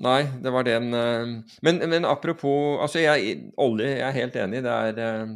[0.00, 1.32] nei, det var den eh,
[1.62, 4.62] Men, men apropos altså jeg, olje, jeg er helt enig.
[4.64, 5.34] Det er, eh,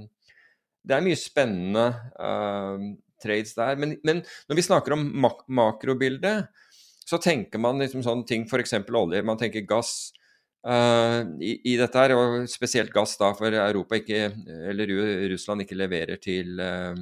[0.84, 1.84] det er mye spennende
[2.20, 2.80] uh,
[3.22, 3.78] trades der.
[3.80, 6.50] Men, men, når vi snakker om mak makrobildet,
[7.04, 8.76] så tenker man liksom sånne ting, f.eks.
[8.84, 9.22] olje.
[9.24, 10.12] Man tenker gass.
[10.64, 14.30] Uh, i, i, dette her, og spesielt gass da, for Europa ikke,
[14.70, 14.92] eller
[15.32, 17.00] Russland ikke leverer til uh,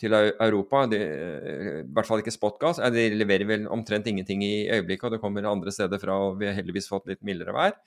[0.00, 0.84] til Europa.
[0.90, 2.80] De, eh, I hvert fall ikke spotgass.
[2.94, 6.48] De leverer vel omtrent ingenting i øyeblikket, og det kommer andre steder fra, og vi
[6.50, 7.78] har heldigvis fått litt mildere vær.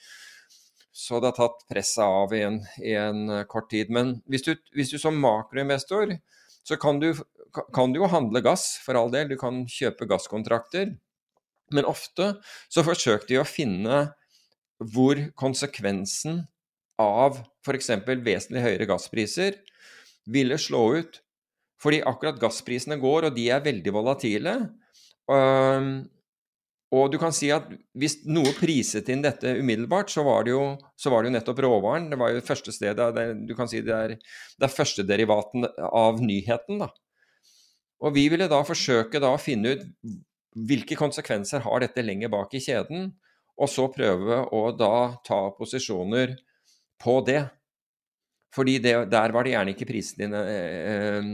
[0.97, 3.91] Så det har tatt presset av i en, i en eh, kort tid.
[3.93, 6.15] Men hvis du, hvis du som makroinvestor,
[6.67, 7.11] så kan du,
[7.75, 9.29] kan du jo handle gass, for all del.
[9.29, 10.95] Du kan kjøpe gasskontrakter.
[11.75, 12.37] Men ofte
[12.71, 14.07] så forsøker de å finne
[14.93, 16.45] hvor konsekvensen
[17.01, 17.91] av f.eks.
[18.07, 19.57] vesentlig høyere gasspriser
[20.31, 21.21] ville slå ut
[21.81, 24.53] fordi akkurat gassprisene går, og de er veldig volatile.
[26.87, 27.67] Og du kan si at
[27.99, 30.61] hvis noe priset inn dette umiddelbart, så var det jo,
[31.11, 32.07] var det jo nettopp råvaren.
[32.13, 34.15] Det var jo første stedet det, Du kan si det er,
[34.55, 36.89] det er førstederivaten av nyheten, da.
[37.97, 39.85] Og vi ville da forsøke da å finne ut
[40.69, 43.11] hvilke konsekvenser har dette lenger bak i kjeden,
[43.57, 46.37] og så prøve å da ta posisjoner
[47.01, 47.41] på det.
[48.55, 51.31] Fordi det, der var det gjerne ikke prisene dine eh,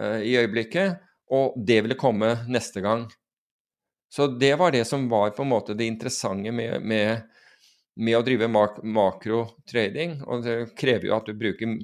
[0.00, 0.98] eh, i øyeblikket,
[1.32, 3.06] og det ville komme neste gang.
[4.12, 7.24] Så det var det som var på en måte det interessante med, med,
[7.98, 10.20] med å drive mak makrotrading.
[10.24, 11.74] Og det krever jo at du bruker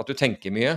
[0.00, 0.74] at du tenker mye.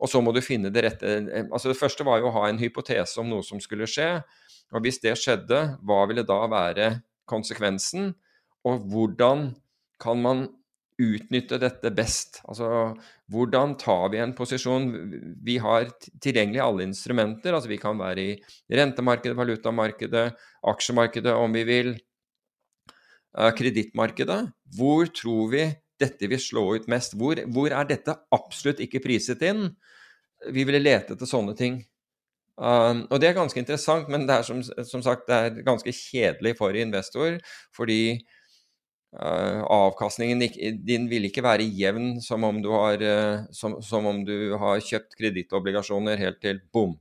[0.00, 1.16] Og så må du finne det rette
[1.50, 4.22] Altså Det første var jo å ha en hypotese om noe som skulle skje.
[4.70, 6.90] Og hvis det skjedde, hva ville da være
[7.28, 8.12] konsekvensen?
[8.64, 9.50] Og hvordan
[10.00, 10.46] kan man
[11.00, 12.40] utnytte dette best?
[12.48, 12.92] Altså,
[13.32, 14.88] hvordan tar vi en posisjon?
[15.44, 15.88] Vi har
[16.22, 17.54] tilgjengelig alle instrumenter.
[17.54, 20.24] altså Vi kan være i rentemarkedet, valutamarkedet,
[20.72, 21.92] aksjemarkedet om vi vil,
[23.38, 24.40] uh, kredittmarkedet.
[24.76, 25.68] Hvor tror vi
[26.00, 27.16] dette vil slå ut mest?
[27.18, 29.68] Hvor, hvor, er dette absolutt ikke priset inn?
[30.50, 31.82] Vi ville lete etter sånne ting.
[32.60, 35.30] Uh, og det er ganske interessant, men det er som, som sagt
[35.64, 37.40] ganske kjedelig for investor.
[37.76, 38.20] fordi
[39.10, 40.38] Uh, avkastningen
[40.86, 44.78] din vil ikke være jevn som om du har, uh, som, som om du har
[44.86, 46.92] kjøpt kredittobligasjoner helt til bom,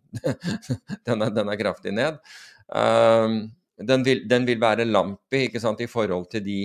[1.06, 2.18] den, er, den, er, kraftig ned.
[2.66, 3.46] Uh,
[3.78, 6.64] den, vil, den, vil, være lampy i forhold til de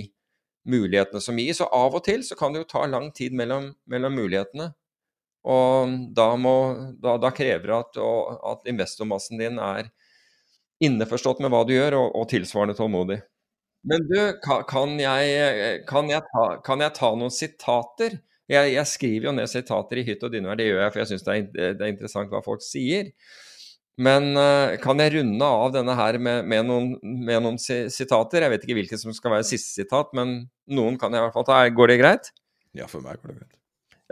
[0.65, 1.61] mulighetene som gis.
[1.61, 4.71] Og av og til så kan det jo ta lang tid mellom, mellom mulighetene.
[5.45, 6.57] Og da, må,
[7.05, 8.01] da, da krever det at,
[8.49, 9.93] at investormassen din er
[10.81, 13.21] innforstått med hva du gjør, og, og tilsvarende tålmodig.
[13.85, 18.19] Men du, kan jeg, kan jeg, ta, kan jeg ta, noen sitater?
[18.49, 21.11] Jeg, jeg, skriver jo ned sitater i hytt og dynevær, det gjør jeg for jeg
[21.13, 23.11] syns det, det, er interessant hva folk sier.
[24.05, 28.43] Men uh, kan jeg runde av denne her med, med, noen, med, noen, sitater?
[28.43, 31.37] Jeg vet ikke hvilket som skal være siste sitat, men noen kan jeg i hvert
[31.37, 31.61] fall ta.
[31.77, 32.33] Går det greit?
[32.75, 33.61] Ja, for meg går det greit.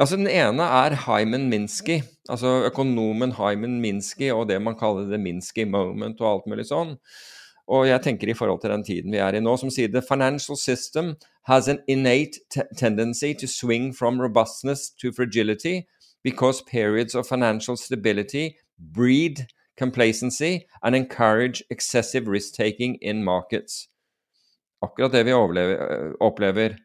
[0.01, 1.99] Altså Den ene er Hyman Minsky,
[2.32, 6.94] altså økonomen Hyman Minsky og det man kaller the Minsky moment og alt mulig sånn.
[7.69, 10.03] Og jeg tenker i forhold til den tiden vi er i nå, som sier the
[10.03, 11.15] financial system
[11.47, 12.41] has an innate
[12.77, 15.83] tendency to swing from robustness to fragility
[16.25, 19.47] because periods of financial stability breed
[19.79, 23.89] complacency and encourage excessive risk-taking in markets.
[24.83, 26.77] Akkurat det vi opplever.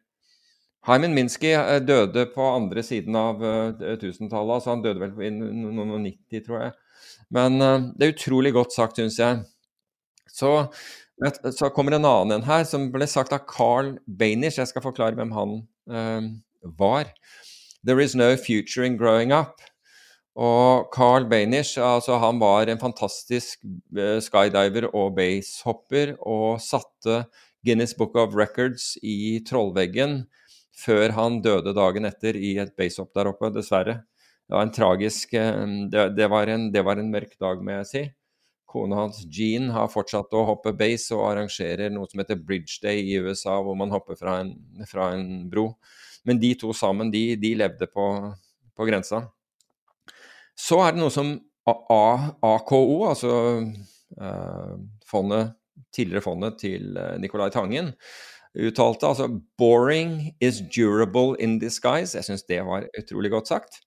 [0.88, 4.54] Hyman Minsky eh, døde på andre siden av uh, tusentallet.
[4.54, 6.72] altså Han døde vel i 1990, tror jeg.
[7.34, 9.42] Men det er utrolig godt sagt, syns jeg.
[10.38, 10.52] Så,
[11.50, 14.60] så, kommer en annen en her, som ble sagt av Carl Bainish.
[14.60, 15.58] Jeg skal forklare hvem han
[15.90, 16.28] uh,
[16.78, 17.10] var.
[17.84, 19.64] There is no future in growing up.
[20.38, 23.64] Og Carl Bainish altså han var en fantastisk
[24.22, 27.24] skydiver og basehopper og satte
[27.66, 30.28] Guinness Book of Records i trollveggen
[30.78, 34.04] før han døde dagen etter i et basehopp der oppe, dessverre.
[34.48, 37.80] Det var en tragisk eh, det, det, var en, det, var en, mørk dag, må
[37.80, 38.04] jeg si.
[38.78, 43.02] Kona hans, Jean, har fortsatt å hoppe base og arrangerer noe som heter Bridge Day
[43.10, 44.54] i USA, hvor man hopper fra en,
[44.90, 45.72] fra en bro.
[46.28, 48.06] Men de to sammen, de, de levde på,
[48.78, 49.24] på, grensa.
[50.58, 51.34] Så er det noe som
[51.68, 53.34] AKO, altså
[54.22, 54.74] eh,
[55.10, 55.56] fondet,
[55.94, 57.92] tidligere fondet til uh, Nicolai Tangen,
[58.58, 59.10] uttalte.
[59.10, 59.28] Altså
[59.58, 62.18] 'boring is durable in disguise'.
[62.18, 63.82] Jeg syns det var utrolig godt sagt.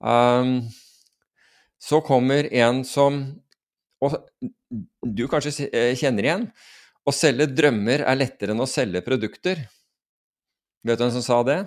[0.00, 0.68] Um,
[1.80, 3.40] så kommer en som
[4.04, 4.16] og
[5.02, 6.44] du kanskje eh, kjenner igjen.
[7.06, 9.62] Å selge drømmer er lettere enn å selge produkter.
[10.86, 11.60] Vet du hvem som sa det?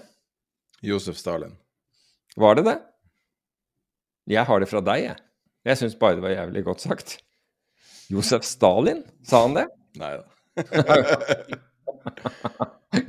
[0.86, 1.56] Josef Stalin.
[2.40, 2.78] Var det det?
[4.30, 5.18] Jeg har det fra deg, jeg.
[5.68, 7.18] Jeg syns bare det var jævlig godt sagt.
[8.12, 9.66] Josef Stalin, sa han det?
[10.00, 10.26] Nei da.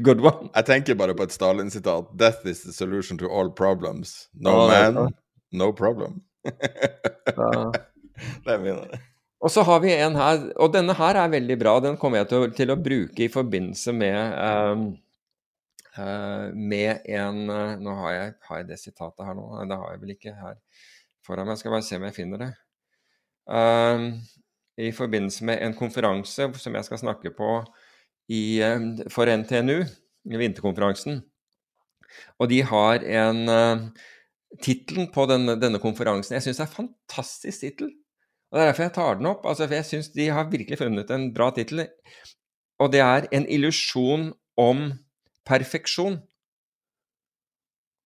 [0.04, 0.50] Good one.
[0.54, 2.10] Jeg tenker bare på et Stalin-sitat.
[2.16, 4.28] 'Death is the solution to all problems'.
[4.34, 5.14] No man,
[5.52, 6.22] no problem.
[8.44, 8.80] det er min.
[9.40, 11.78] Og så har vi en her, og denne her er veldig bra.
[11.80, 14.82] Den kommer jeg til å, til å bruke i forbindelse med um,
[15.96, 19.46] uh, med en uh, Nå har jeg, har jeg, det sitatet her nå.
[19.70, 20.58] Det har jeg vel ikke her
[21.26, 21.56] foran meg.
[21.56, 22.50] Jeg skal bare se om jeg finner det.
[23.50, 24.06] Um,
[24.80, 27.50] I forbindelse med en konferanse som jeg skal snakke på
[28.30, 28.78] i, eh,
[29.10, 29.82] for NTNU,
[30.30, 31.24] vinterkonferansen.
[32.38, 33.88] Og de har en uh,
[34.58, 37.92] Tittelen på denne, denne, konferansen jeg syns er en fantastisk tittel.
[38.50, 39.46] Og Det er derfor jeg tar den opp.
[39.46, 41.86] Altså, for Jeg syns de har virkelig funnet en bra tittel.
[42.78, 44.92] Og det er 'En illusjon om
[45.50, 46.18] perfeksjon'.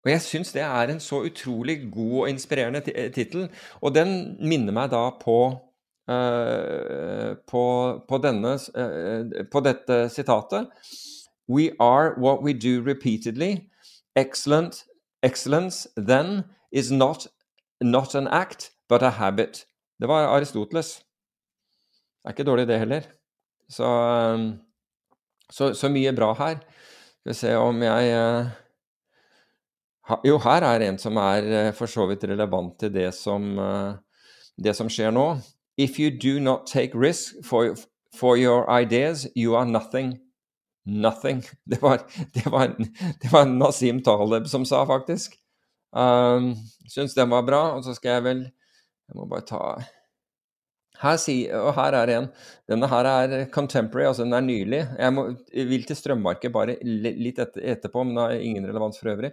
[0.05, 2.81] Og jeg syns det er en så utrolig god og inspirerende
[3.11, 3.51] tittel.
[3.81, 5.61] Og den minner meg da på
[6.09, 7.63] Uh, på,
[8.09, 10.67] på, denne, uh, på dette sitatet.
[11.49, 13.71] We are what we do repeatedly.
[14.15, 14.85] Excellent,
[15.23, 17.27] excellence then is not,
[17.81, 19.65] not an act, but a habit.
[20.01, 20.97] Det var Aristoteles.
[22.23, 23.09] Det er ikke dårlig, det heller.
[23.71, 24.45] Så, eh,
[25.51, 26.61] så, så mye bra her.
[27.21, 28.51] Skal vi se om jeg
[30.25, 33.57] Jo, her er en som er for så vidt relevant til det som,
[34.61, 35.39] det som skjer nå.
[35.81, 37.75] If you do not take risk for,
[38.13, 40.21] for your ideas, you are nothing.
[40.87, 41.43] Nothing.
[41.71, 42.05] Det var,
[42.35, 42.67] det var,
[43.23, 45.33] det var Nasim Taleb som sa, faktisk.
[45.97, 46.55] Um,
[46.89, 47.63] Syns den var bra.
[47.77, 48.43] Og så skal jeg vel
[49.11, 49.61] Jeg må bare ta
[51.03, 52.27] her si, og her er en.
[52.71, 54.83] Denne her er contemporary, altså den er nylig.
[54.87, 59.11] Jeg, må, jeg vil til strømmarkedet bare litt etterpå, men det har ingen relevans for
[59.13, 59.33] øvrig.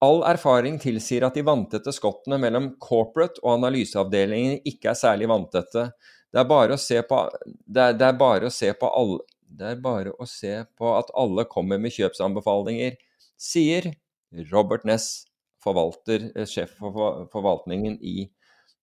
[0.00, 5.90] All erfaring tilsier at de vanntette skottene mellom corporate og analyseavdelingen ikke er særlig vanntette.
[6.30, 7.18] Det er bare å se på,
[7.66, 9.20] det er, det er bare å se på alle
[9.50, 12.94] det er bare å se på at alle kommer med kjøpsanbefalinger,
[13.34, 13.90] sier
[14.52, 15.24] Robert Ness,
[15.60, 18.30] forvalter, eh, sjef for forvaltningen i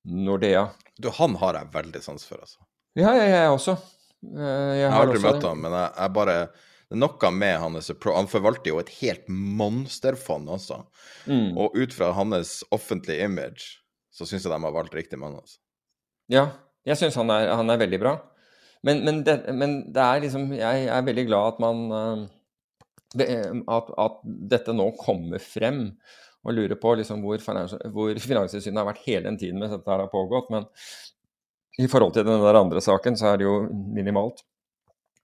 [0.08, 0.68] Nordea.
[0.98, 2.64] Du, han har jeg veldig sans for, altså.
[2.98, 3.76] Ja, jeg, jeg også.
[4.26, 6.40] Eh, jeg, jeg har aldri møtt ham, men jeg, jeg bare
[6.88, 10.86] det er noe med hans Han forvalter jo et helt monsterfond altså.
[11.28, 11.58] Mm.
[11.60, 15.36] Og ut fra hans offentlige image, så syns jeg de har valgt riktig mann.
[15.36, 15.60] Altså.
[16.32, 16.46] Ja,
[16.88, 18.16] jeg syns han, han, er veldig bra.
[18.88, 23.92] Men, men, det, men, det, er liksom Jeg er veldig glad at man eh, at,
[24.00, 24.24] at
[24.56, 25.90] dette nå kommer frem.
[26.46, 27.42] Og lurer på liksom hvor,
[27.94, 30.52] hvor Finanstilsynet har vært hele den tiden mens dette har pågått.
[30.54, 30.68] Men
[31.82, 34.44] i forhold til den der andre saken, så er det jo minimalt.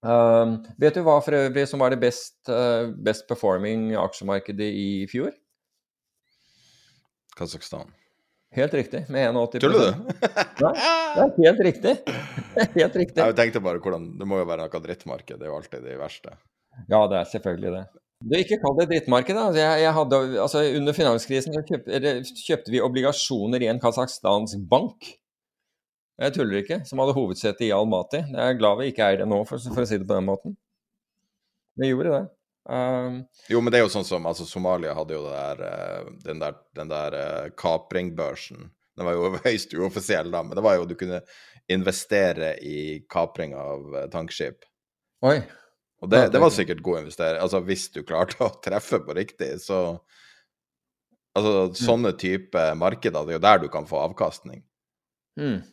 [0.03, 4.87] Uh, vet du hva for øvrig som var det best, uh, best performing aksjemarkedet i
[5.11, 5.31] fjor?
[7.39, 7.93] Kasakhstan.
[8.53, 10.09] Helt riktig, med 81 Tuller du?
[10.61, 10.73] Nei,
[11.15, 11.93] det er helt riktig.
[12.75, 13.23] helt riktig.
[13.23, 15.95] Jeg tenkte bare hvordan Det må jo være noe drittmarked, det er jo alltid de
[15.97, 16.35] verste.
[16.91, 17.83] Ja, det er selvfølgelig det.
[18.23, 19.49] Du, ikke kall det drittmarked, da.
[19.57, 25.09] Jeg, jeg hadde, altså, under finanskrisen så kjøpte, vi obligasjoner i en kasakhstansk bank.
[26.21, 26.79] Jeg tuller ikke.
[26.87, 28.21] Som hadde hovedsete i Almaty.
[28.21, 30.29] Jeg er glad vi ikke eier det nå, for, for, å si det på den
[30.29, 30.55] måten.
[31.79, 32.23] Vi gjorde det.
[32.63, 33.17] Um,
[33.51, 36.61] jo, men det er jo sånn som altså, Somalia hadde jo der, eh, den der,
[36.77, 38.69] den der uh, kapringbørsen.
[38.95, 41.19] Den var jo høyst uoffisiell da, men det var jo du kunne
[41.71, 44.63] investere i kapring av uh, tankskip.
[45.27, 45.41] Oi.
[46.03, 47.39] Og det, det var sikkert god investering.
[47.39, 49.85] Altså, hvis du klarte å treffe på riktig, så
[51.33, 54.59] Altså, sånne type markeder, det er jo der du kan få avkastning.
[55.39, 55.63] Mm.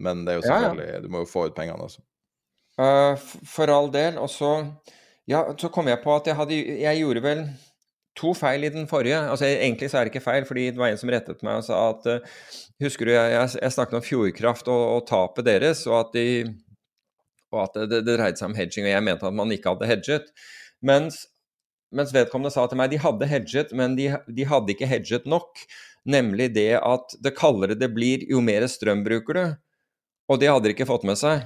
[0.00, 1.00] Men det er jo selvfølgelig ja, ja.
[1.04, 2.00] Du må jo få ut pengene, altså.
[2.80, 3.12] Uh,
[3.44, 4.16] for all del.
[4.16, 4.54] Og så
[5.28, 7.42] Ja, så kom jeg på at jeg hadde Jeg gjorde vel
[8.16, 9.18] to feil i den forrige.
[9.20, 11.66] Altså Egentlig så er det ikke feil, fordi det var en som rettet meg og
[11.68, 12.40] sa at uh,
[12.80, 16.26] Husker du, jeg, jeg, snakket om Fjordkraft og, og tapet deres, og at de
[17.52, 19.90] og at det, det, dreide seg om hedging, og jeg mente at man ikke hadde
[19.90, 20.32] hedget.
[20.86, 21.22] Mens,
[21.94, 25.64] mens vedkommende sa til meg de hadde hedget, men de, de, hadde ikke hedget nok.
[26.08, 29.44] Nemlig det at det kaldere det blir, jo mer strøm bruker du.
[30.30, 31.44] Og det hadde de ikke fått med seg.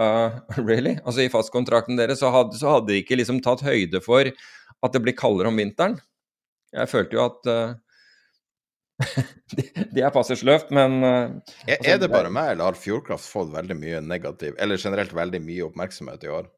[0.00, 0.96] Uh, really?
[1.04, 4.26] Altså I fastkontrakten deres så hadde, så hadde de ikke liksom tatt høyde for
[4.82, 5.98] at det blir kaldere om vinteren.
[6.72, 7.74] Jeg følte jo at uh,
[9.56, 11.30] de, er passe sløvt, men er,
[11.66, 15.40] altså, er, det bare meg, eller har Fjordkraft fått veldig mye negativ, eller generelt veldig
[15.42, 16.50] mye oppmerksomhet i år?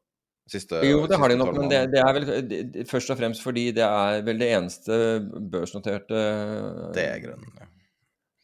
[0.44, 3.40] Siste, jo, det har de nok, men det, det, er vel det, først og fremst
[3.40, 4.98] fordi det er vel det eneste
[5.52, 6.24] børsnoterte
[6.92, 7.70] Det er grunnen, ja.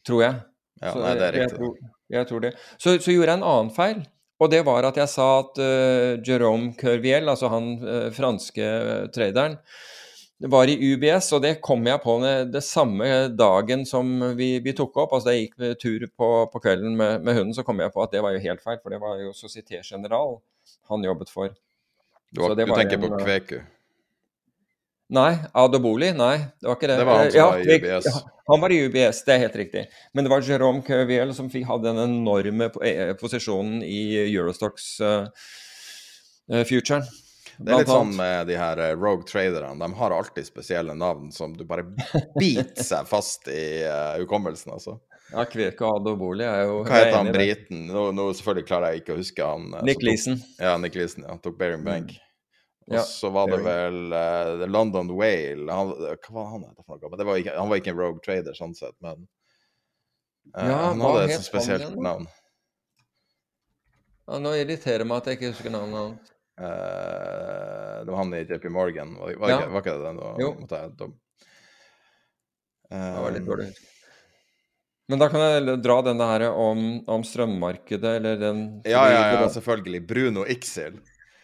[0.09, 0.39] Tror jeg.
[0.81, 1.43] Ja, nei, det er riktig.
[1.43, 2.51] Jeg, tror, jeg tror det.
[2.73, 4.01] Så, så, gjorde jeg en annen feil.
[4.41, 9.03] Og det var at jeg sa at uh, Jerome Curviel, altså han uh, franske uh,
[9.13, 9.59] traderen,
[10.41, 12.15] det var i UBS, og det kom jeg på
[12.49, 13.07] det samme
[13.37, 14.07] dagen som
[14.37, 15.11] vi, vi tok opp.
[15.13, 18.15] altså jeg gikk tur på, på kvelden med, med, hunden, så kom jeg på at
[18.15, 18.79] det var jo helt feil.
[18.81, 20.39] For det var jo Société General
[20.89, 21.53] han jobbet for.
[22.33, 23.61] Du, du tenker en, på Kveku?
[25.13, 26.09] Nei, Adoboli?
[26.15, 26.97] Nei, det var ikke det.
[27.03, 28.09] Det var han som ja, var i UBS.
[28.09, 29.87] Ja, han var i UBS, det er helt riktig.
[30.15, 35.27] Men det var Jérôme Cuviel som hadde den enorme eh, posisjonen i Eurostox uh,
[36.65, 37.05] futuren.
[37.57, 39.73] Det er litt sånn med de her eh, rogue traderne.
[39.79, 41.85] De har alltid spesielle navn som du bare
[42.39, 44.97] biter seg fast i uh, hukommelsen, altså.
[45.31, 47.85] Ja, Kveko Adoboli er jo Hva heter han briten?
[47.87, 49.69] Nå, nå, selvfølgelig klarer jeg ikke å huske han.
[49.75, 50.41] Uh, Nick Leeson.
[50.59, 51.37] Ja, Nick Leeson, ja.
[51.43, 52.15] Tok Baring Bank.
[52.15, 52.27] Mm.
[52.91, 56.97] Og ja, så var det vel uh, London Whale han, Hva var han het for
[56.97, 57.37] noe?
[57.39, 59.21] Ikke, han var ikke en rogue trader sånn sett, men
[60.57, 62.25] ja, han hadde et spesielt navn.
[64.27, 66.33] Ja, nå irriterer det meg at jeg ikke husker navnet hans.
[66.61, 69.59] Uh, det var han i JP Morgan, var, var, ja.
[69.61, 70.19] ikke, var ikke, det den?
[70.21, 70.49] Da, jo.
[70.59, 71.07] Måtte jeg, da,
[72.91, 73.69] uh, det var litt dårlig.
[75.11, 79.47] Men da kan jeg dra denne her om, om strømmarkedet, eller den Ja, ja, ja,
[79.51, 80.05] selvfølgelig.
[80.07, 81.01] Bruno Ixil.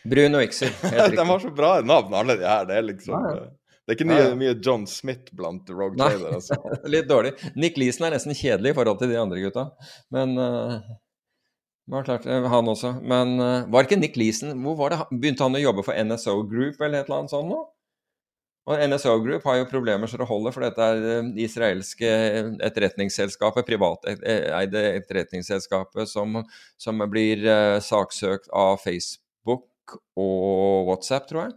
[0.07, 0.71] Bruno Ixil,
[1.17, 2.67] de har så bra navn, alle de her.
[2.69, 3.47] Det er liksom ja, ja.
[3.87, 6.33] Det er ikke mye, mye, John Smith blant Rogue Trader.
[6.35, 6.57] Altså.
[6.93, 7.37] Litt dårlig.
[7.55, 9.63] Nick Leeson er nesten kjedelig i forhold til de andre gutta.
[10.11, 10.81] Men uh,
[11.87, 12.93] var klart, eh, han også.
[13.01, 16.41] Men uh, var ikke Nick Leeson hvor var det, Begynte han å jobbe for NSO
[16.49, 17.61] Group eller et eller annet sånt nå?
[18.67, 22.09] Og NSO Group har jo problemer så det holder, for dette er det uh, israelske
[22.67, 26.41] etterretningsselskapet, privateide etterretningsselskapet, som,
[26.75, 31.55] som blir uh, saksøkt av Facebook og WhatsApp, tror jeg.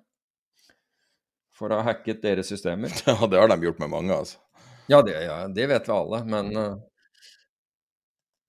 [1.58, 2.94] For å ha hacket deres systemer.
[3.08, 4.38] Ja, det har de gjort med mange, altså.
[4.90, 6.78] Ja, det, ja, det vet vi alle, men uh,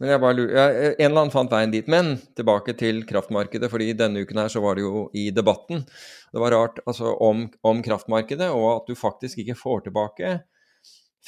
[0.02, 1.90] men jeg bare lurer, jeg, En eller annen fant veien dit.
[1.94, 5.84] Men tilbake til kraftmarkedet, fordi denne uken her så var det jo i debatten.
[6.34, 10.40] Det var rart altså, om, om kraftmarkedet, og at du faktisk ikke får tilbake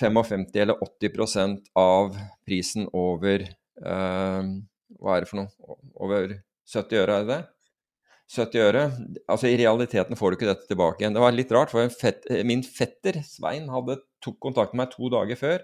[0.02, 2.18] 55 eller 80% av
[2.50, 4.42] prisen over uh,
[4.98, 5.78] Hva er det for noe?
[6.02, 6.34] Over
[6.74, 7.42] 70 øre, er det det?
[8.34, 8.88] 70 øre.
[9.30, 11.14] Altså I realiteten får du ikke dette tilbake igjen.
[11.14, 15.14] Det var litt rart, for fett, min fetter Svein hadde tok kontakt med meg to
[15.14, 15.62] dager før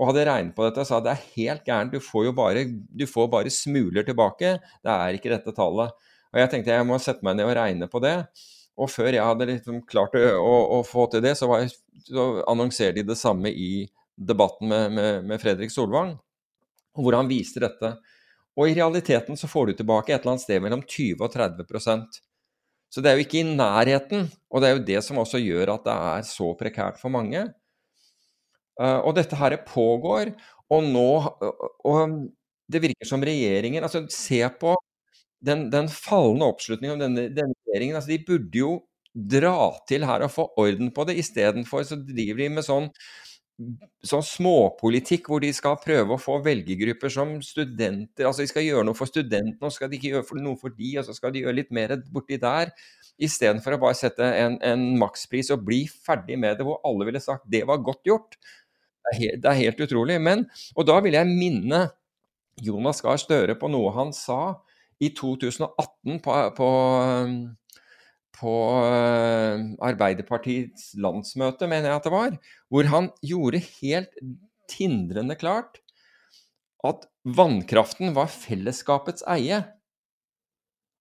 [0.00, 2.64] og hadde regnet på dette og sa det er helt gærent, du får jo bare,
[2.68, 4.56] du får bare smuler tilbake.
[4.82, 5.92] Det er ikke dette tallet.
[6.32, 8.16] Og jeg tenkte jeg må sette meg ned og regne på det.
[8.80, 11.74] Og før jeg hadde liksom klart å, å, å, få til det, så, jeg,
[12.08, 13.84] så annonserte de det samme i
[14.16, 16.14] debatten med, med, med Fredrik Solvang,
[16.96, 17.94] hvor han viste dette.
[18.56, 22.20] Og i realiteten så får du tilbake et eller annet sted mellom 20 og 30%
[22.92, 25.76] Så det er jo ikke i nærheten, og det er jo det som også gjør
[25.76, 27.46] at det er så prekært for mange.
[28.80, 30.32] Uh, og dette her pågår,
[30.72, 31.08] og nå
[31.84, 32.12] Og
[32.72, 34.72] det virker som regjeringen altså Se på
[35.44, 37.98] den, den fallende oppslutningen om denne, denne, regjeringen.
[37.98, 38.70] altså De burde jo
[39.12, 41.18] dra til her og få orden på det.
[41.20, 42.88] Istedenfor så driver de med sånn
[44.06, 48.86] sånn småpolitikk hvor de skal prøve å få velgergrupper som studenter Altså de skal gjøre
[48.88, 51.44] noe for studentene, og skal de ikke gjøre noe for de, og så skal de
[51.44, 52.72] gjøre litt mer borti der.
[53.22, 57.22] Istedenfor å bare sette en, en makspris og bli ferdig med det, hvor alle ville
[57.22, 58.38] sagt det var godt gjort.
[59.02, 60.20] Det er helt, det er helt utrolig.
[60.22, 60.46] Men,
[60.76, 61.86] og da vil jeg minne
[62.62, 64.54] Jonas Gahr Støre på noe han sa
[65.02, 66.70] i 2018 på, på
[68.42, 68.52] på
[68.88, 72.36] eh, Arbeiderpartiets landsmøte, mener jeg at det var,
[72.72, 74.16] hvor han gjorde helt
[74.72, 75.78] tindrende klart
[76.82, 79.60] at vannkraften var fellesskapets eie.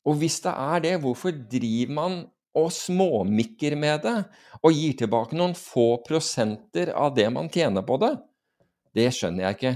[0.06, 2.20] Og hvis det er det, hvorfor driver man
[2.58, 4.18] og småmikker med det,
[4.62, 8.12] og gir tilbake noen få prosenter av det man tjener på det?
[8.96, 9.74] Det skjønner jeg ikke.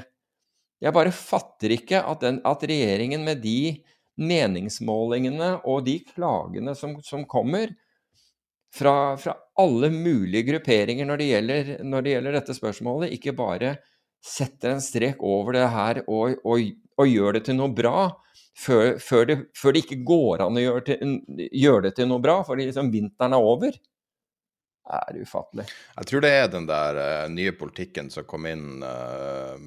[0.84, 3.60] Jeg bare fatter ikke at, den, at regjeringen med de
[4.20, 7.72] meningsmålingene og de klagene som, som kommer
[8.76, 13.78] fra, fra, alle mulige grupperinger når det, gjelder, når det, gjelder, dette spørsmålet, ikke bare
[14.26, 18.10] setter en strek over det her og, og, og gjør det til noe bra
[18.56, 21.18] før, før, det, før, det, ikke går an å gjøre, til,
[21.52, 23.76] gjøre det til noe bra, fordi liksom vinteren er over.
[24.86, 25.66] Det er ufattelig.
[25.98, 29.58] Jeg tror det er den der uh, nye politikken som kom inn uh,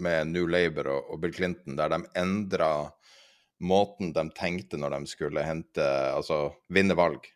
[0.00, 2.72] med New Labour og, og, Bill Clinton, der de endra
[3.62, 7.28] måten de tenkte når de skulle hente, altså vinne valg.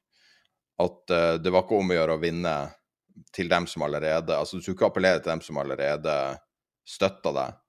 [0.80, 2.56] At uh, det var ikke om å gjøre å vinne
[3.36, 6.16] til dem som allerede Altså, du skulle ikke appellere til dem som allerede
[6.88, 7.62] støtta deg.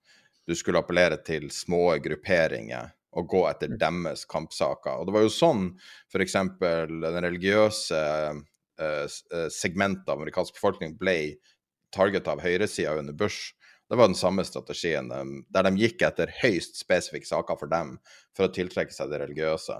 [0.47, 3.79] Du skulle appellere til små grupperinger og gå etter mm.
[3.81, 4.99] deres kampsaker.
[4.99, 5.67] Og det var jo sånn
[6.11, 6.37] f.eks.
[6.59, 8.01] den religiøse
[8.81, 9.05] eh,
[9.53, 11.37] segmentet av amerikansk befolkning ble
[11.95, 13.53] target av høyresida under Bush.
[13.87, 15.07] Det var den samme strategien,
[15.47, 17.95] der de gikk etter høyst spesifikke saker for dem
[18.35, 19.77] for å tiltrekke seg det religiøse.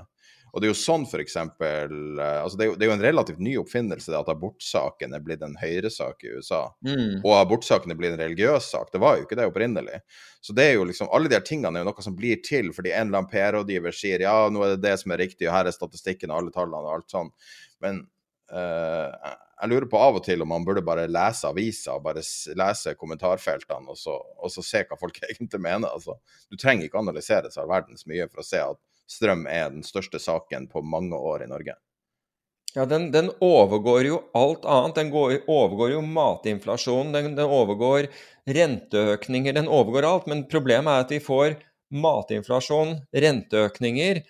[0.58, 1.22] Og det er jo sånn f.eks.
[1.22, 5.22] eksempel, altså det, er jo, det er jo en relativt ny oppfinnelse at abortsaken er
[5.22, 6.64] blitt en høyresak i USA.
[6.82, 7.20] Mm.
[7.20, 8.90] Og abortsaken er blitt en religiøs sak.
[8.90, 10.00] Det var jo ikke det opprinnelig.
[10.42, 12.72] Så det er jo liksom, alle de her tingene er jo noe som blir til
[12.74, 15.54] fordi en eller annen PR-rådgiver sier ja, nå er det det som er riktig, og
[15.60, 17.30] her er statistikken og alle tallene og alt sånn.
[17.86, 18.02] Men
[18.50, 19.14] uh,
[19.62, 22.26] jeg lurer på av og til om man burde bare lese aviser og bare
[22.58, 25.94] lese kommentarfeltene og så, og så se hva folk egentlig mener.
[25.94, 26.18] Altså,
[26.50, 30.20] du trenger ikke analysere så verdens mye for å se at strøm er den største
[30.22, 31.78] saken på mange år i Norge.
[32.76, 34.98] Ja, den, den overgår jo alt annet.
[35.00, 38.10] Den går, overgår jo matinflasjon, den, den overgår
[38.46, 40.28] renteøkninger, den overgår alt.
[40.30, 41.56] Men problemet er at vi får
[41.90, 44.22] matinflasjon, renteøkninger,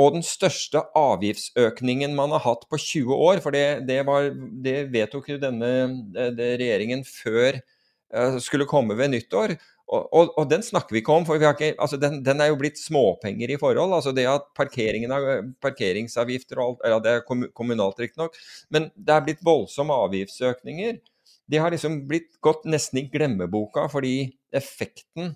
[0.00, 4.30] og den største avgiftsøkningen man har hatt på 20 år, for det, det, var,
[4.64, 5.72] det vedtok jo denne
[6.14, 7.58] det, regjeringen før
[8.14, 9.58] uh, skulle komme ved nyttår.
[9.92, 12.78] Og, og, den snakker vi ikke om, for ikke, altså den, den, er jo blitt
[12.80, 13.92] småpenger i forhold.
[13.92, 18.38] altså Det at parkeringsavgifter og alt eller Det er kommunalt, riktignok,
[18.72, 20.96] men det er blitt voldsomme avgiftsøkninger.
[21.52, 25.34] De har liksom blitt gått nesten i glemmeboka fordi effekten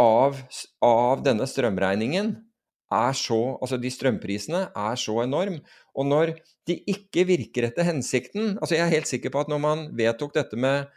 [0.00, 0.40] av,
[0.80, 2.32] av denne strømregningen
[2.90, 5.60] er så Altså, de strømprisene er så enorm.
[5.94, 6.32] Og når
[6.68, 10.34] de ikke virker etter hensikten Altså, jeg er helt sikker på at når man vedtok
[10.38, 10.88] dette med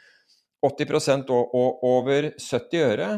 [0.63, 3.09] 80 og, over 70 øre,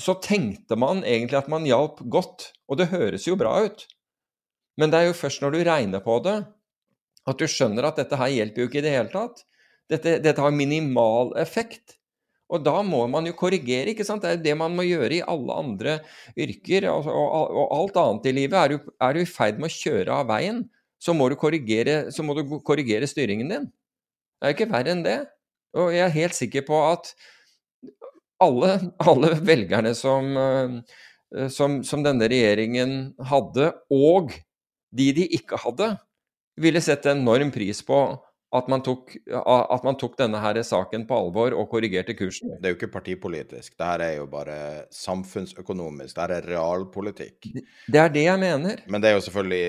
[0.00, 2.50] så tenkte man egentlig at man hjalp godt.
[2.68, 3.86] Og det høres jo bra ut.
[4.80, 6.38] Men det er jo først når du regner på det,
[7.24, 9.44] at du skjønner at dette her hjelper jo ikke i det hele tatt.
[9.90, 11.98] Dette, dette har minimal effekt.
[12.52, 14.24] Og da må man jo korrigere, ikke sant.
[14.24, 15.98] Det er det man må gjøre i alle andre
[16.36, 16.88] yrker.
[16.92, 18.58] Og, og, og alt annet i livet.
[19.00, 20.64] Er du, i ferd med å kjøre av veien,
[21.00, 23.70] så må, du korrigere, må du korrigere styringen din.
[24.40, 25.18] Det er ikke verre enn det.
[25.80, 27.12] Og jeg er helt sikker på at
[28.42, 28.76] alle,
[29.10, 34.34] alle velgerne som, eh, som, som denne regjeringen hadde, og
[34.94, 35.94] de de ikke hadde,
[36.60, 38.04] ville sette enorm pris på
[38.54, 42.52] at man, tok, at man tok, denne her saken på alvor og korrigerte kursen.
[42.60, 44.58] Det er jo ikke partipolitisk, det her er jo bare
[44.94, 46.14] samfunnsøkonomisk.
[46.14, 47.48] Det her er realpolitikk.
[47.90, 48.84] Det er det jeg mener.
[48.86, 49.66] Men det er jo selvfølgelig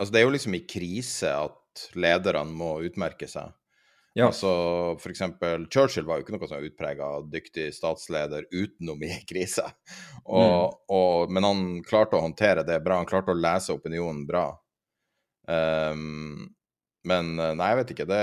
[0.00, 3.52] Altså, det er jo liksom i krise at lederne må utmerke seg.
[4.12, 4.26] Ja.
[4.26, 4.48] Altså,
[5.00, 9.64] for eksempel, Churchill var jo ikke noe sånn utprega dyktig statsleder utenom i krise.
[10.24, 10.82] Og, mm.
[10.96, 13.00] og, men han klarte å håndtere det bra.
[13.00, 14.50] Han klarte å lese opinionen bra.
[15.48, 16.50] Um,
[17.08, 18.08] men eh, nei, jeg vet ikke.
[18.10, 18.20] Det,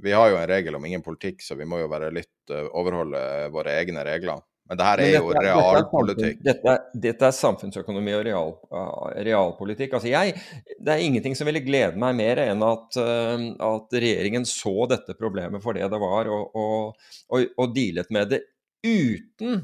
[0.00, 3.50] vi har jo en regel om ingen politikk, så vi må jo litt, uh, overholde
[3.52, 4.40] våre egne regler.
[4.70, 6.42] Men det her er jo realpolitikk.
[6.46, 9.96] Dette, dette, er samfunnsøkonomi og real, uh, realpolitikk.
[9.98, 10.36] Altså jeg,
[10.78, 15.16] det er ingenting som ville glede meg mer enn at, uh, at regjeringen så dette
[15.18, 18.40] problemet for det det var, og, og, og, og dealet med det
[18.86, 19.58] uten,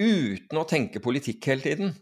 [0.00, 1.92] uten å tenke politikk hele tiden.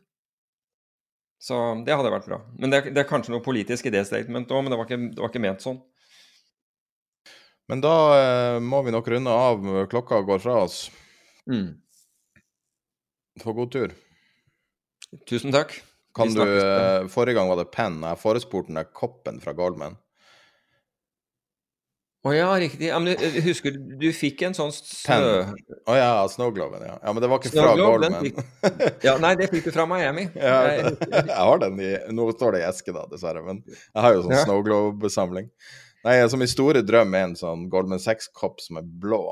[1.43, 2.39] Så det hadde vært bra.
[2.55, 5.11] Men det, det er kanskje noe politisk i det statement òg, men det var, ikke,
[5.11, 5.83] det var, ikke, ment sånn.
[7.67, 9.71] Men da eh, må vi nok runde av.
[9.91, 10.85] Klokka går fra oss.
[11.51, 11.71] Mm.
[13.43, 13.95] Få god tur.
[15.27, 15.75] Tusen takk.
[16.15, 18.01] Kan du eh, Forrige gang var det penn.
[18.07, 19.97] Jeg forespurte den der koppen fra Goldman.
[22.21, 22.91] Å ja, riktig.
[22.91, 25.17] Ja, men du, husker du, du fikk en sånn snø...
[25.17, 26.99] Å oh, ja, Snowgloven, ja.
[27.01, 27.13] ja.
[27.17, 28.27] Men det var ikke fra Goldman.
[29.07, 30.27] Ja, nei, det fikk du fra Miami.
[30.37, 30.99] Ja, Jeg-
[31.31, 33.41] jeg har den i Nå står det i eske, da, dessverre.
[33.47, 34.43] Men jeg har jo sånn Ja.
[34.45, 35.49] Snow Globe-samling.
[36.05, 39.23] Nei, som i store drøm er en sånn Goldman 6-kopp som er blå.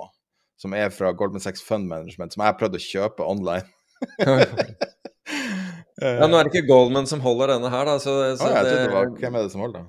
[0.58, 3.66] Som er fra Goldman Sachs Fund Management, som jeg har prøvd å kjøpe online.
[5.98, 7.96] Ja, nå er det ikke Goldman som holder denne her, da.
[7.98, 9.88] Så, så jeg trodde det det, var Hvem er det som holder den?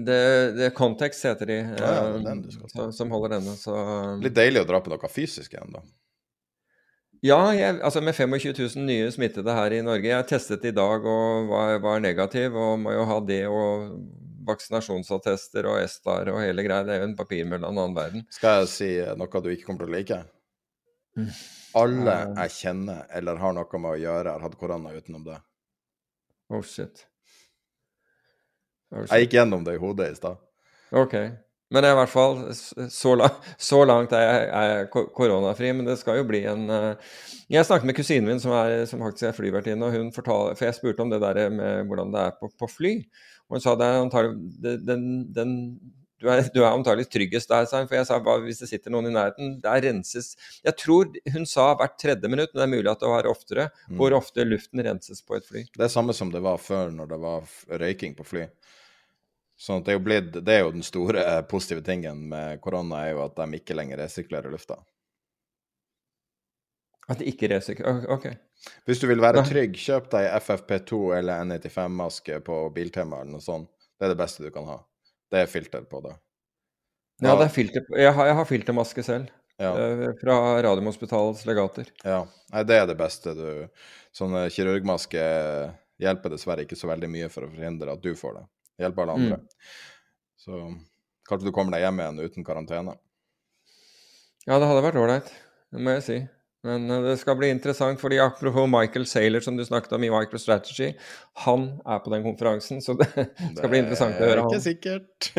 [0.00, 3.56] det, det Context heter de, ja, det eh, den som, som holder denne.
[3.60, 3.74] Så
[4.22, 5.84] Litt deilig å dra på noe fysisk igjen, da.
[7.22, 10.08] Ja, jeg, altså med 25 000 nye smittede her i Norge.
[10.10, 13.92] Jeg testet i dag og var, var negativ, og må jo ha det og
[14.48, 16.84] vaksinasjonsattester og ESTAR og hele greia.
[16.86, 18.26] Det er jo en papirmølle av en annen verden.
[18.34, 20.20] Skal jeg si noe du ikke kommer til å like?
[21.18, 21.30] Mm.
[21.82, 25.38] Alle jeg kjenner eller har noe med å gjøre, har hatt korona utenom det.
[26.52, 27.06] Oh shit.
[28.92, 29.14] Oh, shit.
[29.14, 30.40] Jeg gikk gjennom det i hodet i stad.
[30.92, 31.16] Ok.
[31.72, 33.14] Men i hvert fall, så
[33.88, 35.70] langt er jeg, er jeg koronafri.
[35.72, 37.12] Men det skal jo bli en eh,
[37.52, 40.68] Jeg snakket med kusinen min, som, er, som faktisk er flyvertinne, og hun fortalte For
[40.68, 42.92] jeg spurte om det der med hvordan det er på, på fly.
[43.50, 45.56] Og hun sa det er antagelig den, den
[46.22, 47.88] du er, du er antagelig tryggest der, sa hun.
[47.90, 49.56] For jeg sa hva hvis det sitter noen i nærheten?
[49.64, 53.10] Der renses Jeg tror hun sa hvert tredje minutt, men det er mulig at det
[53.10, 53.96] var oftere, Mm.
[53.98, 55.64] hvor ofte luften renses på et fly.
[55.74, 57.42] Det er samme som det var før når det var
[57.82, 58.46] røyking på fly.
[59.58, 63.04] Sånn det er jo blitt Det er jo den store eh, positive tingen med korona,
[63.06, 64.78] er jo at de ikke lenger resirkulerer lufta.
[67.10, 68.28] At det ikke resirkulerer Ok.
[68.86, 73.70] Hvis du vil være trygg, kjøp deg FFP2 eller N95-maske på Biltema eller noe sånt.
[73.98, 74.76] Det er det beste du kan ha.
[75.32, 76.12] Det er filter på det.
[77.22, 79.30] Ja, det er filter på Jeg har, jeg har filtermaske selv.
[79.60, 79.72] Ja.
[79.78, 81.90] eh, Fra Radiumhospitalets legater.
[82.06, 82.22] Ja,
[82.52, 83.44] Nei, det er det beste du
[84.16, 85.22] Sånne kirurgmaske
[86.02, 88.44] hjelper dessverre ikke så veldig mye for å forhindre at du får det.
[88.82, 89.38] Hjelper alle andre.
[90.40, 90.58] Så
[91.28, 92.94] kanskje du kommer deg hjem igjen uten karantene.
[94.46, 95.28] Ja, det hadde vært ålreit,
[95.72, 96.16] det må jeg si.
[96.62, 100.10] Men eh, det skal bli interessant, fordi apropos Michael Saylor, som du snakket om i
[100.12, 100.92] MicroStrategy,
[101.42, 103.08] han er på den konferansen, så det
[103.56, 104.52] skal bli interessant å høre Det er han.
[104.52, 105.30] ikke sikkert.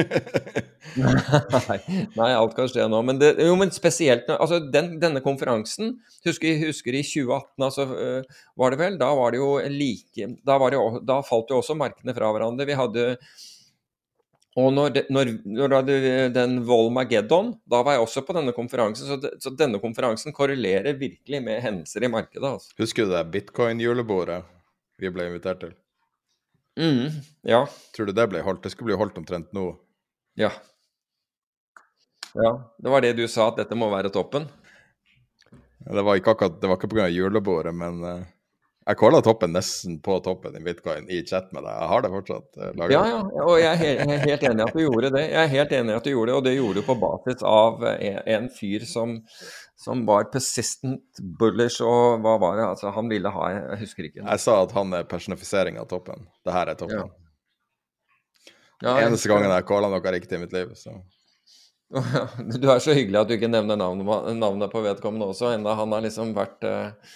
[0.93, 1.77] Nei,
[2.19, 2.99] nei, alt kan skje nå.
[3.07, 5.95] Men, det, jo, men spesielt altså den, denne konferansen
[6.27, 8.99] Husker, husker i 2018, altså, øh, var det vel?
[8.99, 12.67] Da var det jo like Da, var det, da falt jo også markene fra hverandre.
[12.67, 13.07] Vi hadde
[14.59, 18.53] Og når, det, når, når du hadde den Volmageddon, da var jeg også på denne
[18.53, 19.07] konferansen.
[19.09, 22.45] Så, det, så denne konferansen korrelerer virkelig med hendelser i markedet.
[22.51, 22.75] Altså.
[22.77, 24.43] Husker du det bitcoin-julebordet
[25.01, 25.73] vi ble invitert til?
[26.77, 27.17] Mm,
[27.49, 27.63] ja.
[27.97, 28.61] Tror du det ble holdt?
[28.65, 29.71] Det skulle bli holdt omtrent nå.
[30.37, 30.51] Ja.
[32.33, 32.53] Ja.
[32.77, 34.45] Det var det du sa, at dette må være toppen?
[35.83, 37.09] Det var ikke akkurat, det var ikke pga.
[37.11, 38.29] julebordet, men eh,
[38.83, 41.71] jeg calla toppen nesten på toppen i bitcoin i chat med deg.
[41.71, 42.91] Jeg har det fortsatt uh, lagra.
[42.91, 45.23] Ja, ja, og jeg er helt, jeg er helt enig i at du gjorde det.
[45.29, 47.45] Jeg er helt enig i at du gjorde det, og det gjorde du på basis
[47.47, 49.15] av eh, en, en fyr som,
[49.79, 52.69] som var persistent bullish, og hva var det?
[52.73, 54.23] Altså, han ville ha Jeg husker ikke.
[54.25, 56.27] Jeg sa at han er personifisering av toppen.
[56.43, 57.11] Det her er toppen.
[58.83, 60.75] Ja, jeg Eneste gangen jeg calla noe riktig i mitt liv.
[60.75, 60.97] Så.
[62.59, 65.93] Du er så hyggelig at du ikke nevner navnet, navnet på vedkommende også, enda han
[65.93, 67.13] har liksom vært, eh,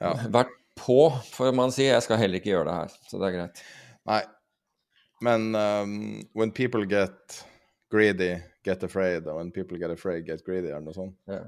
[0.00, 0.14] Ja.
[0.28, 1.86] vært på, får man si.
[1.88, 3.62] Jeg skal heller ikke gjøre det her, så det er greit.
[4.06, 4.22] Nei.
[5.24, 7.44] Men um, when people get
[7.90, 9.26] greedy, get afraid.
[9.26, 11.16] Og when people get afraid, get greedy, er det noe sånt?
[11.28, 11.46] Ja.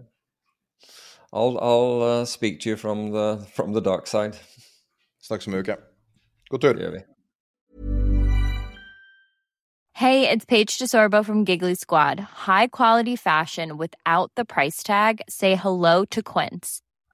[1.32, 4.38] I'll, I'll uh, speak to you from the, from the dark side.
[5.20, 5.76] Snakkes om en uke.
[6.48, 6.72] God tur.
[6.72, 7.04] Det gjør vi.
[9.98, 12.20] Hey, it's Paige DeSorbo from Giggly Squad.
[12.20, 15.20] High quality fashion without the price tag.
[15.28, 16.82] Say hello to Quince.